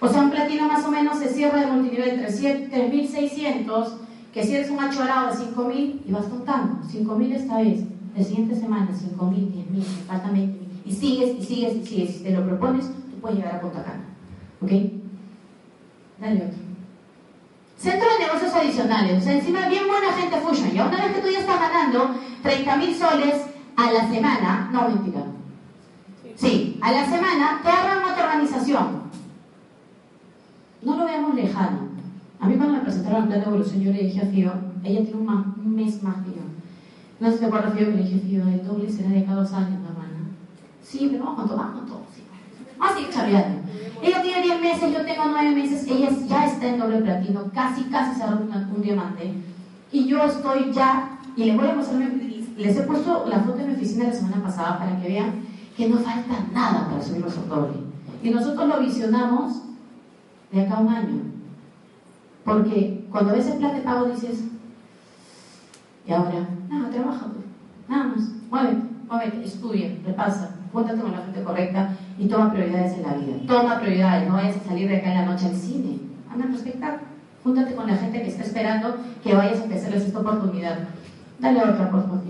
O 0.00 0.08
sea, 0.08 0.22
un 0.22 0.30
platino 0.30 0.66
más 0.66 0.84
o 0.84 0.90
menos 0.90 1.18
se 1.18 1.28
cierra 1.28 1.60
de 1.60 1.66
multinivel 1.66 2.20
300 2.20 2.70
3.600, 2.70 3.88
que 4.32 4.44
si 4.44 4.54
eres 4.54 4.70
un 4.70 4.80
achorado 4.80 5.28
de 5.28 5.44
5.000 5.44 6.00
y 6.06 6.12
vas 6.12 6.24
contando. 6.26 6.82
5.000 6.88 7.34
esta 7.34 7.58
vez, 7.58 7.80
la 8.16 8.24
siguiente 8.24 8.54
semana 8.54 8.88
5.000, 8.88 9.18
10.000, 9.18 9.72
me 9.72 9.82
faltan 10.06 10.34
20.000. 10.34 10.54
Y 10.86 10.92
sigues 10.92 11.36
y 11.38 11.44
sigues 11.44 11.76
y 11.76 11.86
sigues. 11.86 12.14
Si 12.16 12.22
te 12.22 12.30
lo 12.30 12.46
propones, 12.46 12.86
tú 12.86 13.20
puedes 13.20 13.38
llegar 13.38 13.56
a 13.56 13.60
Punta 13.60 13.84
Cana. 13.84 14.04
¿Ok? 14.62 14.70
Dale 16.20 16.36
otro. 16.36 16.58
Centro 17.76 18.08
de 18.10 18.26
negocios 18.26 18.54
adicionales. 18.54 19.18
O 19.18 19.20
sea, 19.20 19.32
encima 19.34 19.68
bien 19.68 19.84
buena 19.86 20.12
gente 20.12 20.36
Fusion. 20.36 20.70
Ya 20.72 20.86
una 20.86 21.04
vez 21.04 21.16
que 21.16 21.22
tú 21.22 21.28
ya 21.28 21.40
estás 21.40 21.60
ganando 21.60 22.14
30 22.42 22.76
mil 22.76 22.94
soles 22.94 23.34
a 23.76 23.92
la 23.92 24.08
semana, 24.08 24.70
no 24.72 24.88
mentira. 24.88 25.24
Sí, 26.36 26.78
a 26.80 26.92
la 26.92 27.04
semana 27.04 27.60
te 27.62 27.68
agarran 27.68 28.04
otra 28.10 28.24
organización. 28.24 29.00
No 30.82 30.96
lo 30.96 31.04
veamos 31.04 31.34
lejano. 31.34 31.90
A 32.40 32.46
mí 32.48 32.54
cuando 32.56 32.74
me 32.74 32.80
presentaron 32.80 33.22
el 33.22 33.28
plan 33.28 33.40
de 33.40 33.46
evolución, 33.46 33.80
yo 33.82 33.92
le 33.92 34.02
dije 34.04 34.20
a 34.22 34.26
Fío, 34.26 34.52
ella 34.82 35.02
tiene 35.02 35.20
un, 35.20 35.26
más- 35.26 35.46
un 35.58 35.74
mes 35.74 36.02
más 36.02 36.16
que 36.24 36.30
yo. 36.30 36.42
No 37.20 37.26
sé 37.28 37.34
si 37.34 37.40
te 37.40 37.46
acuerdas, 37.46 37.74
Fío, 37.74 37.86
que 37.86 37.96
le 37.96 38.02
dije, 38.02 38.20
Fío, 38.20 38.42
el 38.48 38.66
doble 38.66 38.90
será 38.90 39.10
de 39.10 39.24
cada 39.24 39.42
dos 39.42 39.52
años, 39.52 39.78
hermana. 39.86 40.30
Sí, 40.82 41.08
pero 41.10 41.24
vamos 41.24 41.40
con 41.40 41.48
todo, 41.48 41.58
vamos 41.58 41.80
con 41.80 41.86
todo. 41.86 42.02
Sí. 42.14 42.22
Vamos 42.78 42.94
a 42.94 42.98
seguir. 42.98 43.60
Ella 44.02 44.22
tiene 44.22 44.42
10 44.42 44.60
meses, 44.62 44.92
yo 44.94 45.04
tengo 45.04 45.24
9 45.30 45.54
meses, 45.54 45.86
ella 45.86 46.08
ya 46.26 46.46
está 46.46 46.66
en 46.66 46.78
doble 46.78 47.02
platino, 47.02 47.44
casi, 47.52 47.82
casi 47.84 48.18
cerró 48.18 48.38
un, 48.38 48.50
un 48.74 48.80
diamante. 48.82 49.34
Y 49.92 50.06
yo 50.06 50.24
estoy 50.24 50.72
ya, 50.72 51.18
y 51.36 51.44
les 51.44 51.56
voy 51.56 51.68
a 51.68 51.74
mostrar, 51.74 51.98
mi- 51.98 52.29
les 52.56 52.76
he 52.76 52.82
puesto 52.82 53.26
la 53.26 53.40
foto 53.40 53.58
de 53.58 53.66
mi 53.66 53.74
oficina 53.74 54.04
la 54.04 54.12
semana 54.12 54.42
pasada 54.42 54.78
para 54.78 55.00
que 55.00 55.08
vean 55.08 55.42
que 55.76 55.88
no 55.88 55.98
falta 55.98 56.44
nada 56.52 56.88
para 56.88 57.02
subirnos 57.02 57.36
al 57.38 57.48
doble. 57.48 57.74
Y 58.22 58.30
nosotros 58.30 58.68
lo 58.68 58.80
visionamos 58.80 59.62
de 60.52 60.60
acá 60.60 60.76
a 60.76 60.80
un 60.80 60.88
año. 60.88 61.20
Porque 62.44 63.06
cuando 63.10 63.32
ves 63.32 63.46
el 63.46 63.58
plan 63.58 63.74
de 63.74 63.82
pago 63.82 64.06
dices, 64.06 64.44
y 66.06 66.12
ahora, 66.12 66.48
nada, 66.68 66.90
trabaja, 66.90 67.26
nada 67.88 68.04
más, 68.04 68.20
muévete, 68.50 68.82
muévete, 69.08 69.44
estudia, 69.44 69.96
repasa, 70.04 70.56
júntate 70.72 71.00
con 71.00 71.12
la 71.12 71.18
gente 71.18 71.42
correcta 71.42 71.90
y 72.18 72.26
toma 72.26 72.52
prioridades 72.52 72.94
en 72.94 73.02
la 73.02 73.14
vida. 73.14 73.36
Toma 73.46 73.80
prioridades, 73.80 74.28
no 74.28 74.34
vayas 74.34 74.56
a 74.56 74.68
salir 74.68 74.88
de 74.88 74.96
acá 74.96 75.12
en 75.12 75.20
la 75.20 75.26
noche 75.26 75.46
al 75.46 75.56
cine, 75.56 75.98
anda 76.30 76.46
a. 76.46 77.00
Júntate 77.42 77.74
con 77.74 77.86
la 77.86 77.96
gente 77.96 78.22
que 78.22 78.28
está 78.28 78.42
esperando 78.42 78.96
que 79.22 79.34
vayas 79.34 79.60
a 79.60 79.64
ofrecerles 79.64 80.04
esta 80.04 80.20
oportunidad. 80.20 80.78
Dale 81.40 81.60
otra, 81.60 81.90
por 81.90 82.02
favor. 82.02 82.20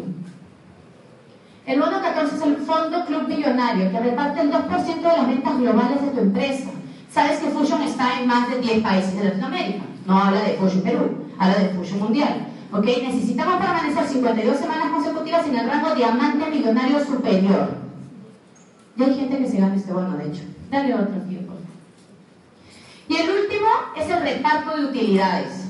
El 1.67 1.79
bono 1.79 2.01
14 2.01 2.35
es 2.35 2.43
el 2.43 2.57
Fondo 2.57 3.05
Club 3.05 3.29
Millonario, 3.29 3.91
que 3.93 4.01
reparte 4.01 4.41
el 4.41 4.51
2% 4.51 4.97
de 4.97 5.03
las 5.03 5.27
ventas 5.29 5.59
globales 5.59 6.03
de 6.03 6.09
tu 6.09 6.21
empresa. 6.21 6.71
Sabes 7.13 7.39
que 7.39 7.51
Fusion 7.51 7.83
está 7.83 8.21
en 8.21 8.27
más 8.27 8.51
de 8.51 8.59
10 8.59 8.83
países 8.83 9.17
de 9.17 9.25
Latinoamérica. 9.25 9.85
No 10.07 10.19
habla 10.19 10.43
de 10.43 10.55
Fusion 10.55 10.83
Perú, 10.83 11.27
habla 11.39 11.59
de 11.59 11.69
Fusion 11.71 12.01
Mundial. 12.01 12.47
¿Ok? 12.73 12.85
Necesitamos 12.85 13.65
permanecer 13.65 14.05
52 14.05 14.57
semanas 14.57 14.91
consecutivas 14.91 15.47
en 15.47 15.59
el 15.59 15.69
rango 15.69 15.95
diamante 15.95 16.51
millonario 16.51 17.05
superior. 17.05 17.71
Y 18.97 19.03
hay 19.03 19.15
gente 19.15 19.39
que 19.39 19.49
se 19.49 19.61
gana 19.61 19.75
este 19.75 19.93
bono, 19.93 20.17
de 20.17 20.27
hecho. 20.29 20.43
Dale 20.71 20.95
otro, 20.95 21.07
favor. 21.07 21.61
Y 23.09 23.17
el 23.17 23.31
último 23.31 23.69
es 23.97 24.09
el 24.09 24.23
reparto 24.23 24.77
de 24.77 24.87
utilidades. 24.87 25.67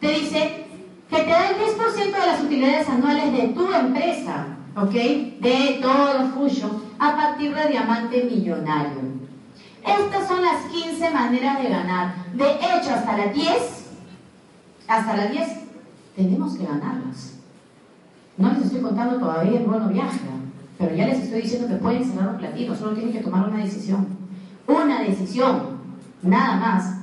Te 0.00 0.08
dice 0.08 0.66
que 1.10 1.16
te 1.16 1.30
da 1.30 1.50
el 1.50 1.56
10% 1.56 2.12
de 2.12 2.26
las 2.26 2.40
utilidades 2.40 2.88
anuales 2.88 3.32
de 3.32 3.48
tu 3.48 3.72
empresa, 3.72 4.46
¿ok? 4.76 4.92
De 4.92 5.78
todo 5.82 6.28
Fusion, 6.28 6.82
a 7.00 7.16
partir 7.16 7.52
de 7.52 7.68
diamante 7.68 8.22
millonario. 8.30 9.00
Estas 9.84 10.28
son 10.28 10.42
las 10.42 10.66
15 10.66 11.10
maneras 11.10 11.62
de 11.62 11.68
ganar. 11.68 12.14
De 12.34 12.50
hecho, 12.52 12.94
hasta 12.94 13.16
las 13.16 13.34
10, 13.34 13.46
hasta 14.86 15.16
las 15.16 15.32
10, 15.32 15.48
tenemos 16.14 16.56
que 16.56 16.64
ganarlas. 16.64 17.38
No 18.36 18.52
les 18.52 18.66
estoy 18.66 18.80
contando 18.80 19.18
todavía 19.18 19.58
el 19.58 19.66
bono 19.66 19.88
viaje, 19.88 20.20
pero 20.78 20.94
ya 20.94 21.06
les 21.06 21.24
estoy 21.24 21.42
diciendo 21.42 21.66
que 21.66 21.74
pueden 21.74 22.04
cerrar 22.04 22.28
un 22.28 22.38
platino, 22.38 22.74
solo 22.74 22.92
tienen 22.92 23.12
que 23.12 23.20
tomar 23.20 23.48
una 23.48 23.58
decisión. 23.58 24.06
Una 24.66 25.02
decisión, 25.02 25.80
nada 26.22 26.56
más. 26.56 26.99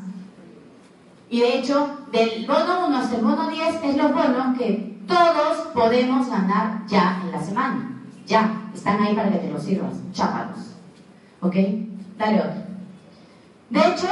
Y 1.30 1.42
de 1.42 1.60
hecho, 1.60 1.90
del 2.12 2.46
bono 2.46 2.88
1 2.88 2.98
hasta 2.98 3.18
el 3.18 3.24
bono 3.24 3.50
10 3.50 3.84
es 3.84 3.98
los 3.98 4.14
bonos 4.14 4.58
que 4.58 4.98
todos 5.08 5.68
podemos 5.74 6.30
ganar 6.30 6.86
ya 6.88 7.22
en 7.24 7.32
la 7.32 7.42
semana. 7.42 8.02
Ya, 8.26 8.70
están 8.74 9.02
ahí 9.02 9.16
para 9.16 9.32
que 9.32 9.40
te 9.40 9.52
los 9.52 9.64
sirvas. 9.64 9.94
Chápalos. 10.14 10.76
¿Ok? 11.42 11.56
Dale 12.18 12.40
otro. 12.40 12.62
De 13.70 13.80
hecho, 13.80 14.08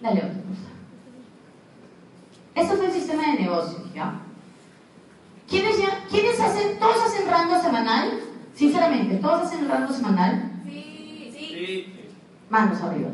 dale 0.00 0.20
otro. 0.20 0.40
Esto 2.54 2.76
fue 2.76 2.86
el 2.86 2.92
sistema 2.92 3.26
de 3.26 3.42
negocios, 3.42 3.82
¿ya? 3.94 4.14
¿Quiénes, 5.48 5.78
ya, 5.78 6.04
¿Quiénes 6.10 6.40
hacen, 6.40 6.78
todos 6.78 6.96
hacen 7.04 7.28
rango 7.28 7.60
semanal? 7.60 8.20
Sinceramente, 8.54 9.16
¿todos 9.16 9.42
hacen 9.42 9.68
rango 9.68 9.92
semanal? 9.92 10.52
Sí, 10.64 11.32
sí. 11.36 11.94
Manos 12.48 12.80
arriba. 12.82 13.10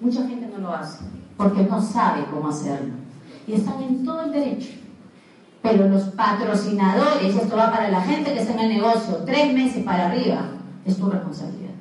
Mucha 0.00 0.26
gente 0.26 0.48
no 0.48 0.58
lo 0.58 0.74
hace 0.74 1.04
porque 1.36 1.62
no 1.62 1.80
sabe 1.80 2.24
cómo 2.30 2.48
hacerlo. 2.48 2.94
Y 3.46 3.54
están 3.54 3.82
en 3.82 4.04
todo 4.04 4.22
el 4.22 4.32
derecho. 4.32 4.72
Pero 5.62 5.88
los 5.88 6.04
patrocinadores, 6.10 7.34
esto 7.34 7.56
va 7.56 7.70
para 7.70 7.90
la 7.90 8.00
gente 8.00 8.32
que 8.32 8.40
está 8.40 8.54
en 8.54 8.60
el 8.60 8.68
negocio, 8.68 9.16
tres 9.26 9.52
meses 9.52 9.84
para 9.84 10.06
arriba, 10.06 10.40
es 10.84 10.96
tu 10.96 11.10
responsabilidad. 11.10 11.74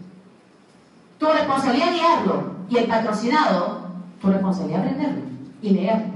Tu 1.19 1.25
responsabilidad 1.25 1.93
guiarlo. 1.93 2.55
Y 2.69 2.77
el 2.77 2.85
patrocinado, 2.85 3.85
tu 4.21 4.27
responsabilidad 4.27 4.81
aprenderlo 4.81 5.21
y 5.61 5.69
leerlo. 5.69 6.13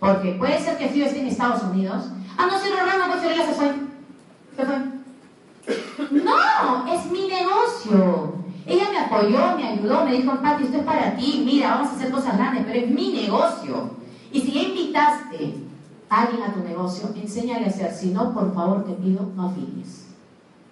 Porque 0.00 0.32
puede 0.32 0.60
ser 0.60 0.76
que 0.76 0.88
Fío 0.88 1.06
esté 1.06 1.20
en 1.20 1.28
Estados 1.28 1.62
Unidos. 1.62 2.06
Ah, 2.36 2.46
no, 2.46 2.58
no, 2.58 2.98
no, 2.98 3.14
no, 3.14 3.20
Fiorella 3.20 3.46
se 3.46 3.52
fue. 3.52 3.74
Fue. 4.56 4.94
No, 6.10 6.92
es 6.92 7.10
mi 7.10 7.28
negocio. 7.28 8.33
Apoyó, 9.06 9.56
me 9.56 9.68
ayudó, 9.68 10.04
me 10.04 10.12
dijo, 10.12 10.32
Pati, 10.40 10.64
esto 10.64 10.78
es 10.78 10.84
para 10.84 11.16
ti, 11.16 11.42
mira, 11.44 11.76
vamos 11.76 11.88
a 11.88 11.96
hacer 11.96 12.10
cosas 12.10 12.36
grandes, 12.36 12.64
pero 12.66 12.78
es 12.78 12.90
mi 12.90 13.12
negocio. 13.12 13.90
Y 14.32 14.40
si 14.40 14.52
ya 14.52 14.62
invitaste 14.62 15.54
a 16.08 16.22
alguien 16.22 16.42
a 16.42 16.52
tu 16.52 16.60
negocio, 16.60 17.08
enséñale 17.14 17.66
a 17.66 17.68
hacer. 17.68 17.92
Si 17.92 18.10
no, 18.10 18.32
por 18.32 18.54
favor, 18.54 18.84
te 18.84 18.92
pido, 18.94 19.30
no 19.36 19.48
afilies. 19.48 20.06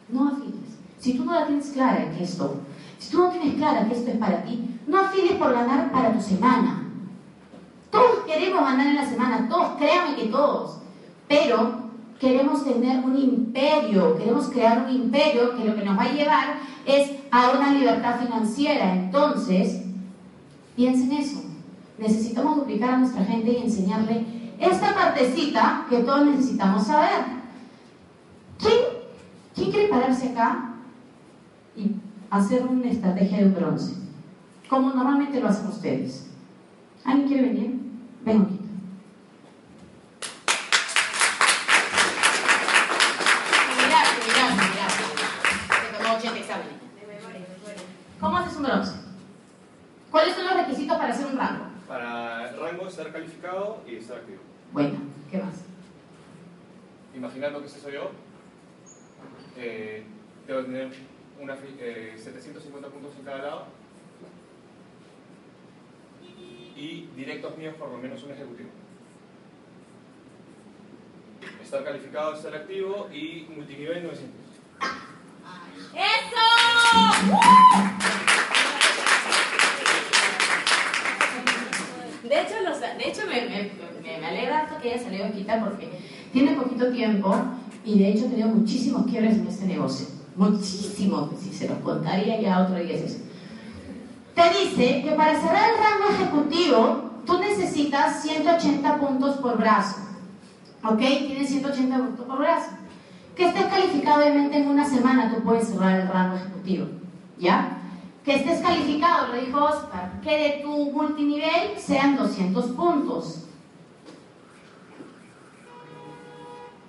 No 0.08 0.28
afilies. 0.28 0.78
Si 0.98 1.14
tú 1.14 1.24
no 1.24 1.32
la 1.32 1.46
tienes 1.46 1.70
clara 1.70 2.04
en 2.04 2.22
esto, 2.22 2.56
si 2.98 3.10
tú 3.10 3.18
no 3.18 3.30
tienes 3.30 3.56
clara 3.56 3.88
que 3.88 3.94
esto 3.94 4.10
es 4.10 4.16
para 4.18 4.42
ti, 4.44 4.78
no 4.86 5.00
afilies 5.00 5.34
por 5.34 5.52
ganar 5.52 5.90
para 5.90 6.12
tu 6.12 6.20
semana. 6.20 6.84
Todos 7.90 8.20
queremos 8.26 8.62
ganar 8.62 8.86
en 8.86 8.96
la 8.96 9.06
semana, 9.06 9.48
todos, 9.48 9.76
créanme 9.76 10.16
que 10.16 10.28
todos. 10.28 10.78
Pero 11.28 11.81
queremos 12.22 12.64
tener 12.64 13.04
un 13.04 13.18
imperio, 13.18 14.16
queremos 14.16 14.46
crear 14.46 14.86
un 14.86 14.94
imperio 14.94 15.56
que 15.56 15.64
lo 15.64 15.74
que 15.74 15.84
nos 15.84 15.98
va 15.98 16.04
a 16.04 16.12
llevar 16.12 16.44
es 16.86 17.10
a 17.32 17.50
una 17.50 17.72
libertad 17.72 18.20
financiera. 18.20 18.94
Entonces, 18.94 19.82
piensen 20.76 21.10
eso. 21.10 21.42
Necesitamos 21.98 22.58
duplicar 22.58 22.90
a 22.94 22.98
nuestra 22.98 23.24
gente 23.24 23.50
y 23.50 23.64
enseñarle 23.64 24.24
esta 24.60 24.94
partecita 24.94 25.84
que 25.90 25.98
todos 25.98 26.24
necesitamos 26.26 26.86
saber. 26.86 27.24
¿Quién, 28.56 28.78
quién 29.56 29.72
quiere 29.72 29.88
pararse 29.88 30.28
acá 30.28 30.74
y 31.76 31.90
hacer 32.30 32.64
una 32.68 32.88
estrategia 32.88 33.38
de 33.38 33.48
bronce? 33.48 33.96
Como 34.70 34.90
normalmente 34.90 35.40
lo 35.40 35.48
hacen 35.48 35.66
ustedes. 35.66 36.30
¿Alguien 37.04 37.26
quiere 37.26 37.48
venir? 37.48 37.80
Ven 38.24 38.42
aquí. 38.42 38.61
Y 53.86 53.96
estar 53.96 54.18
activo. 54.18 54.38
Bueno, 54.72 54.98
¿qué 55.30 55.38
más? 55.38 55.54
Imaginando 57.14 57.60
que 57.60 57.66
ese 57.66 57.80
soy 57.80 57.92
yo, 57.94 58.10
eh, 59.56 60.04
tengo 60.46 60.60
que 60.60 60.66
tener 60.66 60.88
una, 61.40 61.56
eh, 61.78 62.14
750 62.16 62.88
puntos 62.88 63.12
en 63.18 63.24
cada 63.24 63.38
lado 63.38 63.66
y 66.76 67.08
directos 67.16 67.56
míos 67.58 67.74
por 67.78 67.90
lo 67.90 67.98
menos 67.98 68.22
un 68.24 68.30
ejecutivo. 68.32 68.70
Estar 71.62 71.84
calificado, 71.84 72.34
estar 72.34 72.54
activo 72.54 73.08
y 73.12 73.46
multinivel 73.54 74.02
900. 74.04 74.40
¡Eso! 75.94 77.52
De 82.22 82.40
hecho, 82.40 82.54
los- 82.62 82.71
de 83.02 83.10
hecho 83.10 83.22
me, 83.26 83.40
me, 83.48 83.70
me- 84.20 84.26
alegra 84.26 84.68
que 84.80 84.92
haya 84.92 85.02
salido 85.02 85.32
Quita 85.32 85.60
porque 85.60 85.88
tiene 86.32 86.52
poquito 86.52 86.90
tiempo 86.92 87.34
y 87.84 87.98
de 87.98 88.08
hecho 88.10 88.26
ha 88.26 88.30
tenido 88.30 88.48
muchísimos 88.48 89.06
quiebres 89.06 89.34
en 89.36 89.46
este 89.46 89.66
negocio. 89.66 90.06
Muchísimos, 90.36 91.30
si 91.40 91.52
se 91.52 91.68
los 91.68 91.78
contaría 91.78 92.40
ya 92.40 92.60
otro 92.62 92.76
día 92.76 92.94
es 92.94 93.02
eso. 93.02 93.18
Te 94.34 94.42
dice 94.58 95.02
que 95.02 95.10
para 95.12 95.38
cerrar 95.38 95.70
el 95.70 95.76
rango 95.78 96.14
ejecutivo 96.14 97.10
tú 97.26 97.38
necesitas 97.38 98.22
180 98.22 98.98
puntos 98.98 99.36
por 99.36 99.58
brazo. 99.58 99.96
¿Ok? 100.84 100.98
Tienes 100.98 101.48
180 101.50 101.96
puntos 101.96 102.26
por 102.26 102.38
brazo. 102.38 102.70
Que 103.36 103.46
estés 103.48 103.64
calificado 103.66 104.22
obviamente 104.22 104.56
en 104.58 104.68
una 104.68 104.84
semana 104.88 105.32
tú 105.34 105.42
puedes 105.42 105.68
cerrar 105.68 106.00
el 106.00 106.08
rango 106.08 106.36
ejecutivo. 106.36 106.86
¿Ya? 107.38 107.81
Que 108.24 108.36
estés 108.36 108.60
calificado, 108.60 109.28
lo 109.28 109.40
dijo 109.40 109.64
Oscar, 109.64 110.20
que 110.22 110.30
de 110.30 110.50
tu 110.62 110.92
multinivel 110.92 111.78
sean 111.78 112.16
200 112.16 112.66
puntos. 112.66 113.46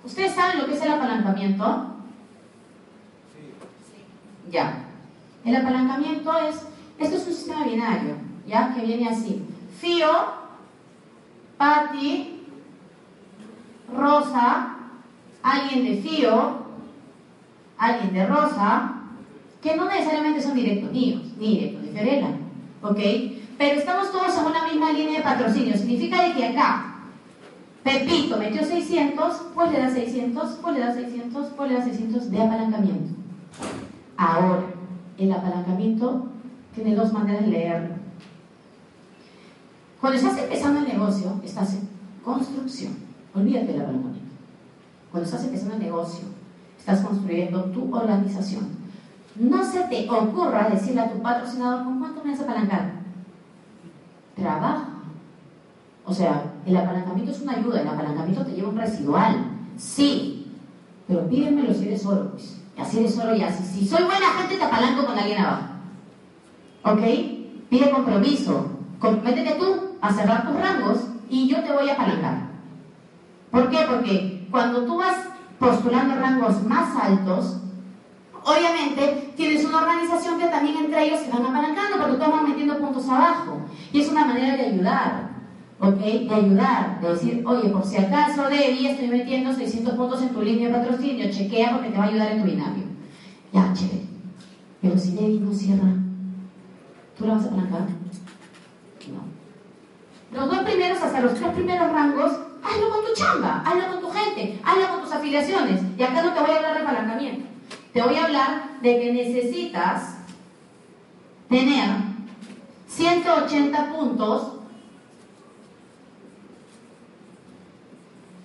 ¿Ustedes 0.04 0.34
saben 0.34 0.60
lo 0.60 0.66
que 0.66 0.74
es 0.74 0.82
el 0.82 0.92
apalancamiento? 0.92 1.86
Ya. 4.50 4.84
El 5.44 5.56
apalancamiento 5.56 6.38
es, 6.38 6.56
esto 6.98 7.16
es 7.16 7.26
un 7.26 7.34
sistema 7.34 7.64
binario, 7.64 8.14
¿ya? 8.46 8.72
Que 8.74 8.82
viene 8.82 9.08
así. 9.08 9.44
Fío, 9.80 10.08
Patti, 11.58 12.46
Rosa, 13.94 14.76
alguien 15.42 15.84
de 15.84 16.02
Fío, 16.02 16.64
alguien 17.78 18.14
de 18.14 18.26
Rosa, 18.26 18.93
que 19.64 19.74
no 19.74 19.86
necesariamente 19.86 20.42
son 20.42 20.54
directos 20.54 20.92
míos, 20.92 21.22
ni 21.40 21.56
directos 21.56 21.82
de 21.84 21.88
Fiorella, 21.88 22.28
¿ok? 22.82 22.98
Pero 23.56 23.78
estamos 23.78 24.12
todos 24.12 24.36
en 24.36 24.44
una 24.44 24.68
misma 24.68 24.92
línea 24.92 25.18
de 25.18 25.24
patrocinio. 25.24 25.74
Significa 25.74 26.22
de 26.22 26.34
que 26.34 26.48
acá 26.48 26.96
Pepito 27.82 28.36
metió 28.36 28.62
600, 28.62 29.42
pues 29.54 29.72
le 29.72 29.78
da 29.78 29.90
600, 29.90 30.58
pues 30.60 30.74
le 30.74 30.80
da 30.80 30.92
600, 30.92 31.46
pues 31.56 31.70
le 31.70 31.78
da 31.78 31.84
600 31.84 32.30
de 32.30 32.42
apalancamiento. 32.42 33.14
Ahora, 34.18 34.66
el 35.16 35.32
apalancamiento 35.32 36.26
tiene 36.74 36.94
dos 36.94 37.14
maneras 37.14 37.46
de 37.46 37.50
leerlo. 37.50 37.94
Cuando 39.98 40.18
estás 40.18 40.36
empezando 40.36 40.80
el 40.80 40.88
negocio, 40.88 41.40
estás 41.42 41.72
en 41.72 41.88
construcción. 42.22 42.96
Olvídate 43.34 43.68
del 43.68 43.80
apalancamiento. 43.80 44.28
Cuando 45.10 45.24
estás 45.24 45.44
empezando 45.44 45.76
el 45.76 45.80
negocio, 45.80 46.24
estás 46.78 47.00
construyendo 47.00 47.64
tu 47.64 47.94
organización. 47.96 48.83
No 49.36 49.64
se 49.64 49.80
te 49.84 50.08
ocurra 50.08 50.68
decirle 50.68 51.00
a 51.00 51.10
tu 51.10 51.20
patrocinador, 51.20 51.84
¿con 51.84 51.98
cuánto 51.98 52.22
me 52.24 52.30
vas 52.30 52.40
a 52.40 52.44
apalancar? 52.44 52.92
Trabaja. 54.36 54.88
O 56.04 56.14
sea, 56.14 56.52
el 56.66 56.76
apalancamiento 56.76 57.32
es 57.32 57.40
una 57.40 57.54
ayuda, 57.54 57.80
el 57.80 57.88
apalancamiento 57.88 58.44
te 58.44 58.52
lleva 58.52 58.68
un 58.68 58.78
residual. 58.78 59.44
Sí, 59.76 60.52
pero 61.08 61.28
pídemelo 61.28 61.74
si 61.74 61.86
eres 61.86 62.06
oro, 62.06 62.30
pues. 62.30 62.60
Y 62.76 62.80
así 62.80 62.98
eres 63.00 63.18
oro 63.18 63.34
y 63.34 63.42
así. 63.42 63.62
Si 63.64 63.86
soy 63.86 64.04
buena 64.04 64.26
gente, 64.38 64.56
te 64.56 64.64
apalanco 64.64 65.06
con 65.06 65.18
alguien 65.18 65.38
abajo. 65.38 65.64
¿Ok? 66.84 67.00
Pide 67.70 67.90
compromiso. 67.90 68.70
Comprométete 68.98 69.54
tú 69.58 69.96
a 70.00 70.12
cerrar 70.12 70.46
tus 70.46 70.60
rangos 70.60 70.98
y 71.28 71.48
yo 71.48 71.62
te 71.62 71.72
voy 71.72 71.88
a 71.88 71.94
apalancar. 71.94 72.38
¿Por 73.50 73.70
qué? 73.70 73.86
Porque 73.88 74.48
cuando 74.50 74.84
tú 74.84 74.98
vas 74.98 75.16
postulando 75.58 76.16
rangos 76.16 76.62
más 76.64 76.96
altos, 76.96 77.60
obviamente 78.44 79.32
tienes 79.36 79.64
una 79.64 79.78
organización 79.78 80.38
que 80.38 80.46
también 80.46 80.76
entre 80.76 81.06
ellos 81.06 81.20
se 81.20 81.30
van 81.30 81.46
apalancando 81.46 81.98
porque 81.98 82.16
todos 82.16 82.32
van 82.32 82.48
metiendo 82.48 82.78
puntos 82.78 83.08
abajo. 83.08 83.60
Y 83.92 84.00
es 84.00 84.08
una 84.08 84.24
manera 84.24 84.56
de 84.56 84.66
ayudar. 84.66 85.34
¿ok? 85.80 85.98
De 85.98 86.34
ayudar, 86.34 87.00
de 87.00 87.08
decir, 87.08 87.42
oye, 87.46 87.68
por 87.68 87.84
si 87.84 87.96
acaso, 87.96 88.48
Debbie, 88.48 88.90
estoy 88.90 89.08
metiendo 89.08 89.52
600 89.52 89.94
puntos 89.94 90.22
en 90.22 90.28
tu 90.30 90.42
línea 90.42 90.68
de 90.68 90.74
patrocinio, 90.74 91.30
chequea 91.30 91.72
porque 91.72 91.90
te 91.90 91.98
va 91.98 92.04
a 92.04 92.08
ayudar 92.08 92.32
en 92.32 92.42
tu 92.42 92.50
binario. 92.50 92.84
Ya, 93.52 93.72
chévere. 93.72 94.04
Pero 94.80 94.98
si 94.98 95.12
Debbie 95.12 95.40
no 95.40 95.52
cierra, 95.52 95.88
¿tú 97.16 97.26
la 97.26 97.34
vas 97.34 97.44
a 97.44 97.46
apalancar? 97.48 97.80
No. 99.12 99.34
Los 100.38 100.50
dos 100.50 100.58
primeros, 100.64 101.02
hasta 101.02 101.20
los 101.20 101.34
tres 101.34 101.52
primeros 101.52 101.92
rangos, 101.92 102.32
hazlo 102.62 102.90
con 102.90 103.04
tu 103.04 103.14
chamba, 103.14 103.62
hazlo 103.64 103.92
con 103.92 104.00
tu 104.00 104.10
gente, 104.10 104.60
hazlo 104.64 104.88
con 104.88 105.02
tus 105.02 105.12
afiliaciones. 105.12 105.82
Y 105.98 106.02
acá 106.02 106.22
no 106.22 106.32
te 106.32 106.40
voy 106.40 106.50
a 106.50 106.56
hablar 106.56 106.74
de 106.74 106.80
apalancamiento. 106.80 107.53
Te 107.94 108.02
voy 108.02 108.16
a 108.16 108.24
hablar 108.24 108.80
de 108.82 108.98
que 108.98 109.12
necesitas 109.12 110.16
tener 111.48 111.90
180 112.88 113.92
puntos 113.92 114.54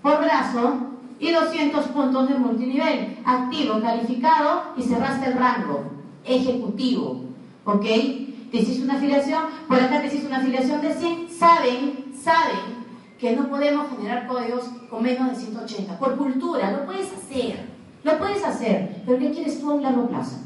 por 0.04 0.20
brazo 0.20 0.78
y 1.20 1.32
200 1.32 1.84
puntos 1.88 2.30
de 2.30 2.36
multinivel. 2.36 3.18
Activo, 3.26 3.82
calificado 3.82 4.66
y 4.78 4.84
cerraste 4.84 5.32
el 5.32 5.34
rango. 5.34 5.94
Ejecutivo. 6.24 7.24
¿Ok? 7.66 7.82
Te 7.82 8.58
hiciste 8.58 8.84
una 8.84 8.98
afiliación, 8.98 9.46
por 9.68 9.80
acá 9.80 10.00
te 10.00 10.08
hiciste 10.08 10.28
una 10.28 10.38
afiliación 10.38 10.80
de 10.82 10.94
100. 10.94 11.28
Saben, 11.32 12.14
saben 12.14 12.86
que 13.20 13.36
no 13.36 13.50
podemos 13.50 13.90
generar 13.98 14.28
códigos 14.28 14.66
con 14.92 15.02
menos 15.02 15.30
de 15.30 15.36
180. 15.36 15.98
Por 15.98 16.18
cultura, 16.18 16.72
lo 16.72 16.86
puedes 16.86 17.12
hacer. 17.12 17.79
Lo 18.04 18.18
puedes 18.18 18.44
hacer. 18.44 19.02
Pero 19.06 19.20
¿qué 19.20 19.32
quieres 19.32 19.60
tú 19.60 19.70
a 19.70 19.74
un 19.76 19.84
largo 19.84 20.08
plazo? 20.08 20.38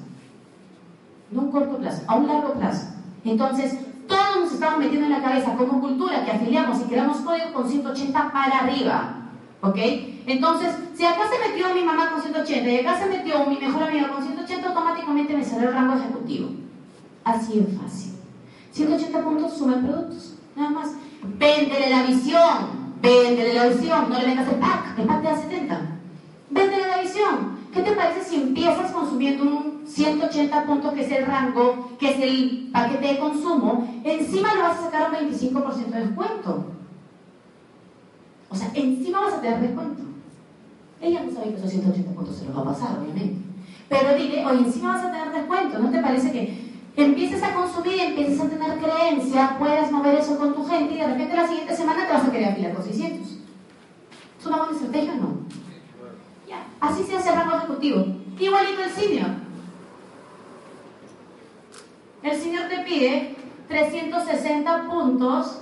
No 1.32 1.42
a 1.42 1.44
un 1.46 1.52
corto 1.52 1.78
plazo, 1.78 2.04
a 2.08 2.16
un 2.16 2.28
largo 2.28 2.54
plazo. 2.54 2.88
Entonces, 3.26 3.78
todos 4.08 4.40
nos 4.42 4.54
estamos 4.54 4.80
metiendo 4.80 5.08
en 5.08 5.14
la 5.14 5.22
cabeza 5.22 5.56
como 5.56 5.80
cultura 5.82 6.24
que 6.26 6.32
afiliamos 6.32 6.80
y 6.82 6.84
creamos 6.84 7.18
códigos 7.18 7.52
con 7.52 7.70
180 7.70 8.32
para 8.32 8.60
arriba. 8.60 9.16
¿Ok? 9.62 9.78
Entonces, 10.26 10.76
si 10.96 11.06
acá 11.06 11.22
se 11.30 11.50
metió 11.50 11.74
mi 11.74 11.84
mamá 11.84 12.12
con 12.12 12.22
180 12.22 12.70
y 12.70 12.80
acá 12.80 13.00
se 13.00 13.06
metió 13.08 13.46
mi 13.46 13.58
mejor 13.58 13.84
amiga 13.84 14.10
con 14.10 14.24
180, 14.24 14.68
automáticamente 14.68 15.36
me 15.36 15.44
sale 15.44 15.68
el 15.68 15.74
rango 15.74 15.96
ejecutivo. 15.96 16.50
Así 17.24 17.60
de 17.60 17.78
fácil. 17.78 18.14
180 18.74 19.24
puntos 19.24 19.54
suman 19.58 19.86
productos. 19.86 20.36
Nada 20.56 20.70
más. 20.70 20.92
Véndele 21.38 21.90
la 21.90 22.04
visión. 22.04 22.84
Véndele 23.02 23.54
la 23.54 23.68
visión. 23.68 24.10
No 24.10 24.20
le 24.20 24.26
vendas 24.26 24.48
el 24.50 24.56
pack. 24.56 25.00
El 25.00 25.06
pack 25.06 25.22
te 25.22 25.28
da 25.28 25.38
70. 25.38 25.93
Véndele 26.54 26.88
la 26.88 27.02
visión. 27.02 27.64
¿Qué 27.74 27.82
te 27.82 27.92
parece 27.94 28.24
si 28.24 28.36
empiezas 28.36 28.92
consumiendo 28.92 29.44
un 29.44 29.84
180 29.88 30.66
puntos, 30.66 30.94
que 30.94 31.02
es 31.02 31.12
el 31.12 31.26
rango, 31.26 31.90
que 32.00 32.12
es 32.12 32.20
el 32.20 32.70
paquete 32.72 33.08
de 33.08 33.20
consumo? 33.20 34.02
Encima 34.04 34.54
le 34.54 34.62
vas 34.62 34.78
a 34.78 34.84
sacar 34.84 35.10
un 35.10 35.30
25% 35.30 35.86
de 35.88 36.00
descuento. 36.06 36.66
O 38.50 38.56
sea, 38.56 38.72
encima 38.76 39.22
vas 39.22 39.34
a 39.34 39.42
tener 39.42 39.60
descuento. 39.62 40.04
Ella 41.02 41.24
no 41.24 41.32
sabe 41.32 41.50
que 41.50 41.56
esos 41.56 41.72
180 41.72 42.12
puntos 42.12 42.36
se 42.36 42.46
los 42.46 42.56
va 42.56 42.62
a 42.62 42.66
pasar, 42.66 43.00
obviamente. 43.00 43.42
Pero 43.90 44.16
dile, 44.16 44.46
oye, 44.46 44.60
encima 44.60 44.94
vas 44.94 45.06
a 45.06 45.12
tener 45.12 45.32
descuento. 45.32 45.80
¿No 45.80 45.90
te 45.90 46.02
parece 46.02 46.32
que 46.32 46.64
empieces 46.96 47.42
a 47.42 47.56
consumir, 47.56 48.00
empieces 48.00 48.40
a 48.40 48.50
tener 48.50 48.78
creencia, 48.78 49.58
puedas 49.58 49.92
mover 49.92 50.20
eso 50.20 50.38
con 50.38 50.54
tu 50.54 50.64
gente 50.66 50.94
y 50.94 50.98
de 51.00 51.08
repente 51.08 51.36
la 51.36 51.48
siguiente 51.48 51.76
semana 51.76 52.06
te 52.06 52.14
vas 52.14 52.28
a 52.28 52.32
querer 52.32 52.50
afilar 52.50 52.74
con 52.74 52.84
600? 52.84 53.28
¿Es 54.40 54.46
una 54.46 54.58
buena 54.58 54.74
estrategia 54.74 55.14
o 55.14 55.16
no? 55.16 55.38
Así 56.80 57.04
se 57.04 57.16
hace 57.16 57.30
el 57.30 57.36
rango 57.36 57.58
ejecutivo. 57.58 58.06
Igualito 58.40 58.84
el 58.84 58.90
senior. 58.90 59.30
El 62.24 62.40
senior 62.40 62.68
te 62.70 62.80
pide 62.80 63.36
360 63.68 64.88
puntos 64.90 65.62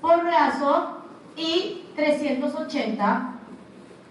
por 0.00 0.24
brazo 0.24 0.98
y 1.36 1.84
380 1.96 3.34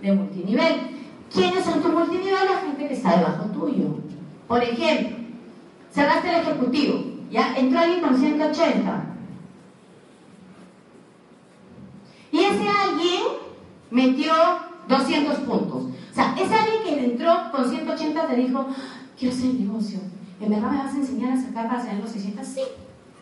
de 0.01 0.11
multinivel. 0.13 0.97
¿Quiénes 1.33 1.65
son 1.65 1.81
tu 1.81 1.89
multinivel? 1.89 2.45
La 2.45 2.57
gente 2.59 2.87
que 2.87 2.93
está 2.93 3.17
debajo 3.17 3.45
tuyo. 3.45 3.97
Por 4.47 4.63
ejemplo, 4.63 5.17
cerraste 5.91 6.29
el 6.29 6.41
ejecutivo, 6.41 7.03
ya 7.29 7.57
entró 7.57 7.79
alguien 7.79 8.01
con 8.01 8.17
180. 8.17 9.03
Y 12.31 12.39
ese 12.39 12.69
alguien 12.69 13.23
metió 13.89 14.33
200 14.87 15.35
puntos. 15.39 15.83
O 15.83 16.13
sea, 16.13 16.35
ese 16.39 16.53
alguien 16.53 16.83
que 16.83 17.05
entró 17.11 17.51
con 17.51 17.69
180 17.69 18.27
te 18.27 18.35
dijo, 18.35 18.67
quiero 19.17 19.35
hacer 19.35 19.53
negocio. 19.53 19.99
¿En 20.39 20.49
verdad 20.49 20.71
me 20.71 20.77
vas 20.77 20.93
a 20.93 20.97
enseñar 20.97 21.33
a 21.33 21.41
sacar 21.41 21.67
para 21.67 21.81
hacer 21.81 21.99
los 21.99 22.09
600? 22.09 22.45
Sí, 22.45 22.61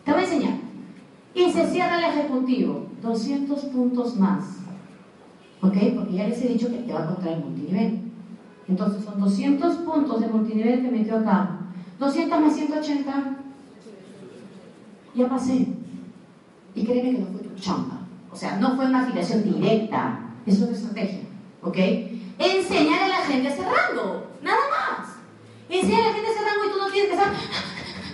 te 0.04 0.12
voy 0.12 0.20
a 0.20 0.24
enseñar. 0.24 0.54
Y 1.34 1.50
se 1.50 1.66
cierra 1.66 1.98
el 1.98 2.04
ejecutivo, 2.04 2.86
200 3.02 3.60
puntos 3.66 4.16
más. 4.16 4.44
¿Ok? 5.60 5.74
Porque 5.94 6.14
ya 6.14 6.28
les 6.28 6.42
he 6.42 6.48
dicho 6.48 6.70
que 6.70 6.78
te 6.78 6.92
va 6.92 7.04
a 7.04 7.06
contar 7.06 7.32
el 7.32 7.44
multinivel. 7.44 8.00
Entonces 8.68 9.04
son 9.04 9.20
200 9.20 9.76
puntos 9.76 10.20
de 10.20 10.28
multinivel 10.28 10.82
que 10.82 10.90
metió 10.90 11.18
acá. 11.18 11.58
200 11.98 12.40
más 12.40 12.54
180. 12.54 13.36
Ya 15.14 15.28
pasé. 15.28 15.68
Y 16.74 16.84
créeme 16.84 17.12
que 17.12 17.18
no 17.18 17.26
fue 17.26 17.40
tu 17.40 17.54
chamba. 17.60 18.00
O 18.30 18.36
sea, 18.36 18.58
no 18.58 18.76
fue 18.76 18.86
una 18.86 19.02
afiliación 19.02 19.44
directa. 19.44 20.20
Es 20.44 20.60
una 20.60 20.72
estrategia. 20.72 21.25
¿Ok? 21.66 21.76
Enseñar 22.38 23.02
a 23.02 23.08
la 23.08 23.16
gente 23.16 23.48
ese 23.48 23.62
rango. 23.62 24.26
Nada 24.40 24.58
más. 24.70 25.08
Enseñar 25.68 26.02
a 26.02 26.06
la 26.06 26.12
gente 26.12 26.30
ese 26.30 26.44
rango 26.44 26.64
y 26.64 26.72
tú 26.72 26.78
no 26.78 26.90
tienes 26.92 27.10
que 27.10 27.16
estar. 27.16 27.32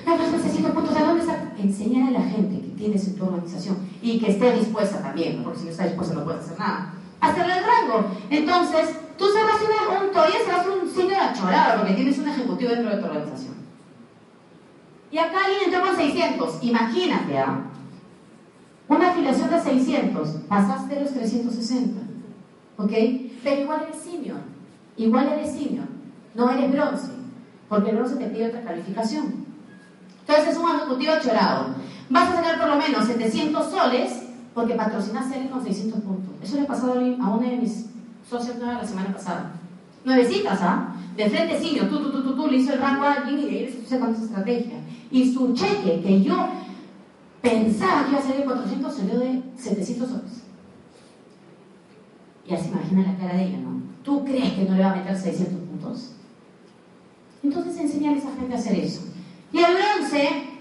No, 0.07 0.17
no 0.17 0.37
necesito 0.37 0.73
puntos. 0.73 0.95
¿De 0.95 1.05
dónde 1.05 1.21
está? 1.21 1.53
Enseñar 1.59 2.09
a 2.09 2.11
la 2.13 2.23
gente 2.23 2.63
que 2.63 2.69
tienes 2.77 3.07
en 3.07 3.17
tu 3.17 3.25
organización 3.25 3.77
y 4.01 4.19
que 4.19 4.33
esté 4.33 4.53
dispuesta 4.53 5.03
también, 5.03 5.45
porque 5.45 5.59
si 5.59 5.65
no 5.67 5.71
está 5.71 5.85
dispuesta 5.85 6.15
no 6.15 6.25
puedes 6.25 6.45
hacer 6.45 6.59
nada. 6.59 6.95
Hacerle 7.21 7.59
el 7.59 7.65
rango. 7.65 8.07
Entonces, 8.31 8.97
tú 9.19 9.27
cerras 9.27 9.57
un, 9.61 10.07
un 10.07 10.13
todavía 10.13 10.39
cerras 10.45 10.67
un 10.67 11.09
de 11.09 11.17
achorado 11.17 11.81
porque 11.81 11.95
tienes 11.95 12.19
un 12.19 12.29
ejecutivo 12.29 12.71
dentro 12.71 12.91
de 12.91 13.03
tu 13.03 13.05
organización. 13.07 13.55
Y 15.11 15.19
acá 15.19 15.45
alguien 15.45 15.65
entró 15.67 15.83
con 15.83 15.95
600. 15.95 16.63
Imagínate, 16.63 17.39
¿ah? 17.39 17.61
Una 18.89 19.11
afiliación 19.11 19.51
de 19.51 19.61
600. 19.61 20.29
Pasaste 20.49 21.01
los 21.01 21.13
360. 21.13 22.01
¿Ok? 22.79 22.93
Pero 23.43 23.62
igual 23.62 23.82
eres 23.88 24.03
senior. 24.03 24.38
Igual 24.97 25.28
eres 25.28 25.53
senior. 25.53 25.86
No 26.34 26.51
eres 26.51 26.72
bronce. 26.72 27.09
Porque 27.68 27.90
el 27.90 27.97
bronce 27.97 28.16
te 28.16 28.26
pide 28.26 28.49
otra 28.49 28.62
calificación. 28.62 29.47
Entonces 30.20 30.49
es 30.49 30.57
un 30.57 30.70
ejecutivo 30.76 31.12
chorado. 31.22 31.74
Vas 32.11 32.30
a 32.30 32.36
sacar 32.36 32.61
por 32.61 32.68
lo 32.68 32.76
menos 32.76 33.07
700 33.07 33.70
soles 33.70 34.22
porque 34.55 34.74
patrocinaste 34.74 35.32
a 35.32 35.36
alguien 35.36 35.53
con 35.53 35.64
600 35.64 36.01
puntos. 36.01 36.34
Eso 36.43 36.57
le 36.57 36.62
ha 36.62 36.66
pasado 36.66 36.93
a 36.93 37.28
uno 37.30 37.40
de 37.40 37.57
mis 37.57 37.86
socios 38.28 38.57
la 38.59 38.84
semana 38.84 39.12
pasada. 39.12 39.53
Nuevecitas, 40.05 40.59
¿ah? 40.62 40.95
De 41.16 41.28
frente 41.30 41.59
senior, 41.59 41.88
tú, 41.88 42.01
tú, 42.01 42.11
tú, 42.11 42.22
tú, 42.22 42.34
tú, 42.34 42.47
le 42.49 42.57
hizo 42.57 42.72
el 42.72 42.80
rango 42.80 43.05
a 43.05 43.14
alguien 43.14 43.38
y 43.38 43.43
de 43.43 43.51
ahí 43.51 43.84
le 43.90 43.99
con 43.99 44.14
esa 44.14 44.24
estrategia. 44.24 44.78
Y 45.11 45.32
su 45.32 45.55
cheque, 45.55 46.01
que 46.03 46.22
yo 46.22 46.49
pensaba 47.40 48.05
que 48.05 48.11
iba 48.11 48.18
a 48.18 48.22
ser 48.22 48.36
de 48.38 48.45
400, 48.45 48.95
salió 48.95 49.18
de 49.18 49.43
700 49.57 50.09
soles. 50.09 50.41
Ya 52.49 52.59
se 52.59 52.68
imagina 52.68 53.12
la 53.12 53.18
cara 53.18 53.34
de 53.34 53.45
ella, 53.45 53.59
¿no? 53.59 53.82
¿Tú 54.03 54.24
crees 54.24 54.53
que 54.53 54.64
no 54.64 54.74
le 54.74 54.82
va 54.82 54.93
a 54.93 54.97
meter 54.97 55.16
600 55.16 55.55
puntos? 55.68 56.12
Entonces 57.43 57.80
enseñar 57.80 58.14
a 58.14 58.18
esa 58.18 58.32
gente 58.32 58.55
a 58.55 58.59
hacer 58.59 58.78
eso. 58.78 59.03
Y 59.53 59.59
el 59.59 59.74
bronce 59.74 60.53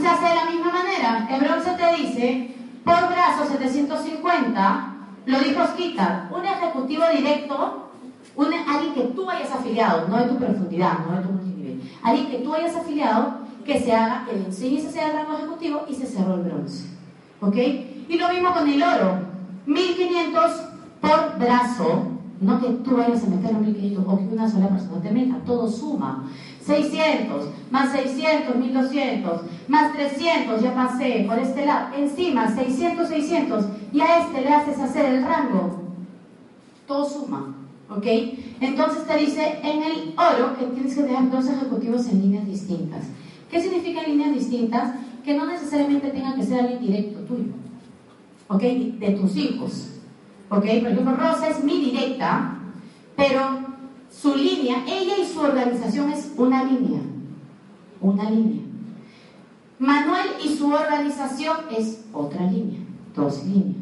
se 0.00 0.06
hace 0.08 0.28
de 0.28 0.34
la 0.34 0.50
misma 0.50 0.72
manera. 0.72 1.28
El 1.30 1.40
bronce 1.40 1.70
te 1.70 2.02
dice, 2.02 2.54
por 2.84 3.08
brazo 3.08 3.46
750, 3.50 4.94
lo 5.26 5.38
dijo 5.40 5.62
Osquitar, 5.62 6.30
un 6.34 6.44
ejecutivo 6.44 7.04
directo, 7.14 7.90
un, 8.36 8.52
alguien 8.52 8.94
que 8.94 9.14
tú 9.14 9.30
hayas 9.30 9.50
afiliado, 9.50 10.08
no 10.08 10.18
de 10.18 10.28
tu 10.28 10.36
profundidad, 10.36 10.98
no 11.06 11.16
de 11.16 11.22
tu 11.22 11.32
multinivel, 11.32 11.92
alguien 12.02 12.30
que 12.30 12.38
tú 12.38 12.54
hayas 12.54 12.76
afiliado, 12.76 13.44
que 13.64 13.80
se 13.80 13.92
haga, 13.92 14.26
que 14.26 14.36
le 14.36 14.44
enseñes 14.46 14.84
ese 14.84 15.12
rango 15.12 15.38
ejecutivo 15.38 15.84
y 15.88 15.94
se 15.94 16.06
cerró 16.06 16.34
el 16.34 16.42
bronce. 16.42 16.84
¿Ok? 17.40 17.56
Y 18.08 18.18
lo 18.18 18.28
mismo 18.28 18.52
con 18.52 18.68
el 18.68 18.82
oro, 18.82 19.18
1500 19.66 20.73
por 21.04 21.38
brazo, 21.38 22.04
no 22.40 22.60
que 22.60 22.68
tú 22.68 22.96
vayas 22.96 23.22
a 23.24 23.28
meter 23.28 23.54
1500 23.54 24.04
o 24.06 24.18
que 24.18 24.34
una 24.34 24.50
sola 24.50 24.68
persona 24.68 25.02
te 25.02 25.10
meta, 25.10 25.36
todo 25.46 25.68
suma. 25.68 26.30
600, 26.64 27.48
más 27.70 27.92
600, 27.92 28.56
1200, 28.56 29.40
más 29.68 29.92
300, 29.92 30.62
ya 30.62 30.74
pasé 30.74 31.24
por 31.28 31.38
este 31.38 31.66
lado, 31.66 31.94
encima 31.94 32.54
600, 32.54 33.06
600, 33.06 33.64
y 33.92 34.00
a 34.00 34.18
este 34.20 34.40
le 34.40 34.48
haces 34.48 34.78
hacer 34.78 35.04
el 35.04 35.24
rango. 35.24 35.82
Todo 36.86 37.08
suma, 37.08 37.54
¿ok? 37.90 38.06
Entonces 38.60 39.06
te 39.06 39.16
dice 39.18 39.58
en 39.62 39.82
el 39.82 40.14
oro 40.16 40.56
que 40.58 40.66
tienes 40.66 40.94
que 40.94 41.02
dejar 41.02 41.30
dos 41.30 41.46
ejecutivos 41.46 42.08
en 42.08 42.22
líneas 42.22 42.46
distintas. 42.46 43.04
¿Qué 43.50 43.60
significa 43.60 44.02
líneas 44.02 44.34
distintas? 44.34 44.94
Que 45.22 45.34
no 45.34 45.46
necesariamente 45.46 46.08
tenga 46.08 46.34
que 46.34 46.42
ser 46.42 46.60
alguien 46.60 46.80
directo 46.80 47.20
tuyo, 47.20 47.52
¿ok? 48.48 48.62
De 48.62 49.18
tus 49.20 49.36
hijos, 49.36 49.93
¿ok? 50.56 50.64
Por 50.80 50.92
ejemplo, 50.92 51.16
Rosa 51.16 51.48
es 51.48 51.62
mi 51.64 51.78
directa, 51.78 52.58
pero 53.16 53.40
su 54.10 54.36
línea, 54.36 54.84
ella 54.86 55.18
y 55.18 55.26
su 55.26 55.40
organización 55.40 56.10
es 56.10 56.32
una 56.36 56.64
línea. 56.64 57.00
Una 58.00 58.30
línea. 58.30 58.62
Manuel 59.78 60.26
y 60.44 60.48
su 60.48 60.72
organización 60.72 61.56
es 61.76 62.04
otra 62.12 62.46
línea. 62.46 62.80
Dos 63.14 63.44
líneas. 63.44 63.76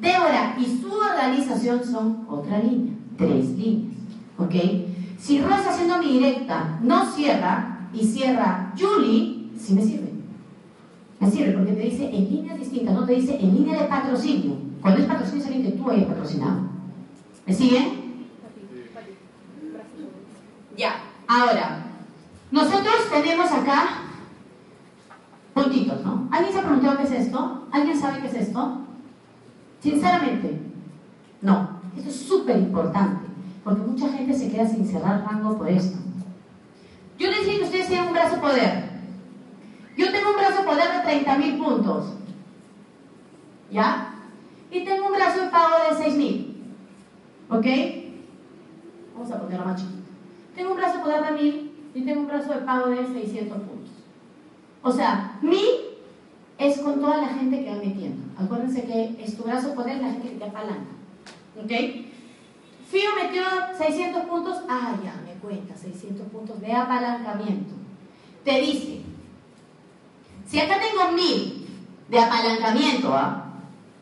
Débora 0.00 0.56
y 0.58 0.64
su 0.64 0.92
organización 0.92 1.84
son 1.84 2.26
otra 2.28 2.58
línea. 2.58 2.94
Tres 3.16 3.50
líneas. 3.50 3.94
¿Ok? 4.38 4.54
Si 5.18 5.40
Rosa 5.40 5.70
haciendo 5.70 5.98
mi 5.98 6.12
directa 6.12 6.78
no 6.82 7.10
cierra 7.12 7.88
y 7.94 8.04
cierra 8.04 8.74
Julie, 8.78 9.50
sí 9.58 9.74
me 9.74 9.82
sirve. 9.82 10.13
Me 11.20 11.30
sirve 11.30 11.52
porque 11.52 11.72
te 11.72 11.80
dice 11.80 12.04
en 12.06 12.30
líneas 12.30 12.58
distintas, 12.58 12.94
no 12.94 13.06
te 13.06 13.14
dice 13.14 13.38
en 13.40 13.54
línea 13.54 13.82
de 13.82 13.88
patrocinio. 13.88 14.56
Cuando 14.80 15.00
es 15.00 15.06
patrocinio 15.06 15.44
es 15.44 15.66
que 15.66 15.78
tú 15.78 15.90
hayas 15.90 16.06
patrocinado. 16.06 16.60
¿Me 17.46 17.54
siguen? 17.54 18.04
Ya, 20.76 20.96
ahora, 21.28 21.86
nosotros 22.50 22.94
tenemos 23.10 23.50
acá 23.50 24.02
puntitos, 25.54 26.04
¿no? 26.04 26.28
¿Alguien 26.32 26.52
se 26.52 26.58
ha 26.58 26.62
preguntado 26.62 26.96
qué 26.98 27.04
es 27.04 27.12
esto? 27.12 27.68
¿Alguien 27.70 27.98
sabe 27.98 28.20
qué 28.20 28.26
es 28.26 28.34
esto? 28.34 28.78
Sinceramente, 29.80 30.60
no. 31.42 31.74
Esto 31.96 32.08
es 32.08 32.16
súper 32.16 32.58
importante, 32.58 33.26
porque 33.62 33.82
mucha 33.82 34.08
gente 34.08 34.34
se 34.34 34.50
queda 34.50 34.66
sin 34.66 34.86
cerrar 34.86 35.24
rango 35.24 35.56
por 35.56 35.68
esto. 35.68 35.98
Yo 37.18 37.30
les 37.30 37.40
que 37.40 37.62
ustedes 37.62 37.86
tienen 37.86 38.08
un 38.08 38.12
brazo 38.12 38.40
poder. 38.40 38.93
Yo 39.96 40.10
tengo 40.10 40.30
un 40.30 40.36
brazo 40.36 40.64
poder 40.64 41.04
de 41.04 41.24
30.000 41.24 41.58
puntos. 41.58 42.06
¿Ya? 43.70 44.14
Y 44.70 44.84
tengo 44.84 45.06
un 45.06 45.12
brazo 45.12 45.42
de 45.42 45.50
pago 45.50 45.76
de 45.88 46.04
6.000. 46.04 46.54
¿Ok? 47.50 47.66
Vamos 49.14 49.30
a 49.30 49.40
ponerlo 49.40 49.66
más 49.66 49.80
chiquito. 49.80 50.02
Tengo 50.54 50.70
un 50.70 50.76
brazo 50.76 50.98
de 50.98 51.02
poder 51.02 51.24
de 51.24 51.42
1000 51.42 51.90
y 51.94 52.02
tengo 52.02 52.20
un 52.20 52.26
brazo 52.26 52.52
de 52.52 52.60
pago 52.60 52.88
de 52.88 53.06
600 53.06 53.58
puntos. 53.58 53.90
O 54.82 54.92
sea, 54.92 55.38
mi 55.42 55.62
es 56.58 56.78
con 56.78 57.00
toda 57.00 57.18
la 57.18 57.28
gente 57.28 57.64
que 57.64 57.70
va 57.70 57.76
metiendo. 57.76 58.22
Acuérdense 58.38 58.84
que 58.84 59.16
es 59.22 59.36
tu 59.36 59.44
brazo 59.44 59.70
de 59.70 59.74
poder 59.74 60.00
la 60.00 60.12
gente 60.12 60.30
que 60.30 60.36
te 60.36 60.44
apalanca. 60.44 60.92
¿Ok? 61.56 61.70
Fío 62.90 63.10
metió 63.20 63.42
600 63.76 64.24
puntos. 64.24 64.62
Ah, 64.68 64.94
ya, 65.02 65.20
me 65.24 65.34
cuenta, 65.40 65.76
600 65.76 66.26
puntos 66.28 66.60
de 66.60 66.72
apalancamiento. 66.72 67.74
Te 68.44 68.60
dice, 68.60 69.00
si 70.46 70.60
acá 70.60 70.76
tengo 70.80 71.12
1000 71.12 71.66
de 72.08 72.18
apalancamiento, 72.18 73.14
¿ah? 73.14 73.44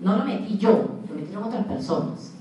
no 0.01 0.17
lo 0.17 0.25
metí 0.25 0.59
yo, 0.59 0.89
lo 1.09 1.15
metieron 1.15 1.45
otras 1.45 1.67
personas. 1.67 2.33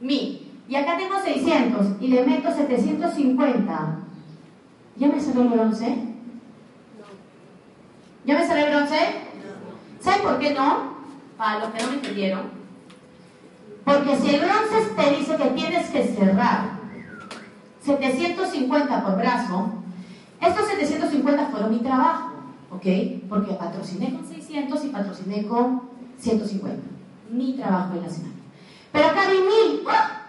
1000 0.00 0.44
y 0.68 0.76
acá 0.76 0.96
tengo 0.96 1.20
600 1.20 1.86
y 2.00 2.08
le 2.08 2.24
meto 2.24 2.50
750. 2.50 3.98
¿Ya 4.96 5.08
me 5.08 5.20
salió 5.20 5.42
el 5.42 5.48
bronce? 5.48 5.88
No. 5.88 7.04
¿Ya 8.24 8.38
me 8.38 8.46
salió 8.46 8.66
el 8.66 8.74
bronce? 8.74 8.96
No. 8.96 10.02
¿Saben 10.02 10.22
por 10.22 10.38
qué 10.38 10.54
no? 10.54 10.94
Para 11.36 11.58
los 11.60 11.68
que 11.70 11.82
no 11.82 11.88
me 11.90 11.94
entendieron. 11.96 12.64
Porque 13.84 14.16
si 14.16 14.34
el 14.34 14.40
bronce 14.40 14.90
te 14.96 15.16
dice 15.16 15.36
que 15.36 15.50
tienes 15.50 15.90
que 15.90 16.04
cerrar 16.04 16.70
750 17.84 19.04
por 19.04 19.16
brazo, 19.18 19.72
estos 20.40 20.66
750 20.68 21.46
fueron 21.48 21.70
mi 21.70 21.80
trabajo, 21.80 22.33
¿ok? 22.76 23.28
Porque 23.28 23.54
patrociné 23.54 24.12
con 24.12 24.26
600 24.26 24.84
y 24.84 24.88
patrociné 24.88 25.46
con 25.46 25.82
150. 26.18 26.82
Mi 27.30 27.54
trabajo 27.54 27.94
en 27.94 28.02
la 28.02 28.10
semana. 28.10 28.34
Pero 28.92 29.06
acá 29.08 29.22
vi 29.30 29.38
mil. 29.38 29.80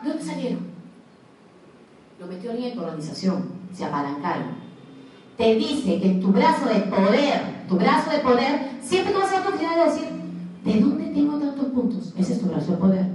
¿De 0.03 0.09
dónde 0.09 0.23
salieron? 0.23 0.75
lo 2.19 2.27
metió 2.27 2.51
alguien 2.51 2.69
en 2.71 2.75
tu 2.75 2.81
organización, 2.83 3.43
se 3.73 3.85
apalancaron. 3.85 4.65
Te 5.37 5.55
dice 5.55 5.99
que 5.99 6.09
tu 6.21 6.29
brazo 6.29 6.65
de 6.65 6.79
poder, 6.81 7.65
tu 7.67 7.75
brazo 7.75 8.11
de 8.11 8.19
poder, 8.19 8.71
siempre 8.81 9.13
tú 9.13 9.19
vas 9.19 9.33
a 9.33 9.43
tu 9.43 9.49
oficina 9.49 9.73
y 9.75 9.89
decir, 9.89 10.07
¿de 10.63 10.79
dónde 10.79 11.05
tengo 11.07 11.37
tantos 11.37 11.65
puntos? 11.65 12.13
Ese 12.17 12.33
es 12.33 12.39
tu 12.39 12.47
brazo 12.47 12.71
de 12.71 12.77
poder. 12.77 13.05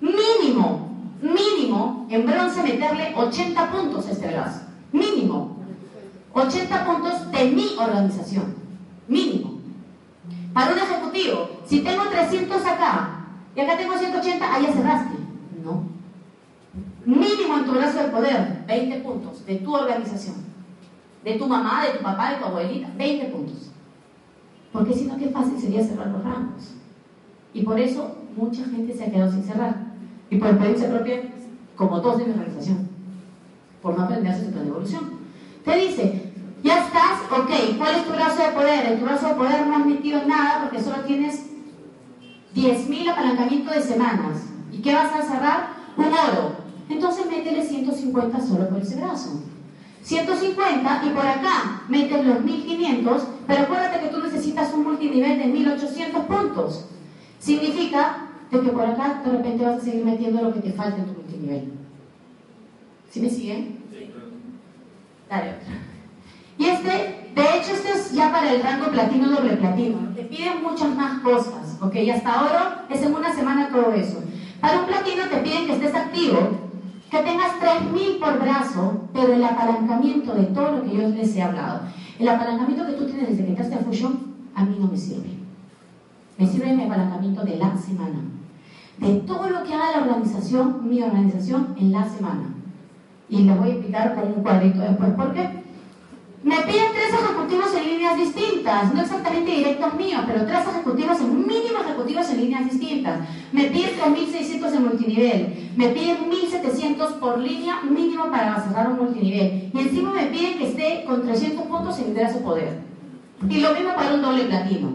Mínimo, 0.00 0.88
mínimo, 1.20 2.06
en 2.08 2.26
bronce 2.26 2.62
meterle 2.62 3.14
80 3.14 3.70
puntos 3.70 4.06
a 4.06 4.12
este 4.12 4.28
brazo. 4.28 4.60
Mínimo. 4.92 5.53
80 6.34 6.84
puntos 6.84 7.30
de 7.30 7.44
mi 7.50 7.68
organización. 7.78 8.54
Mínimo. 9.06 9.60
Para 10.52 10.72
un 10.72 10.78
ejecutivo, 10.78 11.48
si 11.64 11.80
tengo 11.80 12.04
300 12.04 12.64
acá 12.64 13.26
y 13.56 13.60
acá 13.60 13.76
tengo 13.76 13.96
180, 13.96 14.54
ahí 14.54 14.62
ya 14.64 14.72
cerraste. 14.72 15.14
No. 15.64 15.84
Mínimo 17.04 17.58
en 17.58 17.64
tu 17.64 17.72
brazo 17.72 17.98
de 17.98 18.08
poder, 18.08 18.64
20 18.66 19.00
puntos 19.00 19.46
de 19.46 19.56
tu 19.56 19.74
organización. 19.74 20.36
De 21.24 21.34
tu 21.34 21.46
mamá, 21.46 21.84
de 21.84 21.98
tu 21.98 22.02
papá, 22.02 22.32
de 22.32 22.36
tu 22.38 22.44
abuelita, 22.44 22.90
20 22.96 23.26
puntos. 23.26 23.70
Porque 24.72 24.92
si 24.92 25.06
no, 25.06 25.16
qué 25.16 25.28
fácil 25.28 25.58
sería 25.58 25.84
cerrar 25.84 26.08
los 26.08 26.24
rangos. 26.24 26.74
Y 27.52 27.62
por 27.62 27.78
eso 27.78 28.16
mucha 28.36 28.64
gente 28.64 28.92
se 28.92 29.04
ha 29.04 29.10
quedado 29.10 29.30
sin 29.30 29.44
cerrar. 29.44 29.76
Y 30.30 30.36
por 30.36 30.48
experiencia 30.48 30.90
propia, 30.90 31.22
como 31.76 32.00
todos 32.00 32.18
de 32.18 32.24
mi 32.24 32.32
organización. 32.32 32.88
Por 33.80 33.96
no 33.96 34.04
aprender 34.04 34.32
a 34.32 34.34
hacer 34.34 34.50
plan 34.50 34.64
de 34.64 34.70
evolución. 34.70 35.10
Te 35.64 35.76
dice, 35.76 36.23
ya 36.64 36.86
estás, 36.86 37.20
ok, 37.30 37.76
¿cuál 37.76 37.94
es 37.94 38.06
tu 38.06 38.12
brazo 38.12 38.42
de 38.42 38.52
poder? 38.52 38.86
En 38.86 38.98
tu 38.98 39.04
brazo 39.04 39.28
de 39.28 39.34
poder 39.34 39.66
no 39.66 39.76
has 39.76 39.84
metido 39.86 40.24
nada 40.26 40.62
porque 40.62 40.82
solo 40.82 40.96
tienes 41.06 41.44
10.000 42.56 43.10
apalancamientos 43.10 43.74
de 43.74 43.82
semanas. 43.82 44.44
¿Y 44.72 44.78
qué 44.78 44.94
vas 44.94 45.12
a 45.14 45.22
cerrar? 45.22 45.68
Un 45.98 46.06
oro. 46.06 46.56
Entonces 46.88 47.26
métele 47.26 47.62
150 47.62 48.40
solo 48.40 48.68
por 48.70 48.80
ese 48.80 48.96
brazo. 48.96 49.42
150 50.02 51.02
y 51.04 51.10
por 51.10 51.26
acá 51.26 51.82
metes 51.88 52.24
los 52.24 52.40
1500, 52.40 53.22
pero 53.46 53.62
acuérdate 53.62 54.00
que 54.00 54.08
tú 54.08 54.22
necesitas 54.22 54.72
un 54.72 54.84
multinivel 54.84 55.38
de 55.38 55.44
1800 55.44 56.24
puntos. 56.24 56.86
Significa 57.40 58.28
de 58.50 58.60
que 58.60 58.70
por 58.70 58.86
acá 58.86 59.20
de 59.22 59.32
repente 59.32 59.66
vas 59.66 59.82
a 59.82 59.84
seguir 59.84 60.04
metiendo 60.04 60.40
lo 60.40 60.54
que 60.54 60.60
te 60.60 60.72
falta 60.72 60.96
en 60.96 61.06
tu 61.06 61.12
multinivel. 61.12 61.72
¿Sí 63.10 63.20
me 63.20 63.28
siguen? 63.28 63.80
Sí. 63.90 64.10
Dale 65.28 65.50
otra. 65.50 65.93
Y 66.58 66.66
este, 66.66 67.30
de 67.34 67.42
hecho, 67.42 67.72
este 67.72 67.92
es 67.92 68.12
ya 68.12 68.30
para 68.30 68.52
el 68.52 68.62
rango 68.62 68.90
platino 68.90 69.30
doble 69.30 69.56
platino. 69.56 69.98
Te 70.14 70.22
piden 70.22 70.62
muchas 70.62 70.94
más 70.94 71.20
cosas, 71.20 71.76
¿ok? 71.80 71.94
Y 71.96 72.10
hasta 72.10 72.32
ahora 72.32 72.84
es 72.88 73.02
en 73.02 73.14
una 73.14 73.32
semana 73.34 73.68
todo 73.68 73.92
eso. 73.92 74.22
Para 74.60 74.80
un 74.80 74.86
platino 74.86 75.24
te 75.30 75.38
piden 75.38 75.66
que 75.66 75.74
estés 75.74 75.94
activo, 75.94 76.38
que 77.10 77.18
tengas 77.18 77.52
3.000 77.60 78.18
por 78.18 78.40
brazo, 78.40 79.08
pero 79.12 79.34
el 79.34 79.44
apalancamiento 79.44 80.34
de 80.34 80.44
todo 80.44 80.72
lo 80.72 80.82
que 80.84 80.96
yo 80.96 81.08
les 81.08 81.36
he 81.36 81.42
hablado, 81.42 81.80
el 82.18 82.28
apalancamiento 82.28 82.86
que 82.86 82.92
tú 82.92 83.06
tienes 83.06 83.28
desde 83.28 83.44
que 83.44 83.50
entraste 83.50 83.74
a 83.74 83.78
Fusion, 83.78 84.34
a 84.54 84.64
mí 84.64 84.76
no 84.78 84.86
me 84.86 84.96
sirve. 84.96 85.30
Me 86.38 86.46
sirve 86.46 86.72
mi 86.72 86.84
apalancamiento 86.84 87.44
de 87.44 87.56
la 87.56 87.76
semana. 87.76 88.20
De 88.98 89.14
todo 89.20 89.50
lo 89.50 89.64
que 89.64 89.74
haga 89.74 89.92
la 89.92 90.02
organización, 90.02 90.88
mi 90.88 91.02
organización, 91.02 91.74
en 91.78 91.92
la 91.92 92.08
semana. 92.08 92.54
Y 93.28 93.42
les 93.42 93.58
voy 93.58 93.68
a 93.68 93.72
explicar 93.72 94.14
con 94.14 94.32
un 94.32 94.42
cuadrito 94.42 94.80
después 94.80 95.10
por 95.10 95.32
qué. 95.32 95.53
Me 96.44 96.56
piden 96.56 96.92
tres 96.92 97.08
ejecutivos 97.08 97.74
en 97.74 97.84
líneas 97.84 98.18
distintas, 98.18 98.92
no 98.92 99.00
exactamente 99.00 99.50
directos 99.50 99.94
míos, 99.94 100.22
pero 100.26 100.44
tres 100.44 100.60
ejecutivos 100.68 101.18
en 101.20 101.46
mínimo 101.46 101.78
ejecutivos 101.80 102.28
en 102.28 102.40
líneas 102.42 102.70
distintas. 102.70 103.20
Me 103.50 103.64
piden 103.64 103.92
3.600 103.98 104.74
en 104.74 104.84
multinivel, 104.84 105.70
me 105.74 105.88
piden 105.88 106.30
1.700 106.30 107.14
por 107.14 107.38
línea 107.38 107.80
mínimo 107.88 108.26
para 108.30 108.60
cerrar 108.60 108.90
un 108.90 108.98
multinivel. 108.98 109.70
Y 109.72 109.78
encima 109.78 110.12
me 110.12 110.26
piden 110.26 110.58
que 110.58 110.68
esté 110.68 111.04
con 111.06 111.22
300 111.22 111.66
puntos 111.66 111.98
en 111.98 112.08
liderazgo 112.08 112.40
poder. 112.40 112.78
Y 113.48 113.60
lo 113.60 113.72
mismo 113.72 113.94
para 113.94 114.14
un 114.14 114.20
doble 114.20 114.44
platino. 114.44 114.88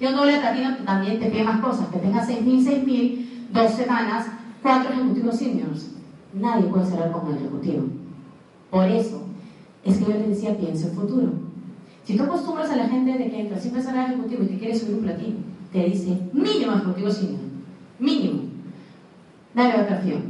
Y 0.00 0.06
un 0.06 0.16
doble 0.16 0.38
platino 0.38 0.76
también 0.86 1.20
te 1.20 1.26
pide 1.26 1.44
más 1.44 1.60
cosas, 1.60 1.88
que 1.88 1.98
tengas 1.98 2.26
6.000, 2.26 2.64
6.000, 2.64 3.26
dos 3.52 3.72
semanas, 3.72 4.26
cuatro 4.62 4.90
ejecutivos 4.90 5.36
seniors. 5.36 5.90
Nadie 6.32 6.64
puede 6.64 6.86
cerrar 6.86 7.12
con 7.12 7.28
el 7.28 7.36
ejecutivo. 7.36 7.84
Por 8.70 8.88
eso, 8.88 9.33
es 9.84 9.98
que 9.98 10.04
yo 10.04 10.10
les 10.10 10.28
decía, 10.28 10.56
piensa 10.56 10.88
en 10.88 10.94
futuro. 10.94 11.32
Si 12.04 12.16
tú 12.16 12.22
acostumbras 12.24 12.70
a 12.70 12.76
la 12.76 12.88
gente 12.88 13.12
de 13.12 13.30
que 13.30 13.40
entra 13.40 13.58
siempre 13.58 13.82
será 13.82 14.06
ejecutivo 14.06 14.42
y 14.42 14.46
te 14.46 14.58
quiere 14.58 14.78
subir 14.78 14.96
un 14.96 15.04
platino, 15.04 15.36
te 15.72 15.84
dice 15.84 16.18
mínimo 16.32 16.72
ejecutivo 16.72 17.10
senior. 17.10 17.40
Mínimo. 17.98 18.42
Dale 19.54 19.82
votación. 19.82 20.22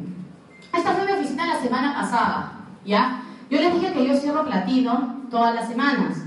Esta 0.76 0.92
fue 0.92 1.06
mi 1.06 1.12
oficina 1.12 1.46
la 1.46 1.60
semana 1.60 1.94
pasada, 1.94 2.60
¿ya? 2.84 3.22
Yo 3.50 3.58
les 3.60 3.74
dije 3.74 3.92
que 3.92 4.06
yo 4.06 4.16
cierro 4.16 4.44
platino 4.44 5.22
todas 5.30 5.54
las 5.54 5.68
semanas. 5.68 6.18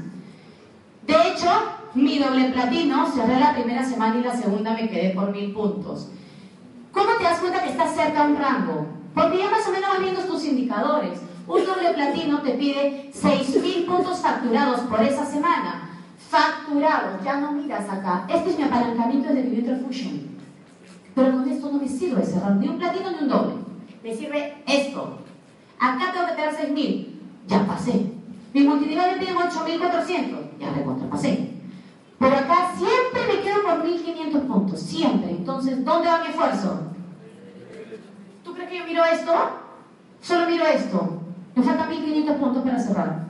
De 1.06 1.14
hecho, 1.14 1.50
mi 1.94 2.20
doble 2.20 2.50
platino 2.52 3.08
cerré 3.08 3.40
la 3.40 3.54
primera 3.54 3.84
semana 3.84 4.20
y 4.20 4.24
la 4.24 4.36
segunda 4.36 4.74
me 4.74 4.90
quedé 4.90 5.12
por 5.12 5.32
mil 5.32 5.54
puntos. 5.54 6.10
¿Cómo 6.92 7.10
te 7.18 7.24
das 7.24 7.40
cuenta 7.40 7.64
que 7.64 7.70
estás 7.70 7.96
cerca 7.96 8.24
a 8.24 8.28
un 8.28 8.38
rango? 8.38 8.88
Porque 9.14 9.38
ya 9.38 9.50
más 9.50 9.68
o 9.68 9.72
menos 9.72 9.90
vas 9.90 10.02
viendo 10.02 10.22
tus 10.22 10.46
indicadores. 10.46 11.20
Un 11.48 11.66
doble 11.66 11.94
platino 11.94 12.42
te 12.42 12.52
pide 12.52 13.10
6.000 13.14 13.86
puntos 13.86 14.20
facturados 14.20 14.82
por 14.82 15.02
esa 15.02 15.26
semana. 15.26 15.90
Facturados, 16.30 17.24
ya 17.24 17.40
no 17.40 17.54
miras 17.54 17.90
acá. 17.90 18.26
Este 18.28 18.50
es 18.50 18.58
mi 18.58 18.66
apalancamiento 18.66 19.30
que 19.34 19.64
yo 19.64 19.78
Fusion. 19.78 20.28
Pero 21.16 21.32
con 21.32 21.50
esto 21.50 21.72
no 21.72 21.80
me 21.80 21.88
sirve 21.88 22.26
cerrar 22.26 22.58
ni 22.58 22.68
un 22.68 22.78
platino 22.78 23.12
ni 23.12 23.18
un 23.20 23.30
doble. 23.30 23.54
Me 24.04 24.14
sirve 24.14 24.62
esto. 24.68 25.20
Acá 25.80 26.12
tengo 26.12 26.28
que 26.28 26.34
tener 26.34 26.54
6.000. 26.54 27.08
Ya 27.48 27.66
pasé. 27.66 28.12
Mi 28.54 28.64
multinivel 28.64 29.14
me 29.14 29.26
piden 29.26 29.38
8.400. 29.38 30.60
Ya 30.60 30.72
recontra 30.72 31.10
pasé. 31.10 31.54
Pero 32.20 32.36
acá 32.36 32.74
siempre 32.78 33.36
me 33.36 33.42
quedo 33.42 33.62
por 33.64 33.86
1.500 33.86 34.48
puntos. 34.48 34.82
Siempre. 34.82 35.32
Entonces, 35.32 35.86
¿dónde 35.86 36.10
va 36.10 36.24
mi 36.24 36.28
esfuerzo? 36.28 36.82
¿Tú 38.44 38.54
crees 38.54 38.70
que 38.70 38.80
yo 38.80 38.86
miro 38.86 39.06
esto? 39.06 39.34
Solo 40.22 40.46
miro 40.50 40.66
esto. 40.66 41.22
Me 41.58 41.64
faltan 41.64 41.90
1500 41.90 42.36
puntos 42.38 42.64
para 42.64 42.80
cerrar. 42.80 43.24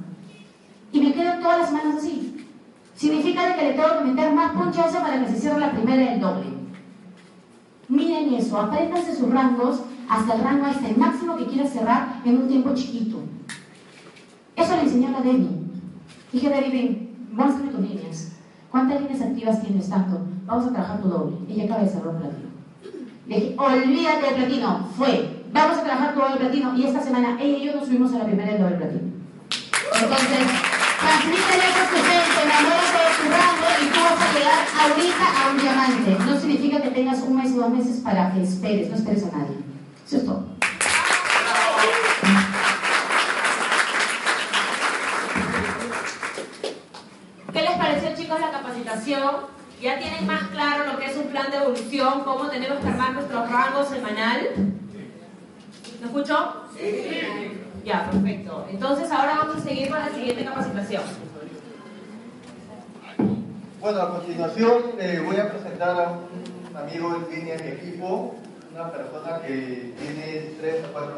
Y 0.91 0.99
me 0.99 1.13
quedo 1.13 1.39
todas 1.39 1.59
las 1.59 1.69
semanas 1.69 1.95
así. 1.95 2.45
Significa 2.93 3.55
que 3.55 3.63
le 3.63 3.73
tengo 3.73 3.99
que 3.99 4.03
meter 4.03 4.33
más 4.33 4.51
ponchazo 4.51 4.99
para 4.99 5.23
que 5.23 5.31
se 5.31 5.39
cierre 5.39 5.61
la 5.61 5.71
primera 5.71 6.03
y 6.03 6.07
el 6.15 6.19
doble. 6.19 6.47
Miren 7.87 8.33
eso, 8.33 8.59
apréndanse 8.59 9.15
sus 9.15 9.29
rangos 9.29 9.81
hasta 10.09 10.33
el 10.33 10.41
rango, 10.41 10.65
hasta 10.65 10.89
el 10.89 10.97
máximo 10.97 11.37
que 11.37 11.45
quieras 11.45 11.71
cerrar 11.71 12.21
en 12.25 12.37
un 12.37 12.49
tiempo 12.49 12.73
chiquito. 12.73 13.21
Eso 14.57 14.75
le 14.75 14.81
enseñó 14.81 15.15
a 15.15 15.21
Debbie. 15.21 15.47
Dije, 16.33 16.49
Debbie, 16.49 16.71
ven, 16.71 17.15
muéstrame 17.31 17.71
tus 17.71 17.79
líneas. 17.79 18.33
¿Cuántas 18.69 19.03
líneas 19.03 19.21
activas 19.21 19.63
tienes 19.63 19.89
tanto? 19.89 20.19
Vamos 20.45 20.67
a 20.67 20.73
trabajar 20.73 21.01
tu 21.01 21.07
doble. 21.07 21.37
Ella 21.47 21.63
acaba 21.63 21.83
de 21.83 21.89
cerrar 21.89 22.09
un 22.09 22.19
platino. 22.19 22.49
Le 23.25 23.35
dije, 23.39 23.55
olvídate 23.57 24.25
del 24.25 24.35
platino. 24.35 24.85
Fue 24.97 25.36
vamos 25.51 25.77
a 25.77 25.83
trabajar 25.83 26.13
todo 26.13 26.27
el 26.27 26.39
platino 26.39 26.75
y 26.77 26.85
esta 26.85 27.01
semana 27.01 27.37
ella 27.39 27.57
y 27.57 27.65
yo 27.65 27.75
nos 27.75 27.85
subimos 27.85 28.13
a 28.13 28.19
la 28.19 28.25
primera 28.25 28.51
del 28.51 28.61
doble 28.61 28.75
platino. 28.77 29.11
Entonces, 29.93 30.45
transmítele 30.99 31.63
a 31.63 31.89
tu 31.89 31.95
gente, 31.95 32.39
enamórate 32.43 32.99
de 33.03 33.11
tu 33.17 33.25
rango 33.31 33.67
y 33.81 33.85
tú 33.87 33.99
vas 34.03 34.21
a 34.21 34.33
llegar 34.33 34.61
ahorita 34.79 35.25
a 35.35 35.51
un 35.51 35.57
diamante. 35.57 36.17
No 36.25 36.39
significa 36.39 36.81
que 36.81 36.91
tengas 36.91 37.19
un 37.21 37.35
mes 37.35 37.51
o 37.53 37.57
dos 37.57 37.69
meses 37.69 37.97
para 38.01 38.31
que 38.33 38.43
esperes, 38.43 38.89
no 38.89 38.95
esperes 38.95 39.23
a 39.23 39.37
nadie. 39.37 39.57
Eso 40.05 40.17
es 40.17 40.25
todo. 40.25 40.45
¿Qué 47.53 47.61
les 47.61 47.71
pareció 47.71 48.15
chicos 48.15 48.39
la 48.39 48.51
capacitación? 48.51 49.57
¿Ya 49.81 49.99
tienen 49.99 50.25
más 50.25 50.43
claro 50.49 50.91
lo 50.91 50.97
que 50.97 51.05
es 51.05 51.17
un 51.17 51.27
plan 51.27 51.51
de 51.51 51.57
evolución? 51.57 52.23
¿Cómo 52.23 52.47
tenemos 52.47 52.79
que 52.79 52.87
armar 52.87 53.13
nuestros 53.13 53.49
rangos 53.49 53.87
semanal? 53.89 54.49
¿Me 55.99 56.07
escuchó? 56.07 56.53
Sí. 56.77 57.59
Ya, 57.83 58.09
perfecto. 58.11 58.67
Entonces 58.69 59.11
ahora 59.11 59.37
vamos 59.37 59.57
a 59.57 59.61
seguir 59.61 59.89
con 59.89 59.99
la 59.99 60.09
siguiente 60.09 60.43
capacitación. 60.43 61.03
Bueno, 63.79 64.01
a 64.01 64.09
continuación 64.09 64.83
eh, 64.99 65.21
voy 65.25 65.37
a 65.37 65.49
presentar 65.49 66.01
a 66.01 66.09
un 66.09 66.75
amigo 66.75 67.15
en 67.15 67.35
línea 67.35 67.57
de 67.57 67.63
mi 67.63 67.69
equipo, 67.71 68.35
una 68.73 68.91
persona 68.91 69.39
que 69.41 69.93
tiene 69.99 70.55
tres 70.59 70.83
o 70.85 70.93
cuatro 70.93 71.15